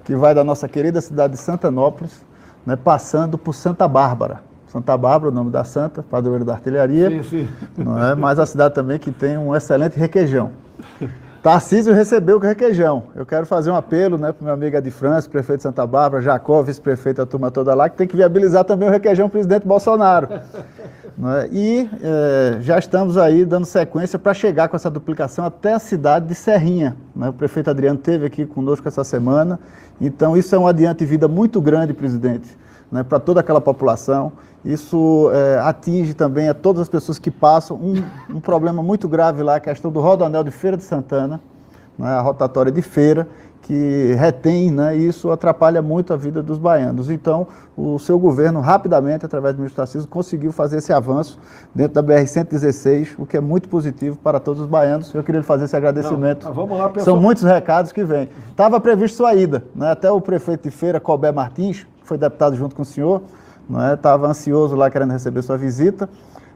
que 0.10 0.16
vai 0.16 0.34
da 0.34 0.44
nossa 0.44 0.68
querida 0.68 1.00
cidade 1.02 1.34
de 1.34 1.40
Santanópolis, 1.40 2.26
né, 2.66 2.76
passando 2.76 3.38
por 3.38 3.54
Santa 3.54 3.88
Bárbara. 3.88 4.42
Santa 4.68 4.98
Bárbara, 4.98 5.32
o 5.32 5.36
nome 5.36 5.52
da 5.52 5.64
santa, 5.64 6.02
padroeiro 6.02 6.44
da 6.44 6.54
artilharia. 6.54 7.12
Sim, 7.12 7.24
sim. 7.24 7.50
Não 7.78 8.04
é? 8.04 8.16
Mas 8.16 8.40
a 8.40 8.46
cidade 8.48 8.74
também 8.74 8.98
que 8.98 9.12
tem 9.12 9.38
um 9.38 9.56
excelente 9.56 10.00
requeijão. 10.00 10.50
Tarcísio 11.42 11.94
recebeu 11.94 12.36
o 12.36 12.40
requeijão. 12.40 13.04
Eu 13.16 13.26
quero 13.26 13.46
fazer 13.46 13.72
um 13.72 13.76
apelo 13.76 14.18
né, 14.18 14.34
para 14.34 14.42
o 14.42 14.46
meu 14.46 14.54
amigo 14.54 14.82
de 14.82 14.92
França, 14.92 15.30
prefeito 15.30 15.60
de 15.60 15.64
Santa 15.64 15.88
Bárbara, 15.88 16.22
Jacó, 16.22 16.62
vice-prefeito, 16.62 17.22
a 17.22 17.26
turma 17.26 17.50
toda 17.50 17.74
lá, 17.74 17.88
que 17.90 17.96
tem 17.96 18.08
que 18.08 18.16
viabilizar 18.18 18.66
também 18.66 18.90
o 18.90 18.92
requeijão 18.92 19.30
presidente 19.30 19.66
Bolsonaro. 19.66 20.28
né? 21.18 21.48
E 21.52 21.90
é, 22.04 22.58
já 22.60 22.78
estamos 22.78 23.18
aí 23.18 23.46
dando 23.46 23.66
sequência 23.66 24.20
para 24.20 24.34
chegar 24.34 24.68
com 24.68 24.76
essa 24.76 24.90
duplicação 24.90 25.46
até 25.46 25.74
a 25.74 25.80
cidade 25.80 26.28
de 26.28 26.36
Serrinha. 26.36 26.98
Né? 27.16 27.30
O 27.30 27.34
prefeito 27.34 27.70
Adriano 27.70 27.98
esteve 27.98 28.26
aqui 28.26 28.46
conosco 28.46 28.86
essa 28.86 29.06
semana. 29.06 29.58
Então, 30.02 30.36
isso 30.36 30.54
é 30.54 30.60
um 30.60 30.68
adiante 30.68 31.00
de 31.00 31.06
vida 31.06 31.30
muito 31.30 31.62
grande, 31.62 31.94
presidente, 31.94 32.50
né, 32.92 33.04
para 33.04 33.20
toda 33.20 33.40
aquela 33.40 33.62
população. 33.62 34.34
Isso 34.64 35.32
é, 35.34 35.60
atinge 35.60 36.14
também 36.14 36.50
a 36.50 36.54
todas 36.54 36.82
as 36.82 36.90
pessoas 36.90 37.18
que 37.18 37.32
passam. 37.32 37.78
Um, 37.78 38.04
um, 38.38 38.40
problema 38.40 38.84
muito 38.84 39.08
grave 39.08 39.42
lá, 39.42 39.56
a 39.56 39.60
questão 39.60 39.92
do 39.92 40.00
rodoanel 40.00 40.44
de 40.44 40.52
Feira 40.52 40.76
de 40.76 40.84
Santana, 40.84 41.40
né, 41.98 42.08
a 42.08 42.22
rotatória 42.22 42.72
de 42.72 42.82
Feira, 42.82 43.28
que 43.62 44.16
retém, 44.18 44.72
né, 44.72 44.98
e 44.98 45.08
isso 45.08 45.30
atrapalha 45.30 45.82
muito 45.82 46.12
a 46.14 46.18
vida 46.18 46.42
dos 46.42 46.58
baianos. 46.58 47.10
Então, 47.10 47.48
o 47.78 48.00
seu 48.00 48.18
governo, 48.18 48.60
rapidamente, 48.62 49.26
através 49.26 49.54
do 49.54 49.60
ministro 49.60 49.78
Tarcísio, 49.78 50.08
conseguiu 50.08 50.52
fazer 50.52 50.78
esse 50.78 50.92
avanço 50.92 51.40
dentro 51.74 51.94
da 51.94 52.04
BR-116, 52.04 53.10
o 53.18 53.26
que 53.26 53.38
é 53.38 53.40
muito 53.40 53.70
positivo 53.70 54.18
para 54.18 54.40
todos 54.40 54.64
os 54.64 54.68
baianos. 54.68 55.14
Eu 55.14 55.24
queria 55.24 55.44
fazer 55.44 55.66
esse 55.66 55.76
agradecimento. 55.76 56.46
Não, 56.46 56.54
vamos 56.54 56.78
lá, 56.78 56.92
São 57.00 57.18
muitos 57.18 57.44
recados 57.44 57.92
que 57.92 58.04
vêm. 58.04 58.30
Estava 58.50 58.80
previsto 58.80 59.18
sua 59.18 59.36
ida, 59.36 59.64
né, 59.76 59.92
até 59.92 60.12
o 60.12 60.20
prefeito 60.20 60.64
de 60.64 60.72
feira, 60.72 61.00
Colbert 61.00 61.34
Martins, 61.34 61.86
que 62.02 62.08
foi 62.08 62.18
deputado 62.18 62.56
junto 62.56 62.76
com 62.76 62.82
o 62.82 62.86
senhor, 62.86 63.22
estava 63.94 64.24
né, 64.24 64.32
ansioso 64.32 64.76
lá 64.76 64.90
querendo 64.90 65.12
receber 65.12 65.42
sua 65.42 65.58
visita. 65.58 66.10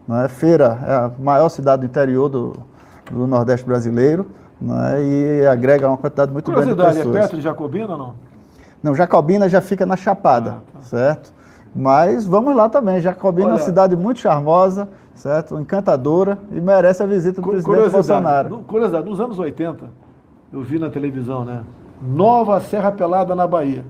Né, 0.08 0.28
feira 0.28 0.80
é 0.86 0.94
a 0.94 1.12
maior 1.20 1.50
cidade 1.50 1.82
do 1.82 1.86
interior 1.86 2.28
do, 2.30 2.54
do 3.10 3.26
Nordeste 3.28 3.66
brasileiro 3.66 4.26
né, 4.60 5.04
e 5.04 5.46
agrega 5.46 5.88
uma 5.88 5.98
quantidade 5.98 6.32
muito 6.32 6.52
grande 6.52 6.70
de 6.70 6.76
pessoas. 6.76 6.98
é 6.98 7.20
perto 7.20 7.36
de 7.36 7.42
Jacobina 7.42 7.92
ou 7.92 7.98
não? 7.98 8.14
Não, 8.82 8.96
Jacobina 8.96 9.48
já 9.48 9.62
fica 9.62 9.86
na 9.86 9.96
Chapada, 9.96 10.58
ah, 10.58 10.78
tá. 10.78 10.82
certo? 10.82 11.34
Mas 11.76 12.26
vamos 12.26 12.56
lá 12.56 12.68
também. 12.68 13.00
Jacobina 13.00 13.48
Olha, 13.48 13.54
é 13.54 13.56
uma 13.56 13.64
cidade 13.64 13.96
muito 13.96 14.20
charmosa, 14.20 14.90
certo? 15.16 15.58
Encantadora 15.60 16.38
e 16.52 16.60
merece 16.60 17.02
a 17.02 17.06
visita 17.06 17.42
do 17.42 17.48
presidente 17.48 17.90
Bolsonaro. 17.90 18.60
Curiosidade, 18.68 19.10
nos 19.10 19.20
anos 19.20 19.40
80, 19.40 19.86
eu 20.52 20.62
vi 20.62 20.78
na 20.78 20.90
televisão, 20.90 21.46
né? 21.46 21.64
Nova 22.02 22.60
Serra 22.60 22.92
Pelada 22.92 23.34
na 23.34 23.48
Bahia. 23.48 23.86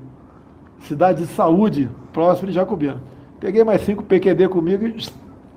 Cidade 0.82 1.26
de 1.26 1.34
saúde, 1.34 1.90
próximo 2.12 2.48
de 2.48 2.54
Jacobina. 2.54 3.02
Peguei 3.44 3.62
mais 3.62 3.82
cinco 3.82 4.02
PQD 4.04 4.48
comigo 4.48 4.88
e 4.88 5.06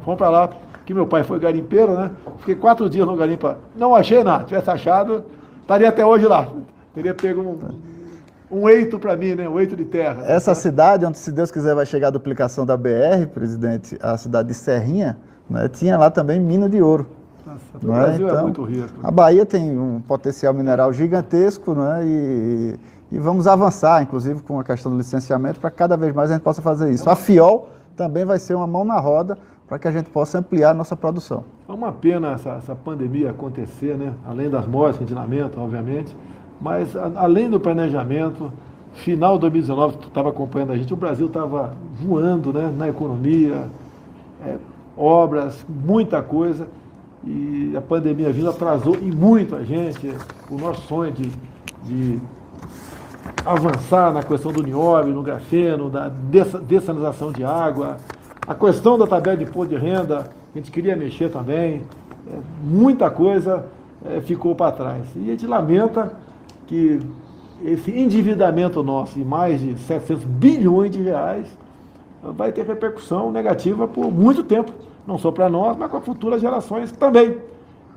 fomos 0.05 0.19
para 0.19 0.29
lá 0.29 0.51
que 0.85 0.93
meu 0.93 1.07
pai 1.07 1.23
foi 1.23 1.39
garimpeiro, 1.39 1.95
né? 1.95 2.11
Fiquei 2.41 2.57
quatro 2.57 2.91
dias 2.91 3.07
no 3.07 3.15
garimpo. 3.15 3.55
Não 3.77 3.95
achei 3.95 4.25
nada. 4.25 4.41
Se 4.41 4.49
tivesse 4.49 4.69
achado, 4.69 5.25
estaria 5.61 5.89
até 5.89 6.05
hoje 6.05 6.27
lá. 6.27 6.49
Teria 6.93 7.15
pego 7.15 7.43
um, 7.43 7.59
um 8.51 8.69
eito 8.69 8.99
para 8.99 9.17
mim, 9.17 9.37
né? 9.37 9.49
Um 9.49 9.61
eito 9.61 9.77
de 9.77 9.85
terra. 9.85 10.25
Essa 10.27 10.53
cidade, 10.53 11.07
onde, 11.07 11.17
se 11.17 11.31
Deus 11.31 11.53
quiser, 11.53 11.77
vai 11.77 11.87
chegar 11.87 12.09
a 12.09 12.11
duplicação 12.11 12.67
da 12.67 12.77
BR, 12.77 13.29
presidente, 13.33 13.97
a 14.03 14.17
cidade 14.17 14.49
de 14.49 14.55
Serrinha, 14.55 15.17
né? 15.49 15.69
tinha 15.69 15.97
lá 15.97 16.11
também 16.11 16.41
mina 16.41 16.69
de 16.69 16.83
ouro. 16.83 17.07
Nossa, 17.47 17.61
o 17.81 17.87
né? 17.87 18.01
Brasil 18.01 18.27
é 18.27 18.31
então, 18.31 18.41
é 18.41 18.43
muito 18.43 18.65
rico. 18.65 18.89
A 19.01 19.13
Bahia 19.13 19.47
tem 19.47 19.79
um 19.79 20.01
potencial 20.01 20.53
mineral 20.53 20.93
gigantesco, 20.93 21.73
né? 21.73 22.01
E, 22.05 22.75
e 23.13 23.19
vamos 23.21 23.47
avançar, 23.47 24.03
inclusive, 24.03 24.43
com 24.43 24.59
a 24.59 24.65
questão 24.65 24.91
do 24.91 24.99
licenciamento, 24.99 25.61
para 25.61 25.71
cada 25.71 25.97
vez 25.97 26.13
mais 26.13 26.33
a 26.33 26.35
gente 26.35 26.43
possa 26.43 26.61
fazer 26.61 26.91
isso. 26.91 27.09
A 27.09 27.15
FIOL 27.15 27.76
também 27.97 28.25
vai 28.25 28.39
ser 28.39 28.55
uma 28.55 28.67
mão 28.67 28.85
na 28.85 29.01
roda 29.01 29.39
para 29.67 29.79
que 29.79 29.89
a 29.89 29.91
gente 29.91 30.11
possa 30.11 30.39
ampliar 30.39 30.71
a 30.71 30.75
nossa 30.75 30.97
produção. 30.97 31.45
É 31.69 31.73
uma 31.73 31.91
pena 31.91 32.33
essa, 32.33 32.51
essa 32.51 32.75
pandemia 32.75 33.31
acontecer, 33.31 33.97
né? 33.97 34.13
além 34.25 34.49
das 34.49 34.67
mortes, 34.67 35.01
ventilamento, 35.01 35.61
obviamente, 35.61 36.17
mas 36.61 36.97
a, 36.97 37.11
além 37.17 37.51
do 37.51 37.59
planejamento, 37.59 38.53
final 38.93 39.35
de 39.35 39.41
2019, 39.41 39.99
tu 39.99 40.09
estava 40.09 40.29
acompanhando 40.31 40.73
a 40.73 40.77
gente, 40.77 40.93
o 40.93 40.97
Brasil 40.97 41.27
estava 41.27 41.75
voando 42.01 42.53
né? 42.53 42.73
na 42.77 42.89
economia, 42.89 43.69
é, 44.45 44.57
obras, 44.97 45.67
muita 45.69 46.23
coisa, 46.23 46.69
e 47.25 47.77
a 47.77 47.81
pandemia 47.81 48.33
vindo 48.33 48.49
atrasou 48.49 48.95
e 48.95 49.11
muito 49.11 49.57
a 49.57 49.65
gente, 49.65 50.15
o 50.49 50.57
nosso 50.57 50.83
sonho 50.83 51.11
de, 51.13 51.33
de 51.83 52.21
avançar 53.47 54.13
na 54.13 54.23
questão 54.23 54.53
do 54.53 54.63
nióbio, 54.63 55.15
no 55.15 55.23
grafeno, 55.23 55.89
da 55.89 56.09
dessalinização 56.09 57.31
de 57.31 57.45
água, 57.45 57.99
a 58.47 58.55
questão 58.55 58.99
da 58.99 59.07
tabela 59.07 59.37
de 59.37 59.45
imposto 59.45 59.75
de 59.75 59.81
renda, 59.81 60.31
a 60.55 60.59
gente 60.59 60.71
queria 60.71 60.97
mexer 60.97 61.31
também, 61.31 61.83
é, 62.29 62.39
muita 62.63 63.09
coisa 63.09 63.67
é, 64.05 64.21
ficou 64.21 64.55
para 64.55 64.73
trás. 64.73 65.07
E 65.15 65.29
a 65.29 65.33
gente 65.33 65.47
lamenta 65.47 66.13
que 66.67 67.01
esse 67.65 67.91
endividamento 67.91 68.83
nosso, 68.83 69.19
em 69.19 69.25
mais 69.25 69.61
de 69.61 69.79
700 69.79 70.25
bilhões 70.25 70.91
de 70.91 71.01
reais, 71.03 71.47
vai 72.23 72.53
ter 72.53 72.67
repercussão 72.67 73.31
negativa 73.31 73.87
por 73.87 74.11
muito 74.11 74.43
tempo, 74.43 74.73
não 75.07 75.17
só 75.19 75.31
para 75.31 75.49
nós, 75.49 75.77
mas 75.77 75.93
as 75.95 76.05
futuras 76.05 76.41
gerações 76.41 76.93
também. 76.93 77.39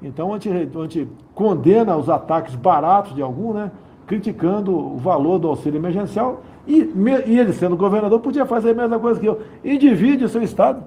Então 0.01 0.33
a 0.33 0.39
gente, 0.39 0.77
a 0.77 0.81
gente 0.83 1.07
condena 1.33 1.97
os 1.97 2.09
ataques 2.09 2.55
baratos 2.55 3.13
de 3.13 3.21
algum, 3.21 3.53
né, 3.53 3.71
criticando 4.09 4.75
o 4.75 4.97
valor 4.97 5.37
do 5.37 5.47
auxílio 5.47 5.77
emergencial, 5.77 6.41
e, 6.67 6.91
e, 7.27 7.39
ele, 7.39 7.53
sendo 7.53 7.77
governador, 7.77 8.19
podia 8.19 8.43
fazer 8.43 8.71
a 8.71 8.73
mesma 8.73 8.99
coisa 8.99 9.19
que 9.19 9.25
eu. 9.27 9.39
E 9.63 9.77
divide 9.77 10.25
o 10.25 10.29
seu 10.29 10.41
Estado. 10.41 10.83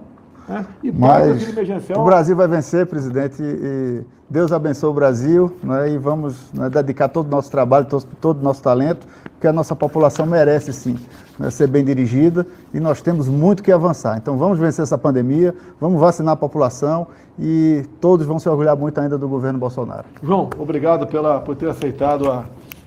Né? 0.48 0.66
E 0.82 0.90
Mas 0.90 1.48
o 1.96 2.02
Brasil 2.02 2.34
vai 2.34 2.48
vencer, 2.48 2.84
presidente, 2.84 3.40
e 3.40 4.02
Deus 4.28 4.50
abençoe 4.50 4.90
o 4.90 4.92
Brasil 4.92 5.52
né? 5.62 5.90
e 5.90 5.98
vamos 5.98 6.52
né, 6.52 6.68
dedicar 6.68 7.08
todo 7.08 7.28
o 7.28 7.30
nosso 7.30 7.48
trabalho, 7.48 7.86
todo, 7.86 8.04
todo 8.20 8.40
o 8.40 8.42
nosso 8.42 8.60
talento, 8.60 9.06
porque 9.34 9.46
a 9.46 9.52
nossa 9.52 9.76
população 9.76 10.26
merece 10.26 10.72
sim 10.72 10.98
né, 11.38 11.48
ser 11.48 11.68
bem 11.68 11.84
dirigida 11.84 12.44
e 12.74 12.80
nós 12.80 13.00
temos 13.00 13.28
muito 13.28 13.62
que 13.62 13.70
avançar. 13.70 14.18
Então 14.18 14.36
vamos 14.36 14.58
vencer 14.58 14.82
essa 14.82 14.98
pandemia, 14.98 15.54
vamos 15.80 16.00
vacinar 16.00 16.34
a 16.34 16.36
população 16.36 17.06
e 17.38 17.84
todos 18.00 18.26
vão 18.26 18.40
se 18.40 18.48
orgulhar 18.48 18.76
muito 18.76 19.00
ainda 19.00 19.16
do 19.16 19.28
governo 19.28 19.60
Bolsonaro. 19.60 20.06
João, 20.22 20.50
obrigado 20.58 21.06
pela, 21.06 21.40
por 21.40 21.54
ter 21.54 21.68
aceitado 21.68 22.28
a, 22.28 22.44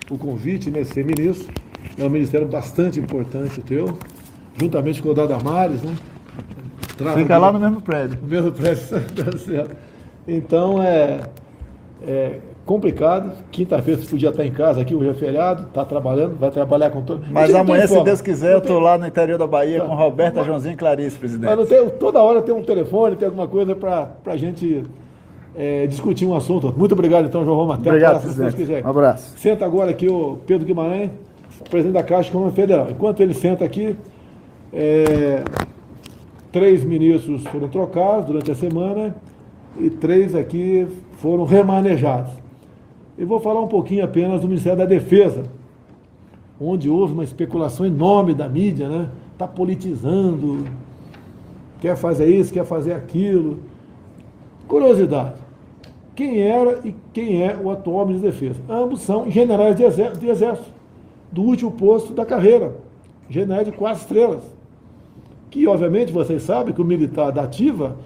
o 0.10 0.18
convite, 0.18 0.70
né, 0.70 0.84
ser 0.84 1.04
ministro. 1.04 1.54
É 1.98 2.04
um 2.04 2.10
ministério 2.10 2.48
bastante 2.48 3.00
importante 3.00 3.60
o 3.60 3.64
teu, 3.64 3.98
juntamente 4.60 5.02
com 5.02 5.10
o 5.10 5.14
da 5.14 5.26
Damares, 5.26 5.82
né? 5.82 5.96
Trava 6.98 7.18
Fica 7.18 7.38
lá 7.38 7.52
no 7.52 7.60
mesmo 7.60 7.82
prédio. 7.82 8.20
No 8.22 8.28
mesmo 8.28 8.52
prédio, 8.52 8.84
tá 9.16 9.38
certo. 9.38 9.76
Então 10.28 10.82
é, 10.82 11.22
é 12.06 12.40
complicado. 12.66 13.32
Quinta-feira 13.52 14.02
você 14.02 14.08
podia 14.08 14.30
estar 14.30 14.46
em 14.46 14.52
casa 14.52 14.82
aqui, 14.82 14.96
o 14.96 15.10
é 15.10 15.14
feriado, 15.14 15.68
está 15.68 15.86
trabalhando, 15.86 16.38
vai 16.38 16.52
trabalhar 16.52 16.90
com 16.90 17.02
todo 17.02 17.26
Mas 17.30 17.54
amanhã, 17.54 17.86
se 17.86 18.02
Deus 18.04 18.22
quiser, 18.22 18.54
eu 18.54 18.60
estou 18.60 18.80
lá 18.80 18.98
no 18.98 19.06
interior 19.06 19.38
da 19.38 19.48
Bahia 19.48 19.82
tá. 19.82 19.86
com 19.86 19.96
Roberta. 19.96 20.44
Joãozinho 20.44 20.74
e 20.74 20.78
Clarice, 20.78 21.18
presidente. 21.18 21.56
Mas 21.56 21.70
tem, 21.70 21.90
toda 21.92 22.22
hora 22.22 22.42
tem 22.42 22.54
um 22.54 22.64
telefone, 22.64 23.16
tem 23.16 23.28
alguma 23.28 23.48
coisa 23.48 23.76
para 23.76 24.10
a 24.26 24.38
gente 24.38 24.84
é, 25.58 25.88
discutir 25.88 26.26
um 26.26 26.36
assunto. 26.36 26.74
Muito 26.78 26.94
obrigado, 26.94 27.26
então, 27.26 27.44
João 27.44 27.58
Roma. 27.58 27.76
Até 27.76 27.90
obrigado, 27.90 28.18
a 28.18 28.20
próxima, 28.20 28.34
se 28.34 28.42
Deus 28.42 28.56
quiser. 28.56 28.86
Um 28.86 28.90
abraço. 28.90 29.38
Senta 29.38 29.66
agora 29.66 29.92
aqui 29.92 30.08
o 30.08 30.38
Pedro 30.46 30.66
Guimarães 30.66 31.12
presidente 31.70 31.94
da 31.94 32.04
Caixa 32.04 32.30
Econômica 32.30 32.56
Federal. 32.56 32.88
Enquanto 32.90 33.22
ele 33.22 33.34
senta 33.34 33.66
aqui, 33.66 33.96
é, 34.74 35.44
três 36.52 36.84
ministros 36.84 37.44
foram 37.44 37.68
trocados 37.68 38.28
durante 38.28 38.52
a 38.52 38.56
semana 38.56 39.16
e 39.80 39.90
três 39.90 40.36
aqui 40.36 40.88
foram 41.18 41.46
remanejados. 41.46 42.32
Eu 43.18 43.28
vou 43.28 43.40
falar 43.40 43.62
um 43.62 43.68
pouquinho 43.68 44.04
apenas 44.04 44.42
do 44.42 44.48
Ministério 44.48 44.78
da 44.78 44.86
Defesa, 44.86 45.44
onde 46.60 46.90
houve 46.90 47.14
uma 47.14 47.24
especulação 47.24 47.86
enorme 47.86 48.34
da 48.34 48.48
mídia, 48.48 48.88
né? 48.90 49.10
Está 49.34 49.48
politizando, 49.48 50.66
quer 51.82 51.96
fazer 51.96 52.28
isso, 52.28 52.54
quer 52.54 52.66
fazer 52.66 52.94
aquilo. 52.94 53.60
Curiosidade. 54.68 55.45
Quem 56.16 56.42
era 56.42 56.80
e 56.88 56.96
quem 57.12 57.44
é 57.44 57.56
o 57.56 57.70
atual 57.70 58.08
ministro 58.08 58.32
da 58.32 58.34
Defesa? 58.34 58.62
Ambos 58.70 59.02
são 59.02 59.30
generais 59.30 59.76
de 59.76 59.84
exército 60.28 60.74
do 61.30 61.42
último 61.42 61.72
posto 61.72 62.14
da 62.14 62.26
carreira, 62.26 62.78
general 63.30 63.66
de 63.66 63.74
quatro 63.74 64.02
estrelas. 64.02 64.44
Que, 65.50 65.68
obviamente, 65.68 66.14
vocês 66.14 66.42
sabem 66.44 66.74
que 66.74 66.82
o 66.82 66.86
militar 66.86 67.32
da 67.32 67.44
ativa 67.44 67.98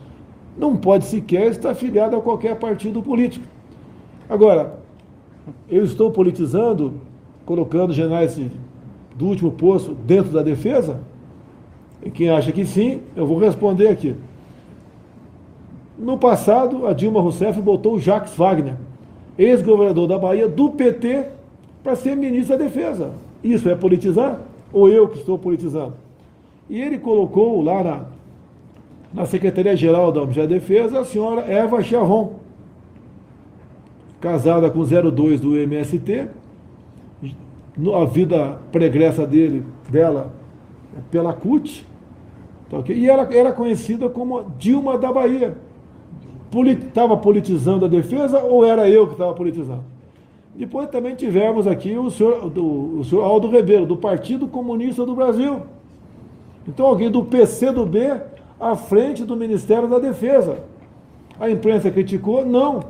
não 0.57 0.75
pode 0.75 1.05
sequer 1.05 1.51
estar 1.51 1.69
afiliado 1.69 2.15
a 2.15 2.21
qualquer 2.21 2.55
partido 2.55 3.01
político. 3.01 3.45
Agora, 4.27 4.79
eu 5.69 5.83
estou 5.83 6.11
politizando, 6.11 6.95
colocando 7.45 7.93
generais 7.93 8.39
do 9.15 9.25
último 9.25 9.51
posto 9.51 9.93
dentro 9.93 10.31
da 10.31 10.41
defesa? 10.41 10.99
E 12.03 12.09
quem 12.09 12.29
acha 12.29 12.51
que 12.51 12.65
sim, 12.65 13.01
eu 13.15 13.27
vou 13.27 13.37
responder 13.37 13.87
aqui. 13.87 14.15
No 15.99 16.17
passado, 16.17 16.87
a 16.87 16.93
Dilma 16.93 17.19
Rousseff 17.19 17.61
botou 17.61 17.95
o 17.95 17.99
Jacques 17.99 18.33
Wagner, 18.33 18.75
ex-governador 19.37 20.07
da 20.07 20.17
Bahia, 20.17 20.47
do 20.47 20.69
PT, 20.69 21.25
para 21.83 21.93
ser 21.97 22.15
ministro 22.15 22.57
da 22.57 22.63
Defesa. 22.63 23.11
Isso 23.43 23.69
é 23.69 23.75
politizar? 23.75 24.39
Ou 24.71 24.89
eu 24.89 25.09
que 25.09 25.19
estou 25.19 25.37
politizando? 25.37 25.95
E 26.69 26.79
ele 26.79 26.99
colocou 26.99 27.61
lá 27.61 27.83
na, 27.83 28.05
na 29.13 29.25
Secretaria-Geral 29.25 30.11
da 30.13 30.21
Ministério 30.21 30.49
da 30.49 30.55
Defesa 30.55 30.99
a 31.01 31.05
senhora 31.05 31.41
Eva 31.41 31.83
Chavon, 31.83 32.35
casada 34.21 34.69
com 34.69 34.83
02 34.83 35.41
do 35.41 35.57
MST, 35.57 36.27
a 37.93 38.05
vida 38.05 38.57
pregressa 38.71 39.27
dele, 39.27 39.65
dela 39.89 40.31
é 40.97 41.01
pela 41.11 41.33
CUT, 41.33 41.85
tá 42.69 42.77
e 42.87 43.09
ela 43.09 43.27
era 43.33 43.51
conhecida 43.51 44.09
como 44.09 44.45
Dilma 44.57 44.97
da 44.97 45.11
Bahia. 45.11 45.57
Estava 46.51 47.15
politizando 47.15 47.85
a 47.85 47.87
defesa 47.87 48.39
ou 48.39 48.65
era 48.65 48.89
eu 48.89 49.05
que 49.05 49.13
estava 49.13 49.33
politizando? 49.33 49.83
Depois 50.55 50.89
também 50.89 51.15
tivemos 51.15 51.67
aqui 51.67 51.97
o 51.97 52.09
senhor, 52.09 52.49
do, 52.49 52.99
o 52.99 53.03
senhor 53.03 53.23
Aldo 53.23 53.49
Rebelo, 53.49 53.85
do 53.85 53.95
Partido 53.95 54.47
Comunista 54.47 55.05
do 55.05 55.15
Brasil. 55.15 55.61
Então, 56.67 56.85
alguém 56.85 57.09
do 57.09 57.23
PC 57.23 57.71
do 57.71 57.85
B 57.85 58.19
à 58.59 58.75
frente 58.75 59.23
do 59.23 59.35
Ministério 59.35 59.87
da 59.87 59.99
Defesa. 59.99 60.57
A 61.39 61.49
imprensa 61.49 61.89
criticou? 61.89 62.45
Não. 62.45 62.83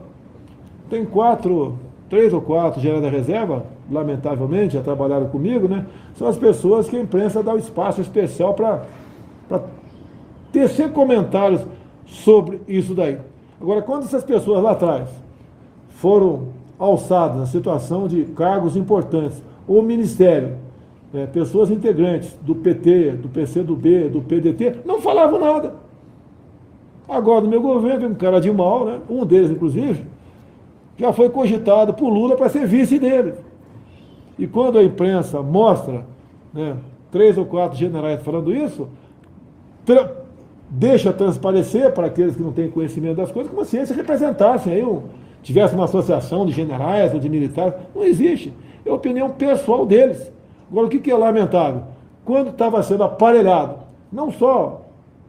Tem 0.90 1.06
quatro, 1.06 1.78
três 2.10 2.34
ou 2.34 2.42
quatro 2.42 2.82
generais 2.82 3.04
da 3.04 3.10
reserva 3.10 3.66
lamentavelmente, 3.92 4.74
já 4.74 4.82
trabalharam 4.82 5.28
comigo, 5.28 5.68
né? 5.68 5.86
São 6.16 6.28
as 6.28 6.38
pessoas 6.38 6.90
que 6.90 6.96
a 6.96 7.00
imprensa 7.00 7.44
dá 7.44 7.54
um 7.54 7.58
espaço 7.58 8.02
especial 8.02 8.54
para 8.54 8.84
tecer 10.52 10.92
comentários 10.92 11.62
sobre 12.06 12.62
isso 12.68 12.94
daí. 12.94 13.18
Agora, 13.62 13.82
quando 13.82 14.04
essas 14.04 14.24
pessoas 14.24 14.64
lá 14.64 14.72
atrás 14.72 15.10
foram 15.90 16.50
alçadas 16.78 17.38
na 17.38 17.46
situação 17.46 18.08
de 18.08 18.24
cargos 18.26 18.78
importantes, 18.78 19.44
ou 19.68 19.82
ministério, 19.84 20.58
é, 21.14 21.26
pessoas 21.26 21.70
integrantes 21.70 22.34
do 22.42 22.56
PT, 22.56 23.12
do 23.14 23.30
PCdoB, 23.30 24.10
do 24.10 24.22
PDT, 24.22 24.78
não 24.86 25.02
falavam 25.02 25.40
nada. 25.40 25.76
Agora, 27.08 27.42
no 27.42 27.50
meu 27.50 27.62
governo, 27.62 28.08
um 28.08 28.14
cara 28.14 28.40
de 28.40 28.52
mal, 28.52 28.86
né? 28.86 29.00
um 29.10 29.26
deles, 29.26 29.50
inclusive, 29.50 30.06
já 30.98 31.12
foi 31.12 31.30
cogitado 31.30 31.94
por 31.94 32.10
Lula 32.10 32.36
para 32.36 32.50
ser 32.50 32.68
vice 32.68 33.00
dele. 33.00 33.34
E 34.38 34.48
quando 34.48 34.78
a 34.78 34.84
imprensa 34.84 35.42
mostra 35.42 36.06
né, 36.54 36.78
três 37.12 37.38
ou 37.38 37.46
quatro 37.46 37.78
generais 37.78 38.22
falando 38.22 38.54
isso, 38.54 38.88
deixa 40.70 41.12
transparecer 41.12 41.92
para 41.94 42.08
aqueles 42.08 42.36
que 42.36 42.42
não 42.42 42.52
têm 42.52 42.70
conhecimento 42.70 43.18
das 43.18 43.32
coisas 43.32 43.52
como 43.52 43.66
se 43.66 43.78
eles 43.78 43.90
representassem 43.90 44.74
aí 44.74 44.84
um, 44.84 45.04
tivesse 45.42 45.74
uma 45.74 45.86
associação 45.86 46.46
de 46.46 46.52
generais 46.52 47.14
ou 47.14 47.20
de 47.20 47.30
militares. 47.30 47.74
Não 47.96 48.04
existe. 48.04 48.54
É 48.86 48.90
a 48.90 48.94
opinião 48.94 49.32
pessoal 49.32 49.86
deles. 49.86 50.32
Agora, 50.70 50.88
o 50.88 50.90
que 50.90 51.10
é 51.10 51.16
lamentável? 51.16 51.84
Quando 52.24 52.50
estava 52.50 52.82
sendo 52.84 53.04
aparelhado, 53.04 53.78
não 54.12 54.32
só 54.32 54.86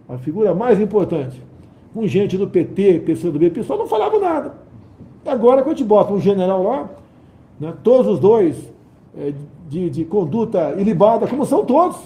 a 0.08 0.18
figura 0.18 0.54
mais 0.54 0.80
importante, 0.80 1.40
com 1.94 2.06
gente 2.06 2.36
do 2.36 2.46
PT, 2.46 3.00
PCdoB, 3.00 3.50
pessoal 3.50 3.78
não 3.78 3.86
falava 3.86 4.18
nada. 4.18 4.54
Agora, 5.24 5.62
quando 5.62 5.78
gente 5.78 5.86
bota 5.86 6.12
um 6.12 6.20
general 6.20 6.62
lá, 6.62 6.90
né, 7.58 7.72
todos 7.82 8.06
os 8.06 8.20
dois 8.20 8.56
é, 9.16 9.32
de, 9.68 9.90
de 9.90 10.04
conduta 10.04 10.74
ilibada, 10.76 11.26
como 11.26 11.44
são 11.44 11.64
todos. 11.64 11.96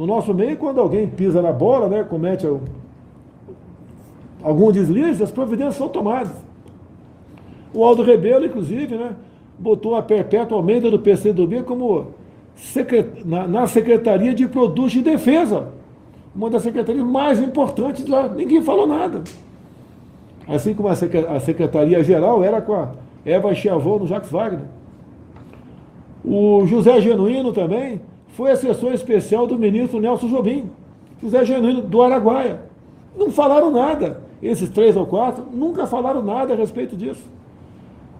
No 0.00 0.06
nosso 0.06 0.32
meio, 0.32 0.56
quando 0.56 0.80
alguém 0.80 1.06
pisa 1.06 1.42
na 1.42 1.52
bola, 1.52 1.86
né, 1.86 2.02
comete 2.02 2.46
algum 4.42 4.72
deslize, 4.72 5.22
as 5.22 5.30
providências 5.30 5.76
são 5.76 5.90
tomadas. 5.90 6.32
O 7.74 7.84
Aldo 7.84 8.02
Rebelo, 8.02 8.46
inclusive, 8.46 8.96
né, 8.96 9.10
botou 9.58 9.94
a 9.94 10.02
Perpétua 10.02 10.56
Almeida 10.56 10.90
do 10.90 10.98
PCdoB 10.98 11.64
como 11.64 12.14
secret... 12.54 13.08
na, 13.26 13.46
na 13.46 13.66
Secretaria 13.66 14.32
de 14.32 14.48
Produtos 14.48 14.92
de 14.92 15.02
Defesa, 15.02 15.68
uma 16.34 16.48
das 16.48 16.62
secretarias 16.62 17.04
mais 17.04 17.38
importantes 17.38 18.06
lá. 18.06 18.26
Ninguém 18.26 18.62
falou 18.62 18.86
nada. 18.86 19.22
Assim 20.48 20.72
como 20.72 20.88
a 20.88 21.40
Secretaria 21.40 22.02
Geral 22.02 22.42
era 22.42 22.62
com 22.62 22.72
a 22.72 22.92
Eva 23.22 23.54
Chiavô 23.54 23.98
no 23.98 24.06
Jacques 24.06 24.30
Wagner. 24.30 24.64
O 26.24 26.64
José 26.64 27.02
Genuíno 27.02 27.52
também 27.52 28.00
foi 28.36 28.50
assessor 28.50 28.92
especial 28.92 29.46
do 29.46 29.58
ministro 29.58 30.00
Nelson 30.00 30.28
Jobim. 30.28 30.70
José 31.22 31.44
Genuíno 31.44 31.82
do 31.82 32.02
Araguaia. 32.02 32.62
Não 33.16 33.30
falaram 33.30 33.70
nada. 33.70 34.22
Esses 34.42 34.70
três 34.70 34.96
ou 34.96 35.06
quatro 35.06 35.44
nunca 35.52 35.86
falaram 35.86 36.22
nada 36.22 36.54
a 36.54 36.56
respeito 36.56 36.96
disso. 36.96 37.22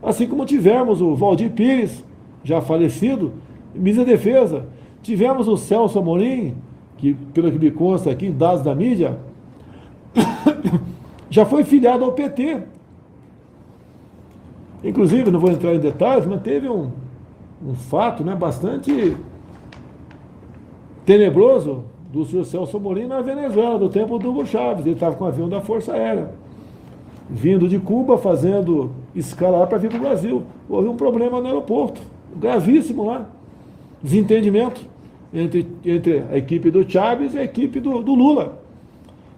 Assim 0.02 0.26
como 0.26 0.44
tivemos 0.44 1.00
o 1.00 1.14
Valdir 1.14 1.50
Pires, 1.50 2.04
já 2.42 2.60
falecido, 2.60 3.32
ministro 3.74 4.04
da 4.04 4.12
Defesa. 4.12 4.66
Tivemos 5.02 5.48
o 5.48 5.56
Celso 5.56 5.98
Amorim, 5.98 6.54
que, 6.98 7.14
pelo 7.14 7.50
que 7.50 7.58
me 7.58 7.70
consta 7.70 8.10
aqui, 8.10 8.28
dados 8.30 8.62
da 8.62 8.74
mídia, 8.74 9.18
já 11.30 11.46
foi 11.46 11.64
filiado 11.64 12.04
ao 12.04 12.12
PT. 12.12 12.62
Inclusive, 14.84 15.30
não 15.30 15.40
vou 15.40 15.50
entrar 15.50 15.74
em 15.74 15.78
detalhes, 15.78 16.26
mas 16.26 16.42
teve 16.42 16.68
um, 16.68 16.90
um 17.64 17.74
fato 17.74 18.24
né, 18.24 18.34
bastante 18.34 19.16
tenebroso 21.10 21.82
do 22.12 22.24
senhor 22.24 22.44
Celso 22.44 22.76
Amorim 22.76 23.06
na 23.06 23.20
Venezuela, 23.20 23.76
do 23.76 23.88
tempo 23.88 24.16
do 24.16 24.30
Hugo 24.30 24.46
Chávez. 24.46 24.86
Ele 24.86 24.94
estava 24.94 25.16
com 25.16 25.24
avião 25.24 25.48
da 25.48 25.60
Força 25.60 25.92
Aérea, 25.92 26.30
vindo 27.28 27.66
de 27.66 27.80
Cuba, 27.80 28.16
fazendo 28.16 28.92
escala 29.12 29.66
para 29.66 29.76
vir 29.78 29.90
para 29.90 29.98
o 29.98 30.02
Brasil. 30.02 30.42
Houve 30.68 30.88
um 30.88 30.94
problema 30.94 31.40
no 31.40 31.48
aeroporto, 31.48 32.00
gravíssimo 32.36 33.06
lá. 33.06 33.26
Desentendimento 34.00 34.82
entre, 35.34 35.66
entre 35.84 36.22
a 36.30 36.38
equipe 36.38 36.70
do 36.70 36.88
Chávez 36.88 37.34
e 37.34 37.40
a 37.40 37.42
equipe 37.42 37.80
do, 37.80 38.00
do 38.02 38.14
Lula. 38.14 38.60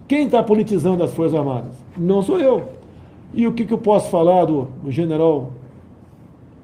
Quem 0.07 0.27
está 0.27 0.43
politizando 0.43 1.03
as 1.03 1.11
Forças 1.11 1.39
Armadas? 1.39 1.75
Não 1.97 2.21
sou 2.21 2.39
eu. 2.39 2.69
E 3.33 3.47
o 3.47 3.51
que, 3.51 3.65
que 3.65 3.73
eu 3.73 3.79
posso 3.79 4.11
falar 4.11 4.45
do, 4.45 4.67
do 4.83 4.91
general 4.91 5.51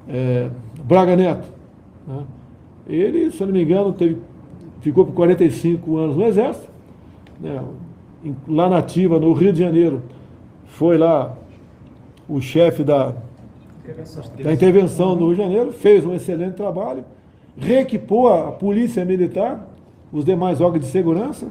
é, 0.07 0.51
Braga 0.84 1.16
Neto? 1.16 1.47
Né? 2.07 2.24
Ele, 2.88 3.32
se 3.32 3.41
eu 3.41 3.47
não 3.47 3.53
me 3.55 3.64
engano, 3.64 3.91
teve, 3.91 4.18
ficou 4.82 5.06
por 5.06 5.14
45 5.14 5.98
anos 5.98 6.16
no 6.16 6.26
Exército, 6.26 6.70
né? 7.40 7.64
lá 8.48 8.70
na 8.70 8.78
ativa, 8.78 9.20
no 9.20 9.34
Rio 9.34 9.54
de 9.54 9.60
Janeiro, 9.60 10.02
foi 10.66 10.98
lá 10.98 11.36
o 12.28 12.40
chefe 12.42 12.84
da, 12.84 13.14
da 14.44 14.54
intervenção 14.54 15.16
no 15.16 15.28
Rio 15.28 15.36
de 15.36 15.42
Janeiro, 15.42 15.72
fez 15.72 16.06
um 16.06 16.14
excelente 16.14 16.56
trabalho, 16.56 17.04
reequipou 17.58 18.28
a 18.28 18.52
polícia 18.52 19.04
militar, 19.04 19.68
os 20.12 20.26
demais 20.26 20.62
órgãos 20.62 20.86
de 20.86 20.92
segurança. 20.92 21.48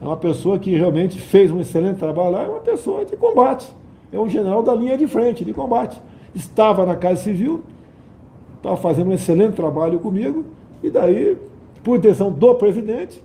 É 0.00 0.04
uma 0.04 0.16
pessoa 0.16 0.58
que 0.58 0.74
realmente 0.74 1.20
fez 1.20 1.50
um 1.50 1.60
excelente 1.60 1.98
trabalho 1.98 2.30
lá, 2.30 2.42
é 2.42 2.48
uma 2.48 2.60
pessoa 2.60 3.04
de 3.04 3.16
combate. 3.16 3.68
É 4.12 4.18
um 4.18 4.28
general 4.28 4.62
da 4.62 4.74
linha 4.74 4.96
de 4.96 5.06
frente, 5.06 5.44
de 5.44 5.52
combate. 5.52 6.00
Estava 6.34 6.86
na 6.86 6.96
Casa 6.96 7.22
Civil, 7.22 7.62
estava 8.56 8.76
fazendo 8.76 9.10
um 9.10 9.12
excelente 9.12 9.54
trabalho 9.54 9.98
comigo, 10.00 10.44
e 10.82 10.90
daí, 10.90 11.36
por 11.82 11.98
decisão 11.98 12.30
do 12.30 12.54
presidente, 12.54 13.22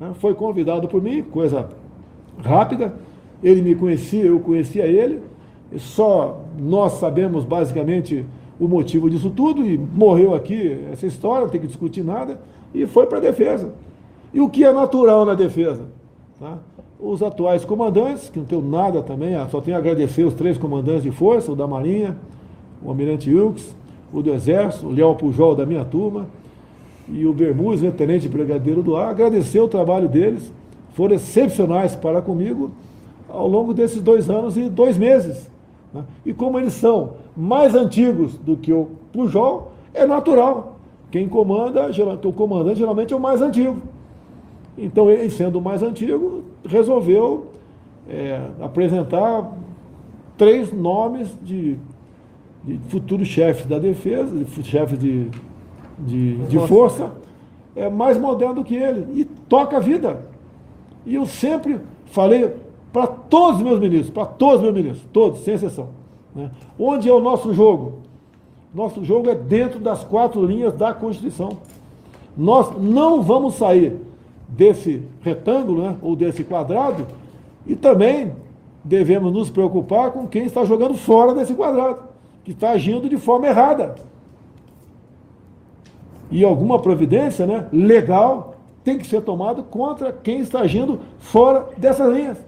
né, 0.00 0.12
foi 0.20 0.34
convidado 0.34 0.88
por 0.88 1.02
mim, 1.02 1.22
coisa 1.22 1.68
rápida. 2.42 2.94
Ele 3.42 3.62
me 3.62 3.74
conhecia, 3.74 4.24
eu 4.24 4.40
conhecia 4.40 4.86
ele. 4.86 5.20
Só 5.76 6.42
nós 6.58 6.94
sabemos 6.94 7.44
basicamente 7.44 8.24
o 8.58 8.66
motivo 8.66 9.10
disso 9.10 9.30
tudo 9.30 9.66
e 9.66 9.76
morreu 9.76 10.34
aqui 10.34 10.80
essa 10.92 11.06
história, 11.06 11.42
não 11.42 11.50
tem 11.50 11.60
que 11.60 11.66
discutir 11.66 12.02
nada, 12.02 12.40
e 12.74 12.86
foi 12.86 13.06
para 13.06 13.18
a 13.18 13.20
defesa. 13.20 13.72
E 14.32 14.40
o 14.40 14.48
que 14.48 14.64
é 14.64 14.72
natural 14.72 15.24
na 15.24 15.34
defesa? 15.34 15.82
Tá? 16.38 16.58
Os 16.98 17.22
atuais 17.22 17.64
comandantes, 17.64 18.30
que 18.30 18.38
não 18.38 18.46
tenho 18.46 18.62
nada 18.62 19.02
também, 19.02 19.34
ah, 19.34 19.46
só 19.50 19.60
tenho 19.60 19.76
a 19.76 19.80
agradecer 19.80 20.24
os 20.24 20.34
três 20.34 20.56
comandantes 20.56 21.02
de 21.02 21.10
força, 21.10 21.52
o 21.52 21.56
da 21.56 21.66
Marinha, 21.66 22.16
o 22.82 22.88
Almirante 22.88 23.32
Wilkes, 23.32 23.74
o 24.12 24.22
do 24.22 24.32
Exército, 24.32 24.86
o 24.86 24.92
Léo 24.92 25.14
Pujol 25.14 25.54
da 25.54 25.66
minha 25.66 25.84
turma, 25.84 26.26
e 27.08 27.26
o 27.26 27.32
Bermúdez, 27.32 27.82
né, 27.82 27.90
Tenente 27.90 28.28
Brigadeiro 28.28 28.82
do 28.82 28.96
Ar, 28.96 29.10
agradecer 29.10 29.60
o 29.60 29.68
trabalho 29.68 30.08
deles, 30.08 30.52
foram 30.94 31.14
excepcionais 31.14 31.94
para 31.94 32.20
comigo 32.20 32.70
ao 33.28 33.46
longo 33.46 33.72
desses 33.72 34.02
dois 34.02 34.28
anos 34.28 34.56
e 34.56 34.68
dois 34.68 34.98
meses. 34.98 35.48
Né? 35.92 36.04
E 36.24 36.32
como 36.32 36.58
eles 36.58 36.72
são 36.72 37.14
mais 37.36 37.74
antigos 37.74 38.36
do 38.38 38.56
que 38.56 38.72
o 38.72 38.88
Pujol, 39.12 39.72
é 39.94 40.06
natural. 40.06 40.78
Quem 41.10 41.28
comanda, 41.28 41.88
o 42.24 42.32
comandante 42.32 42.78
geralmente 42.78 43.12
é 43.12 43.16
o 43.16 43.20
mais 43.20 43.40
antigo. 43.40 43.76
Então, 44.76 45.08
ele 45.10 45.30
sendo 45.30 45.58
o 45.58 45.62
mais 45.62 45.82
antigo, 45.82 46.42
resolveu 46.66 47.46
é, 48.08 48.40
apresentar 48.60 49.52
três 50.36 50.72
nomes 50.72 51.28
de, 51.42 51.76
de 52.64 52.78
futuros 52.88 53.28
chefes 53.28 53.64
da 53.66 53.78
defesa, 53.78 54.34
de 54.34 54.62
chefes 54.64 54.98
de, 54.98 55.30
de, 55.98 56.36
de 56.46 56.58
força, 56.66 57.12
é 57.74 57.88
mais 57.88 58.18
moderno 58.18 58.56
do 58.56 58.64
que 58.64 58.74
ele. 58.74 59.20
E 59.20 59.24
toca 59.24 59.76
a 59.76 59.80
vida. 59.80 60.20
E 61.04 61.14
eu 61.14 61.26
sempre 61.26 61.80
falei 62.06 62.54
para 62.92 63.06
todos 63.06 63.58
os 63.58 63.62
meus 63.62 63.78
ministros, 63.78 64.10
para 64.10 64.26
todos 64.26 64.56
os 64.56 64.62
meus 64.62 64.74
ministros, 64.74 65.06
todos, 65.12 65.40
sem 65.40 65.54
exceção. 65.54 65.88
Né? 66.34 66.50
Onde 66.78 67.08
é 67.08 67.12
o 67.12 67.20
nosso 67.20 67.52
jogo? 67.52 68.00
Nosso 68.74 69.04
jogo 69.04 69.30
é 69.30 69.34
dentro 69.34 69.78
das 69.78 70.04
quatro 70.04 70.44
linhas 70.44 70.74
da 70.74 70.92
Constituição. 70.92 71.58
Nós 72.36 72.70
não 72.78 73.22
vamos 73.22 73.54
sair 73.54 73.96
desse 74.48 75.02
retângulo, 75.22 75.82
né, 75.82 75.96
ou 76.02 76.14
desse 76.14 76.44
quadrado, 76.44 77.06
e 77.66 77.74
também 77.74 78.32
devemos 78.84 79.32
nos 79.32 79.50
preocupar 79.50 80.12
com 80.12 80.26
quem 80.26 80.44
está 80.44 80.64
jogando 80.64 80.94
fora 80.94 81.34
desse 81.34 81.54
quadrado, 81.54 82.00
que 82.44 82.52
está 82.52 82.70
agindo 82.70 83.08
de 83.08 83.16
forma 83.16 83.46
errada. 83.48 83.96
E 86.30 86.44
alguma 86.44 86.78
providência 86.80 87.46
né, 87.46 87.68
legal 87.72 88.56
tem 88.82 88.98
que 88.98 89.06
ser 89.06 89.22
tomada 89.22 89.62
contra 89.62 90.12
quem 90.12 90.40
está 90.40 90.60
agindo 90.60 91.00
fora 91.18 91.68
dessas 91.76 92.12
linhas. 92.14 92.38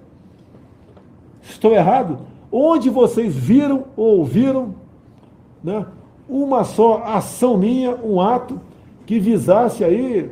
Estou 1.42 1.72
errado? 1.72 2.18
Onde 2.50 2.90
vocês 2.90 3.34
viram 3.34 3.84
ou 3.96 4.18
ouviram 4.18 4.74
né, 5.62 5.86
uma 6.28 6.64
só 6.64 7.02
ação 7.04 7.56
minha, 7.56 7.96
um 7.96 8.20
ato 8.20 8.60
que 9.06 9.18
visasse 9.18 9.82
aí. 9.82 10.30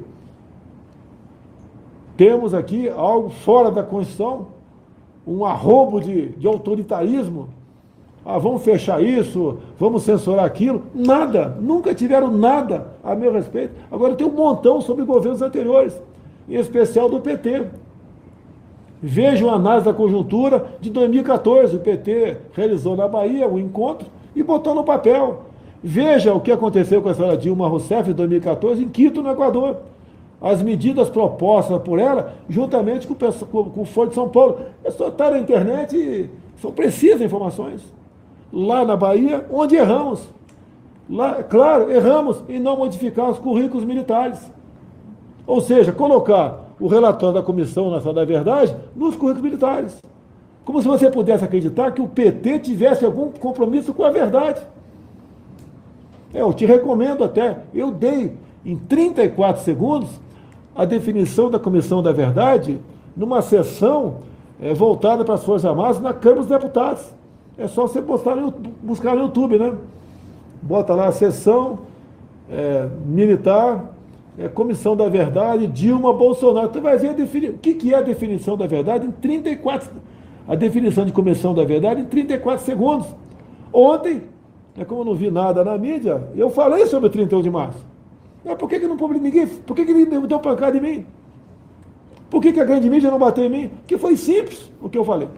Temos 2.17 2.55
aqui 2.55 2.89
algo 2.89 3.31
fora 3.31 3.71
da 3.71 3.83
Constituição, 3.83 4.49
um 5.27 5.45
arrobo 5.45 6.01
de, 6.01 6.29
de 6.31 6.47
autoritarismo, 6.47 7.49
ah, 8.29 8.39
vamos 8.39 8.65
fechar 8.65 9.01
isso, 9.01 9.59
vamos 9.79 10.03
censurar 10.03 10.45
aquilo. 10.45 10.83
Nada, 10.93 11.57
nunca 11.61 11.95
tiveram 11.95 12.29
nada 12.29 12.96
a 13.07 13.15
meu 13.15 13.33
respeito. 13.33 13.73
Agora 13.91 14.17
tem 14.17 14.27
um 14.27 14.33
montão 14.33 14.81
sobre 14.81 15.05
governos 15.05 15.41
anteriores, 15.41 15.99
em 16.49 16.57
especial 16.57 17.09
do 17.09 17.21
PT. 17.21 17.67
Vejam 19.01 19.49
a 19.49 19.55
análise 19.55 19.85
da 19.85 19.95
conjuntura 19.95 20.67
de 20.81 20.91
2014. 20.91 21.77
O 21.77 21.81
PT 21.81 22.39
realizou 22.53 22.97
na 22.97 23.07
Bahia 23.07 23.49
um 23.49 23.59
encontro 23.59 24.09
e 24.35 24.43
botou 24.43 24.75
no 24.75 24.83
papel. 24.83 25.45
Veja 25.83 26.35
o 26.35 26.41
que 26.41 26.51
aconteceu 26.51 27.01
com 27.01 27.09
a 27.09 27.15
senhora 27.15 27.37
Dilma 27.37 27.69
Rousseff 27.69 28.11
em 28.11 28.15
2014 28.15 28.83
em 28.83 28.89
Quito, 28.89 29.23
no 29.23 29.31
Equador. 29.31 29.77
As 30.41 30.61
medidas 30.63 31.09
propostas 31.09 31.81
por 31.83 31.99
ela, 31.99 32.35
juntamente 32.49 33.07
com 33.07 33.15
o, 33.15 33.83
o 33.83 33.85
Foro 33.85 34.09
de 34.09 34.15
São 34.15 34.29
Paulo. 34.29 34.59
É 34.83 34.91
só 34.91 35.09
estar 35.09 35.31
na 35.31 35.39
internet 35.39 35.97
e 35.97 36.29
são 36.61 36.73
precisas 36.73 37.21
informações. 37.21 37.81
Lá 38.53 38.85
na 38.85 38.97
Bahia, 38.97 39.47
onde 39.51 39.77
erramos. 39.77 40.36
Lá, 41.09 41.43
claro, 41.43 41.91
erramos 41.91 42.43
em 42.49 42.59
não 42.59 42.77
modificar 42.77 43.31
os 43.31 43.39
currículos 43.39 43.85
militares. 43.85 44.41
Ou 45.47 45.61
seja, 45.61 45.93
colocar 45.93 46.67
o 46.81 46.89
relatório 46.89 47.35
da 47.35 47.43
Comissão 47.43 47.91
Nacional 47.91 48.15
da 48.15 48.25
Verdade 48.25 48.77
nos 48.95 49.15
currículos 49.15 49.43
militares. 49.43 49.97
Como 50.65 50.83
se 50.83 50.89
você 50.89 51.09
pudesse 51.09 51.45
acreditar 51.45 51.93
que 51.93 52.03
o 52.03 52.09
PT 52.09 52.59
tivesse 52.59 53.05
algum 53.05 53.31
compromisso 53.31 53.95
com 53.95 54.03
a 54.03 54.11
verdade. 54.11 54.61
Eu 56.35 56.53
te 56.53 56.67
recomendo 56.67 57.23
até, 57.23 57.59
eu 57.73 57.93
dei 57.93 58.37
em 58.65 58.77
34 58.77 59.63
segundos 59.63 60.11
a 60.75 60.85
definição 60.85 61.49
da 61.51 61.59
Comissão 61.59 62.03
da 62.03 62.13
Verdade 62.13 62.81
numa 63.17 63.41
sessão 63.41 64.17
é, 64.61 64.75
voltada 64.75 65.25
para 65.25 65.35
as 65.35 65.45
Forças 65.45 65.65
Armadas 65.65 66.01
na 66.01 66.13
Câmara 66.13 66.41
dos 66.41 66.51
Deputados. 66.51 67.05
É 67.57 67.69
só 67.69 67.87
você 67.87 68.01
no, 68.01 68.51
buscar 68.83 69.15
no 69.15 69.23
YouTube, 69.23 69.59
né? 69.59 69.73
Bota 70.63 70.95
lá 70.95 71.09
a 71.09 71.13
sessão 71.13 71.81
é, 72.51 72.89
militar 73.05 73.95
é, 74.39 74.49
Comissão 74.49 74.97
da 74.97 75.09
Verdade, 75.09 75.67
Dilma 75.67 76.13
Bolsonaro. 76.13 76.69
Tu 76.69 76.81
vai 76.81 76.97
ver 76.99 77.15
defini... 77.15 77.49
o 77.49 77.59
que, 77.59 77.75
que 77.75 77.95
é 77.95 77.99
a 77.99 78.03
definição 78.03 78.57
da 78.57 78.67
verdade 78.67 79.07
em 79.07 79.11
34 79.11 79.91
a 80.49 80.55
definição 80.55 81.05
de 81.05 81.13
Comissão 81.13 81.53
da 81.53 81.65
Verdade 81.65 82.03
em 82.03 82.05
34 82.05 82.65
segundos. 82.65 83.07
Ontem, 83.73 84.23
é 84.79 84.85
como 84.85 85.01
eu 85.01 85.05
não 85.05 85.15
vi 85.15 85.31
nada 85.31 85.65
na 85.65 85.77
mídia, 85.77 86.29
eu 86.37 86.51
falei 86.51 86.87
sobre 86.87 87.09
o 87.09 87.11
31 87.11 87.43
de 87.43 87.51
março. 87.51 87.85
Mas 88.45 88.57
por 88.57 88.69
que, 88.69 88.79
que 88.79 88.87
não 88.87 88.97
publicou 88.97 89.25
ninguém? 89.25 89.47
Por 89.47 89.75
que, 89.75 89.85
que 89.85 89.91
ele 89.91 90.07
deu 90.07 90.39
pancada 90.39 90.77
em 90.77 90.81
mim? 90.81 91.07
Por 92.31 92.41
que, 92.41 92.53
que 92.53 92.61
a 92.61 92.65
grande 92.65 92.89
mídia 92.89 93.11
não 93.11 93.19
bateu 93.19 93.45
em 93.45 93.49
mim? 93.49 93.71
Que 93.87 93.99
foi 93.99 94.17
simples 94.17 94.71
o 94.81 94.89
que 94.89 94.97
eu 94.97 95.05
falei. 95.05 95.29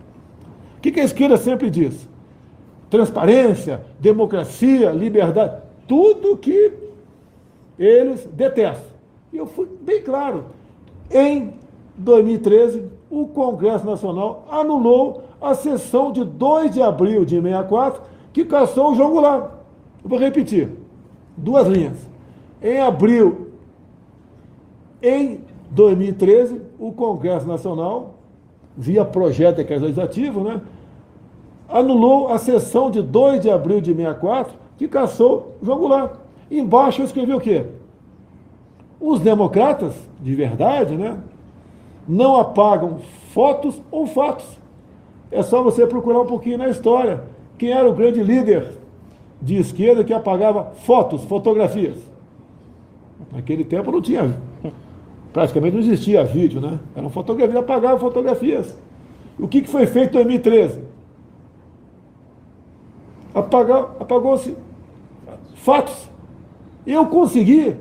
O 0.76 0.80
que, 0.80 0.90
que 0.90 1.00
a 1.00 1.04
esquerda 1.04 1.36
sempre 1.36 1.70
diz? 1.70 2.08
Transparência, 2.90 3.82
democracia, 4.00 4.90
liberdade, 4.90 5.62
tudo 5.86 6.36
que 6.36 6.72
eles 7.78 8.26
detestam. 8.32 8.88
E 9.32 9.36
eu 9.36 9.46
fui 9.46 9.68
bem 9.82 10.02
claro. 10.02 10.46
Em 11.10 11.54
2013, 11.96 12.84
o 13.10 13.26
Congresso 13.26 13.86
Nacional 13.86 14.46
anulou 14.50 15.24
a 15.40 15.54
sessão 15.54 16.12
de 16.12 16.24
2 16.24 16.72
de 16.72 16.82
abril 16.82 17.24
de 17.24 17.40
64, 17.40 18.02
que 18.32 18.44
caçou 18.44 18.92
o 18.92 18.94
João 18.94 19.10
Goulart. 19.10 19.50
Eu 20.02 20.08
vou 20.08 20.18
repetir. 20.18 20.70
Duas 21.36 21.66
linhas. 21.68 21.96
Em 22.62 22.80
abril, 22.80 23.48
em 25.02 25.40
2013, 25.70 26.60
o 26.78 26.92
Congresso 26.92 27.46
Nacional, 27.46 28.14
via 28.76 29.04
projeto 29.04 29.62
de 29.62 29.76
legislativo, 29.76 30.42
né, 30.42 30.60
anulou 31.68 32.32
a 32.32 32.38
sessão 32.38 32.90
de 32.90 33.02
2 33.02 33.42
de 33.42 33.50
abril 33.50 33.80
de 33.80 33.94
64, 33.94 34.54
que 34.76 34.88
caçou 34.88 35.56
João 35.62 35.78
Goulart. 35.78 36.12
Embaixo 36.50 37.02
eu 37.02 37.06
escrevi 37.06 37.34
o 37.34 37.40
quê? 37.40 37.66
Os 39.00 39.20
democratas, 39.20 39.94
de 40.20 40.34
verdade, 40.34 40.96
né, 40.96 41.18
não 42.08 42.36
apagam 42.36 42.98
fotos 43.32 43.80
ou 43.90 44.06
fatos. 44.06 44.46
É 45.30 45.42
só 45.42 45.62
você 45.62 45.86
procurar 45.86 46.20
um 46.20 46.26
pouquinho 46.26 46.58
na 46.58 46.68
história. 46.68 47.22
Quem 47.58 47.70
era 47.70 47.88
o 47.88 47.92
grande 47.92 48.22
líder 48.22 48.72
de 49.42 49.56
esquerda 49.56 50.02
que 50.02 50.12
apagava 50.12 50.72
fotos, 50.84 51.22
fotografias? 51.24 51.96
Naquele 53.30 53.64
tempo 53.64 53.92
não 53.92 54.00
tinha, 54.00 54.36
praticamente 55.32 55.74
não 55.74 55.82
existia 55.82 56.24
vídeo, 56.24 56.60
né? 56.60 56.78
Eram 56.96 57.10
fotografias, 57.10 57.58
apagavam 57.58 57.98
fotografias. 57.98 58.76
O 59.38 59.46
que, 59.46 59.60
que 59.60 59.68
foi 59.68 59.86
feito 59.86 60.10
em 60.10 60.24
2013? 60.24 60.80
Apagou-se 63.34 64.56
fatos. 65.54 66.08
Eu 66.86 67.06
consegui 67.06 67.76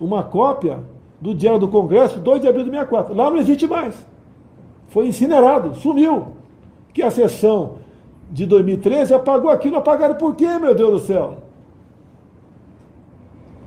uma 0.00 0.22
cópia 0.22 0.80
do 1.20 1.34
Diário 1.34 1.60
do 1.60 1.68
Congresso, 1.68 2.20
2 2.20 2.42
de 2.42 2.48
abril 2.48 2.64
de 2.64 2.70
64. 2.70 3.14
Lá 3.14 3.30
não 3.30 3.38
existe 3.38 3.66
mais. 3.66 3.94
Foi 4.88 5.06
incinerado, 5.08 5.74
sumiu. 5.76 6.28
Que 6.92 7.02
a 7.02 7.10
sessão 7.10 7.76
de 8.30 8.46
2013 8.46 9.14
apagou 9.14 9.50
aquilo. 9.50 9.76
Apagaram 9.76 10.14
por 10.16 10.34
quê, 10.36 10.58
meu 10.58 10.74
Deus 10.74 11.00
do 11.00 11.06
céu? 11.06 11.38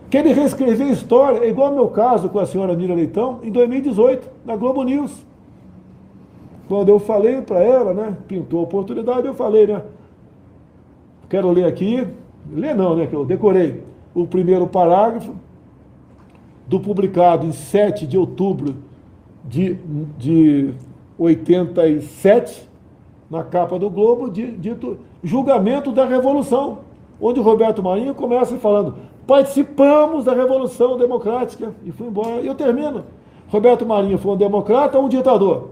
Querem 0.10 0.34
reescrever 0.34 0.88
história, 0.88 1.40
é 1.40 1.50
igual 1.50 1.68
ao 1.68 1.76
meu 1.76 1.90
caso 1.90 2.30
com 2.30 2.40
a 2.40 2.46
senhora 2.46 2.74
Mira 2.74 2.94
Leitão, 2.94 3.40
em 3.44 3.52
2018, 3.52 4.30
na 4.46 4.56
Globo 4.56 4.84
News. 4.84 5.26
Quando 6.70 6.90
eu 6.90 7.00
falei 7.00 7.42
para 7.42 7.60
ela, 7.60 7.94
né, 7.94 8.16
pintou 8.26 8.62
a 8.62 8.64
oportunidade, 8.64 9.28
eu 9.28 9.34
falei, 9.34 9.68
né, 9.68 9.82
quero 11.30 11.52
ler 11.52 11.66
aqui, 11.66 12.08
ler 12.52 12.76
não, 12.76 12.96
né, 12.96 13.08
que 13.08 13.16
eu 13.16 13.26
decorei 13.26 13.84
o 14.14 14.26
primeiro 14.26 14.68
parágrafo, 14.68 15.36
do 16.68 16.80
publicado 16.80 17.46
em 17.46 17.52
7 17.52 18.06
de 18.06 18.18
outubro 18.18 18.76
de, 19.46 19.76
de 20.18 20.74
87, 21.18 22.68
na 23.30 23.44
capa 23.44 23.80
do 23.80 23.90
Globo, 23.90 24.30
dito 24.30 25.00
Julgamento 25.24 25.92
da 25.92 26.06
Revolução, 26.06 26.80
onde 27.20 27.40
Roberto 27.40 27.82
Marinho 27.82 28.14
começa 28.14 28.58
falando: 28.58 28.96
participamos 29.26 30.26
da 30.26 30.34
Revolução 30.34 30.98
Democrática, 30.98 31.74
e 31.86 31.92
fui 31.92 32.08
embora. 32.08 32.42
E 32.42 32.48
eu 32.48 32.56
termino. 32.56 33.06
Roberto 33.50 33.86
Marinho 33.86 34.18
foi 34.18 34.34
um 34.34 34.38
democrata 34.38 34.98
ou 34.98 35.06
um 35.06 35.10
ditador? 35.10 35.70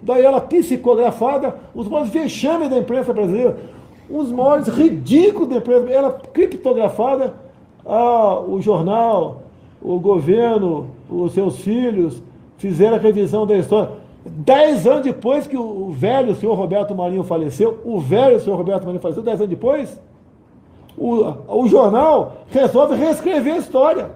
Daí 0.00 0.24
ela 0.24 0.40
psicografada, 0.40 1.56
os 1.74 1.88
maiores 1.88 2.12
vexames 2.12 2.68
da 2.68 2.78
imprensa 2.78 3.12
brasileira, 3.12 3.56
os 4.12 4.30
maiores 4.30 4.68
ridículos 4.68 5.48
da 5.48 5.56
imprensa, 5.56 5.90
ela 5.90 6.12
criptografada, 6.12 7.34
ah, 7.84 8.40
o 8.40 8.60
jornal, 8.60 9.42
o 9.80 9.98
governo, 9.98 10.90
os 11.08 11.32
seus 11.32 11.58
filhos, 11.58 12.22
fizeram 12.58 12.96
a 12.96 13.00
revisão 13.00 13.46
da 13.46 13.56
história. 13.56 13.90
Dez 14.24 14.86
anos 14.86 15.02
depois 15.02 15.46
que 15.46 15.56
o 15.56 15.90
velho 15.90 16.34
senhor 16.36 16.54
Roberto 16.54 16.94
Marinho 16.94 17.24
faleceu, 17.24 17.80
o 17.84 17.98
velho 17.98 18.38
senhor 18.38 18.56
Roberto 18.56 18.84
Marinho 18.84 19.00
faleceu, 19.00 19.22
dez 19.22 19.40
anos 19.40 19.50
depois, 19.50 20.00
o, 20.96 21.24
o 21.48 21.66
jornal 21.66 22.44
resolve 22.50 22.94
reescrever 22.94 23.54
a 23.54 23.58
história. 23.58 24.10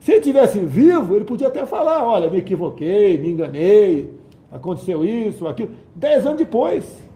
Se 0.00 0.12
ele 0.12 0.20
tivesse 0.20 0.58
vivo, 0.58 1.14
ele 1.14 1.24
podia 1.24 1.46
até 1.46 1.64
falar, 1.64 2.04
olha, 2.04 2.28
me 2.28 2.38
equivoquei, 2.38 3.16
me 3.16 3.30
enganei, 3.30 4.12
aconteceu 4.50 5.04
isso, 5.04 5.46
aquilo. 5.46 5.70
Dez 5.94 6.26
anos 6.26 6.38
depois. 6.38 7.11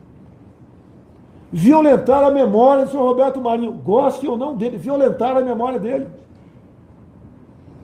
Violentar 1.53 2.25
a 2.25 2.31
memória 2.31 2.85
do 2.85 2.91
senhor 2.91 3.05
Roberto 3.05 3.41
Marinho. 3.41 3.73
Goste 3.73 4.27
ou 4.27 4.37
não 4.37 4.55
dele, 4.55 4.77
violentar 4.77 5.37
a 5.37 5.41
memória 5.41 5.79
dele. 5.79 6.07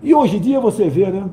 E 0.03 0.15
hoje 0.15 0.37
em 0.37 0.41
dia 0.41 0.61
você 0.61 0.89
vê, 0.89 1.07
né? 1.07 1.29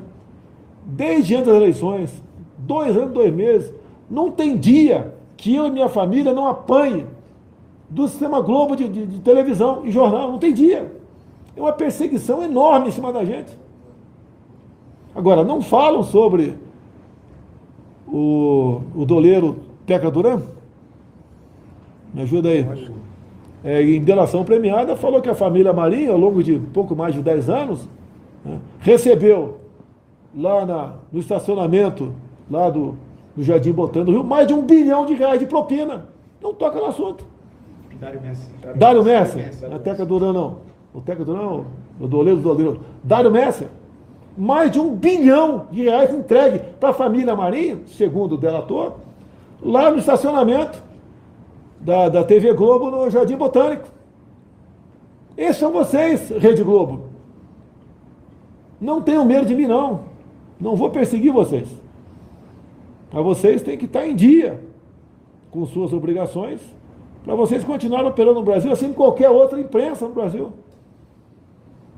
Desde 0.84 1.34
antes 1.34 1.46
das 1.46 1.56
eleições, 1.56 2.22
dois 2.56 2.96
anos, 2.96 3.12
dois 3.12 3.34
meses, 3.34 3.72
não 4.08 4.30
tem 4.30 4.56
dia 4.56 5.14
que 5.36 5.54
eu 5.54 5.66
e 5.66 5.70
minha 5.70 5.88
família 5.88 6.32
não 6.32 6.46
apanhe 6.46 7.06
do 7.88 8.06
sistema 8.06 8.40
Globo 8.40 8.76
de, 8.76 8.88
de, 8.88 9.06
de 9.06 9.18
televisão 9.20 9.84
e 9.84 9.90
jornal. 9.90 10.30
Não 10.30 10.38
tem 10.38 10.54
dia. 10.54 10.94
É 11.56 11.60
uma 11.60 11.72
perseguição 11.72 12.42
enorme 12.42 12.88
em 12.88 12.92
cima 12.92 13.12
da 13.12 13.24
gente. 13.24 13.58
Agora, 15.14 15.42
não 15.42 15.60
falam 15.60 16.04
sobre 16.04 16.56
o, 18.06 18.80
o 18.94 19.04
doleiro 19.04 19.58
Teca 19.84 20.10
Duran? 20.10 20.42
Me 22.12 22.22
ajuda 22.22 22.48
aí. 22.48 22.66
É, 23.62 23.82
em 23.82 24.02
delação 24.02 24.44
premiada, 24.44 24.96
falou 24.96 25.20
que 25.20 25.28
a 25.28 25.34
família 25.34 25.72
Marinho, 25.72 26.12
ao 26.12 26.18
longo 26.18 26.42
de 26.42 26.58
pouco 26.72 26.96
mais 26.96 27.14
de 27.14 27.20
10 27.20 27.50
anos, 27.50 27.88
né, 28.44 28.58
recebeu 28.80 29.58
lá 30.34 30.64
na, 30.64 30.92
no 31.12 31.20
estacionamento 31.20 32.14
lá 32.50 32.70
do, 32.70 32.96
do 33.36 33.42
Jardim 33.42 33.72
Botânico 33.72 34.10
do 34.10 34.18
Rio 34.18 34.24
mais 34.24 34.46
de 34.46 34.54
um 34.54 34.62
bilhão 34.62 35.04
de 35.04 35.14
reais 35.14 35.38
de 35.38 35.46
propina. 35.46 36.06
Não 36.42 36.54
toca 36.54 36.78
no 36.78 36.86
assunto. 36.86 37.24
Dário 38.00 38.20
Messi. 38.22 38.48
Dário 38.76 39.04
Messi. 39.04 39.40
É 39.40 39.78
Teca 39.78 40.06
Duran, 40.06 40.32
não. 40.32 40.56
O 40.94 41.00
Teca 41.00 41.22
Duran, 41.22 41.64
o 42.00 42.06
doleiro 42.08 42.40
do 42.40 42.42
doleiro. 42.42 42.80
Dário 43.04 43.30
Messi. 43.30 43.66
Mais 44.36 44.70
de 44.70 44.80
um 44.80 44.94
bilhão 44.94 45.66
de 45.70 45.82
reais 45.82 46.14
entregue 46.14 46.60
para 46.78 46.90
a 46.90 46.94
família 46.94 47.36
Marinho, 47.36 47.82
segundo 47.86 48.36
o 48.36 48.38
delator, 48.38 48.94
lá 49.62 49.90
no 49.90 49.98
estacionamento. 49.98 50.82
Da, 51.80 52.08
da 52.08 52.24
TV 52.24 52.52
Globo 52.52 52.90
no 52.90 53.10
Jardim 53.10 53.36
Botânico. 53.36 53.88
Esses 55.36 55.56
são 55.56 55.72
vocês, 55.72 56.28
Rede 56.30 56.62
Globo. 56.62 57.04
Não 58.80 59.00
tenham 59.00 59.24
medo 59.24 59.46
de 59.46 59.54
mim, 59.54 59.66
não. 59.66 60.02
Não 60.60 60.76
vou 60.76 60.90
perseguir 60.90 61.32
vocês. 61.32 61.68
Mas 63.12 63.24
vocês 63.24 63.62
têm 63.62 63.78
que 63.78 63.86
estar 63.86 64.06
em 64.06 64.14
dia 64.14 64.60
com 65.50 65.64
suas 65.66 65.92
obrigações 65.92 66.60
para 67.24 67.34
vocês 67.34 67.64
continuarem 67.64 68.08
operando 68.08 68.40
no 68.40 68.44
Brasil, 68.44 68.70
assim 68.70 68.92
como 68.92 68.94
qualquer 68.94 69.30
outra 69.30 69.60
imprensa 69.60 70.06
no 70.06 70.14
Brasil. 70.14 70.52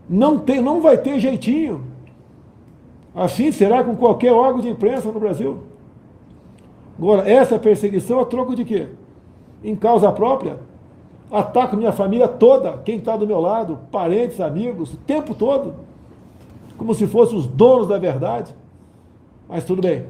Não, 0.09 0.39
tem, 0.39 0.61
não 0.61 0.81
vai 0.81 0.99
ter 0.99 1.19
jeitinho. 1.21 1.85
Assim 3.15 3.53
será 3.53 3.85
com 3.85 3.95
qualquer 3.95 4.33
órgão 4.33 4.61
de 4.61 4.69
imprensa 4.69 5.11
no 5.13 5.21
Brasil. 5.21 5.59
Agora, 6.99 7.29
essa 7.29 7.59
perseguição 7.59 8.21
é 8.21 8.25
troco 8.25 8.55
de 8.55 8.65
quê? 8.65 8.89
Em 9.63 9.77
causa 9.77 10.11
própria, 10.11 10.59
ataco 11.31 11.77
minha 11.77 11.93
família 11.93 12.29
toda, 12.29 12.79
quem 12.85 12.99
está 12.99 13.17
do 13.17 13.27
meu 13.27 13.41
lado, 13.41 13.79
parentes, 13.91 14.41
amigos, 14.41 14.93
o 14.93 14.97
tempo 14.97 15.35
todo, 15.35 15.75
como 16.77 16.95
se 16.95 17.07
fossem 17.07 17.39
os 17.39 17.47
donos 17.47 17.89
da 17.89 17.99
verdade. 17.99 18.55
Mas 19.49 19.65
tudo 19.65 19.83
bem. 19.83 20.05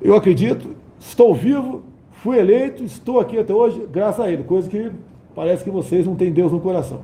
Eu 0.00 0.14
acredito, 0.14 0.76
estou 1.00 1.34
vivo, 1.34 1.82
fui 2.12 2.38
eleito, 2.38 2.84
estou 2.84 3.18
aqui 3.18 3.38
até 3.38 3.52
hoje, 3.52 3.86
graças 3.90 4.24
a 4.24 4.30
ele, 4.30 4.44
coisa 4.44 4.68
que 4.68 4.92
parece 5.34 5.64
que 5.64 5.70
vocês 5.70 6.06
não 6.06 6.14
têm 6.14 6.32
Deus 6.32 6.52
no 6.52 6.60
coração. 6.60 7.00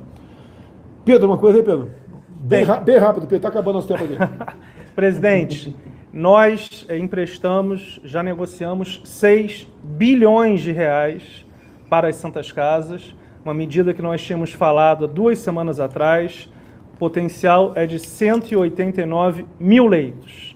Pedro, 1.03 1.27
uma 1.27 1.37
coisa 1.37 1.59
aí, 1.59 1.63
Pedro. 1.63 1.89
Bem, 2.29 2.65
bem 2.83 2.97
rápido, 2.97 3.21
porque 3.21 3.35
está 3.35 3.49
acabando 3.49 3.75
nosso 3.75 3.87
tempo 3.87 4.03
aqui. 4.03 4.15
Presidente, 4.95 5.75
nós 6.15 6.85
eh, 6.87 6.97
emprestamos, 6.97 7.99
já 8.01 8.23
negociamos 8.23 9.01
6 9.03 9.67
bilhões 9.83 10.61
de 10.61 10.71
reais 10.71 11.45
para 11.89 12.07
as 12.07 12.15
Santas 12.15 12.53
Casas, 12.53 13.13
uma 13.43 13.53
medida 13.53 13.93
que 13.93 14.01
nós 14.01 14.23
tínhamos 14.23 14.53
falado 14.53 15.03
há 15.03 15.07
duas 15.09 15.39
semanas 15.39 15.77
atrás. 15.77 16.49
O 16.93 16.97
potencial 16.97 17.73
é 17.75 17.85
de 17.85 17.99
189 17.99 19.45
mil 19.59 19.87
leitos. 19.87 20.55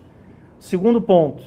Segundo 0.61 1.01
ponto, 1.01 1.43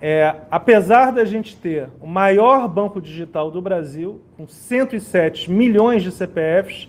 é, 0.00 0.36
apesar 0.48 1.10
da 1.10 1.24
gente 1.24 1.56
ter 1.56 1.88
o 2.00 2.06
maior 2.06 2.68
banco 2.68 3.00
digital 3.00 3.50
do 3.50 3.60
Brasil, 3.60 4.20
com 4.36 4.46
107 4.46 5.50
milhões 5.50 6.04
de 6.04 6.12
CPFs, 6.12 6.88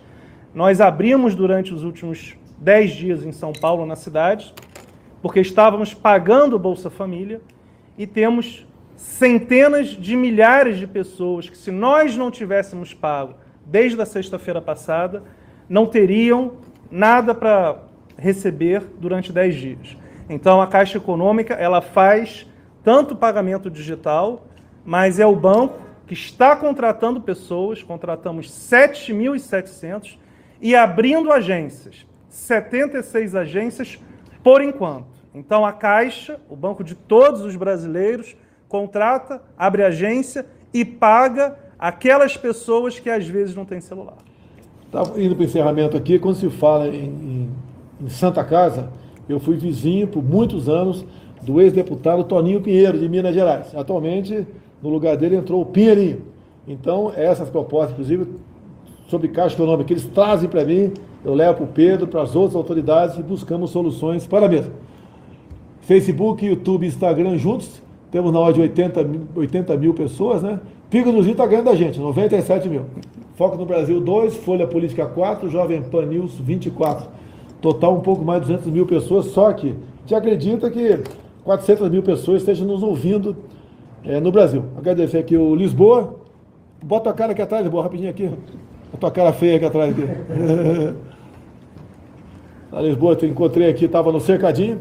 nós 0.54 0.80
abrimos 0.80 1.34
durante 1.34 1.74
os 1.74 1.84
últimos 1.84 2.38
10 2.60 2.92
dias 2.92 3.26
em 3.26 3.32
São 3.32 3.52
Paulo, 3.52 3.84
na 3.84 3.96
cidade, 3.96 4.54
porque 5.26 5.40
estávamos 5.40 5.92
pagando 5.92 6.56
o 6.56 6.60
Bolsa 6.60 6.88
Família 6.88 7.42
e 7.98 8.06
temos 8.06 8.64
centenas 8.96 9.88
de 9.88 10.16
milhares 10.16 10.78
de 10.78 10.86
pessoas 10.86 11.50
que, 11.50 11.58
se 11.58 11.72
nós 11.72 12.16
não 12.16 12.30
tivéssemos 12.30 12.94
pago 12.94 13.34
desde 13.66 14.00
a 14.00 14.06
sexta-feira 14.06 14.62
passada, 14.62 15.24
não 15.68 15.88
teriam 15.88 16.58
nada 16.92 17.34
para 17.34 17.80
receber 18.16 18.84
durante 19.00 19.34
10 19.34 19.56
dias. 19.56 19.98
Então, 20.30 20.62
a 20.62 20.68
Caixa 20.68 21.00
Econômica 21.00 21.56
ela 21.56 21.82
faz 21.82 22.46
tanto 22.84 23.16
pagamento 23.16 23.68
digital, 23.68 24.46
mas 24.86 25.20
é 25.20 25.26
o 25.26 25.36
banco 25.36 25.80
que 26.06 26.14
está 26.14 26.56
contratando 26.56 27.20
pessoas, 27.20 27.82
contratamos 27.82 28.48
7.700 28.52 30.20
e 30.62 30.76
abrindo 30.76 31.34
agências, 31.34 32.06
76 32.30 33.34
agências 33.34 34.00
por 34.44 34.62
enquanto. 34.62 35.15
Então 35.36 35.66
a 35.66 35.74
Caixa, 35.74 36.40
o 36.50 36.56
banco 36.56 36.82
de 36.82 36.96
todos 36.96 37.42
os 37.42 37.58
brasileiros, 37.58 38.38
contrata, 38.70 39.42
abre 39.58 39.84
agência 39.84 40.46
e 40.74 40.86
paga 40.86 41.60
aquelas 41.78 42.38
pessoas 42.38 42.98
que 43.00 43.10
às 43.10 43.28
vezes 43.28 43.54
não 43.54 43.66
têm 43.66 43.82
celular. 43.82 44.16
Tá 44.90 45.04
indo 45.18 45.36
para 45.36 45.42
o 45.42 45.46
encerramento 45.46 45.98
aqui, 45.98 46.18
quando 46.18 46.36
se 46.36 46.50
fala 46.50 46.88
em, 46.88 47.04
em, 47.04 47.50
em 48.02 48.10
Santa 48.10 48.46
Casa, 48.46 48.90
eu 49.28 49.38
fui 49.38 49.58
vizinho 49.58 50.08
por 50.08 50.24
muitos 50.24 50.70
anos 50.70 51.06
do 51.42 51.60
ex-deputado 51.60 52.24
Toninho 52.24 52.62
Pinheiro, 52.62 52.98
de 52.98 53.10
Minas 53.10 53.36
Gerais. 53.36 53.76
Atualmente, 53.76 54.48
no 54.82 54.90
lugar 54.90 55.18
dele 55.18 55.36
entrou 55.36 55.62
o 55.62 55.66
Pinheirinho. 55.66 56.22
Então, 56.66 57.12
essas 57.14 57.50
propostas, 57.50 57.92
inclusive, 57.92 58.26
sobre 59.10 59.28
Caixa 59.28 59.56
Econômica, 59.56 59.84
que 59.86 59.94
eles 59.94 60.06
trazem 60.06 60.48
para 60.48 60.64
mim, 60.64 60.94
eu 61.26 61.34
levo 61.34 61.56
para 61.56 61.64
o 61.66 61.68
Pedro, 61.68 62.08
para 62.08 62.22
as 62.22 62.36
outras 62.36 62.56
autoridades 62.56 63.18
e 63.18 63.22
buscamos 63.22 63.72
soluções 63.72 64.26
para 64.26 64.48
a. 64.48 64.72
Facebook, 65.86 66.46
YouTube, 66.46 66.86
Instagram 66.86 67.38
juntos, 67.38 67.82
temos 68.12 68.32
na 68.32 68.40
ordem 68.40 68.56
de 68.56 68.62
80, 68.62 69.08
80 69.36 69.78
mil 69.78 69.94
pessoas, 69.94 70.44
né? 70.44 70.60
Pico 70.90 71.12
nos 71.12 71.26
está 71.28 71.46
ganhando 71.46 71.70
a 71.70 71.76
gente, 71.76 72.00
97 72.00 72.70
mil. 72.70 72.84
Foco 73.36 73.58
no 73.58 73.66
Brasil 73.66 74.00
2, 74.00 74.36
Folha 74.38 74.68
Política 74.68 75.06
4, 75.06 75.50
Jovem 75.50 75.82
Pan 75.82 76.06
News 76.06 76.40
24. 76.40 77.08
Total 77.62 77.94
um 77.94 78.02
pouco 78.02 78.24
mais 78.24 78.42
de 78.42 78.48
200 78.48 78.72
mil 78.72 78.86
pessoas, 78.86 79.28
só 79.28 79.52
que 79.52 79.76
gente 80.06 80.16
acredita 80.16 80.70
que 80.70 81.00
400 81.44 81.90
mil 81.90 82.04
pessoas 82.04 82.42
estejam 82.42 82.68
nos 82.68 82.84
ouvindo 82.84 83.36
é, 84.04 84.20
no 84.20 84.32
Brasil. 84.32 84.64
Agradecer 84.78 85.18
aqui 85.18 85.36
o 85.36 85.56
Lisboa. 85.56 86.16
Bota 86.82 87.10
a 87.10 87.14
cara 87.14 87.32
aqui 87.32 87.42
atrás, 87.42 87.64
Lisboa, 87.64 87.84
rapidinho 87.84 88.10
aqui. 88.10 88.30
A 88.94 88.98
tua 88.98 89.10
cara 89.10 89.34
feia 89.34 89.56
aqui 89.56 89.66
atrás. 89.66 89.92
Aqui. 89.92 90.04
a 92.72 92.82
Lisboa, 92.82 93.18
eu 93.20 93.28
encontrei 93.28 93.70
aqui, 93.70 93.86
estava 93.86 94.12
no 94.12 94.20
cercadinho. 94.20 94.80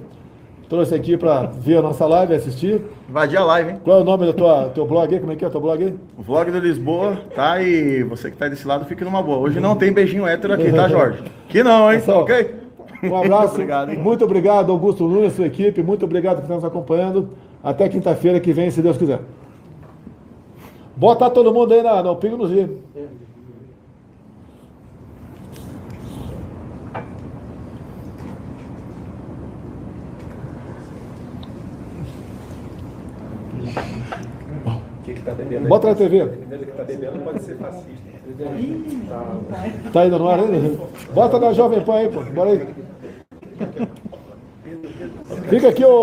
Trouxe 0.74 0.92
aqui 0.92 1.16
para 1.16 1.42
ver 1.42 1.76
a 1.76 1.82
nossa 1.82 2.04
live, 2.04 2.34
assistir. 2.34 2.82
Invadir 3.08 3.38
a 3.38 3.44
live, 3.44 3.70
hein? 3.70 3.80
Qual 3.84 3.96
é 3.96 4.00
o 4.00 4.04
nome 4.04 4.26
do 4.26 4.32
tua, 4.32 4.72
teu 4.74 4.84
blog 4.84 5.14
aí? 5.14 5.20
Como 5.20 5.30
é 5.30 5.36
que 5.36 5.44
é 5.44 5.46
o 5.46 5.50
teu 5.52 5.60
blog 5.60 5.84
aí? 5.84 5.94
Vlog 6.18 6.50
do 6.50 6.58
Lisboa, 6.58 7.16
tá? 7.32 7.62
E 7.62 8.02
você 8.02 8.28
que 8.28 8.36
tá 8.36 8.48
desse 8.48 8.66
lado, 8.66 8.84
fique 8.84 9.04
numa 9.04 9.22
boa. 9.22 9.38
Hoje 9.38 9.60
não 9.60 9.76
tem 9.76 9.92
beijinho 9.92 10.26
hétero 10.26 10.54
aqui, 10.54 10.72
tá, 10.72 10.88
Jorge? 10.88 11.22
Que 11.48 11.62
não, 11.62 11.92
hein? 11.92 12.00
Pessoal, 12.00 12.22
ok? 12.22 12.54
Um 13.04 13.16
abraço. 13.16 13.54
obrigado, 13.54 13.92
hein? 13.92 13.98
Muito 13.98 14.24
obrigado, 14.24 14.72
Augusto 14.72 15.06
Nunes, 15.06 15.34
sua 15.34 15.46
equipe. 15.46 15.80
Muito 15.80 16.04
obrigado 16.04 16.38
por 16.38 16.42
estar 16.42 16.56
nos 16.56 16.64
acompanhando. 16.64 17.28
Até 17.62 17.88
quinta-feira 17.88 18.40
que 18.40 18.52
vem, 18.52 18.68
se 18.68 18.82
Deus 18.82 18.98
quiser. 18.98 19.20
Bota 20.96 21.30
todo 21.30 21.54
mundo 21.54 21.72
aí 21.72 21.84
na, 21.84 22.02
no 22.02 22.16
Pingo 22.16 22.36
nos 22.36 22.50
Dias. 22.50 22.68
Bota 35.68 35.88
na 35.88 35.94
TV. 35.94 36.26
que 36.26 36.72
tá 36.72 36.84
bebendo 36.84 37.18
pode 37.20 37.42
ser 37.42 37.56
fascista. 37.56 38.14
Tá 39.92 40.00
ainda 40.00 40.18
no 40.18 40.28
ar 40.28 40.40
ainda? 40.40 40.78
Bota 41.12 41.38
na 41.38 41.52
Jovem 41.52 41.80
Pan 41.82 41.94
aí, 41.94 42.08
pô. 42.08 42.22
Bora 42.22 42.50
aí. 42.50 42.66
Fica 45.48 45.68
aqui 45.68 45.84
o. 45.84 46.02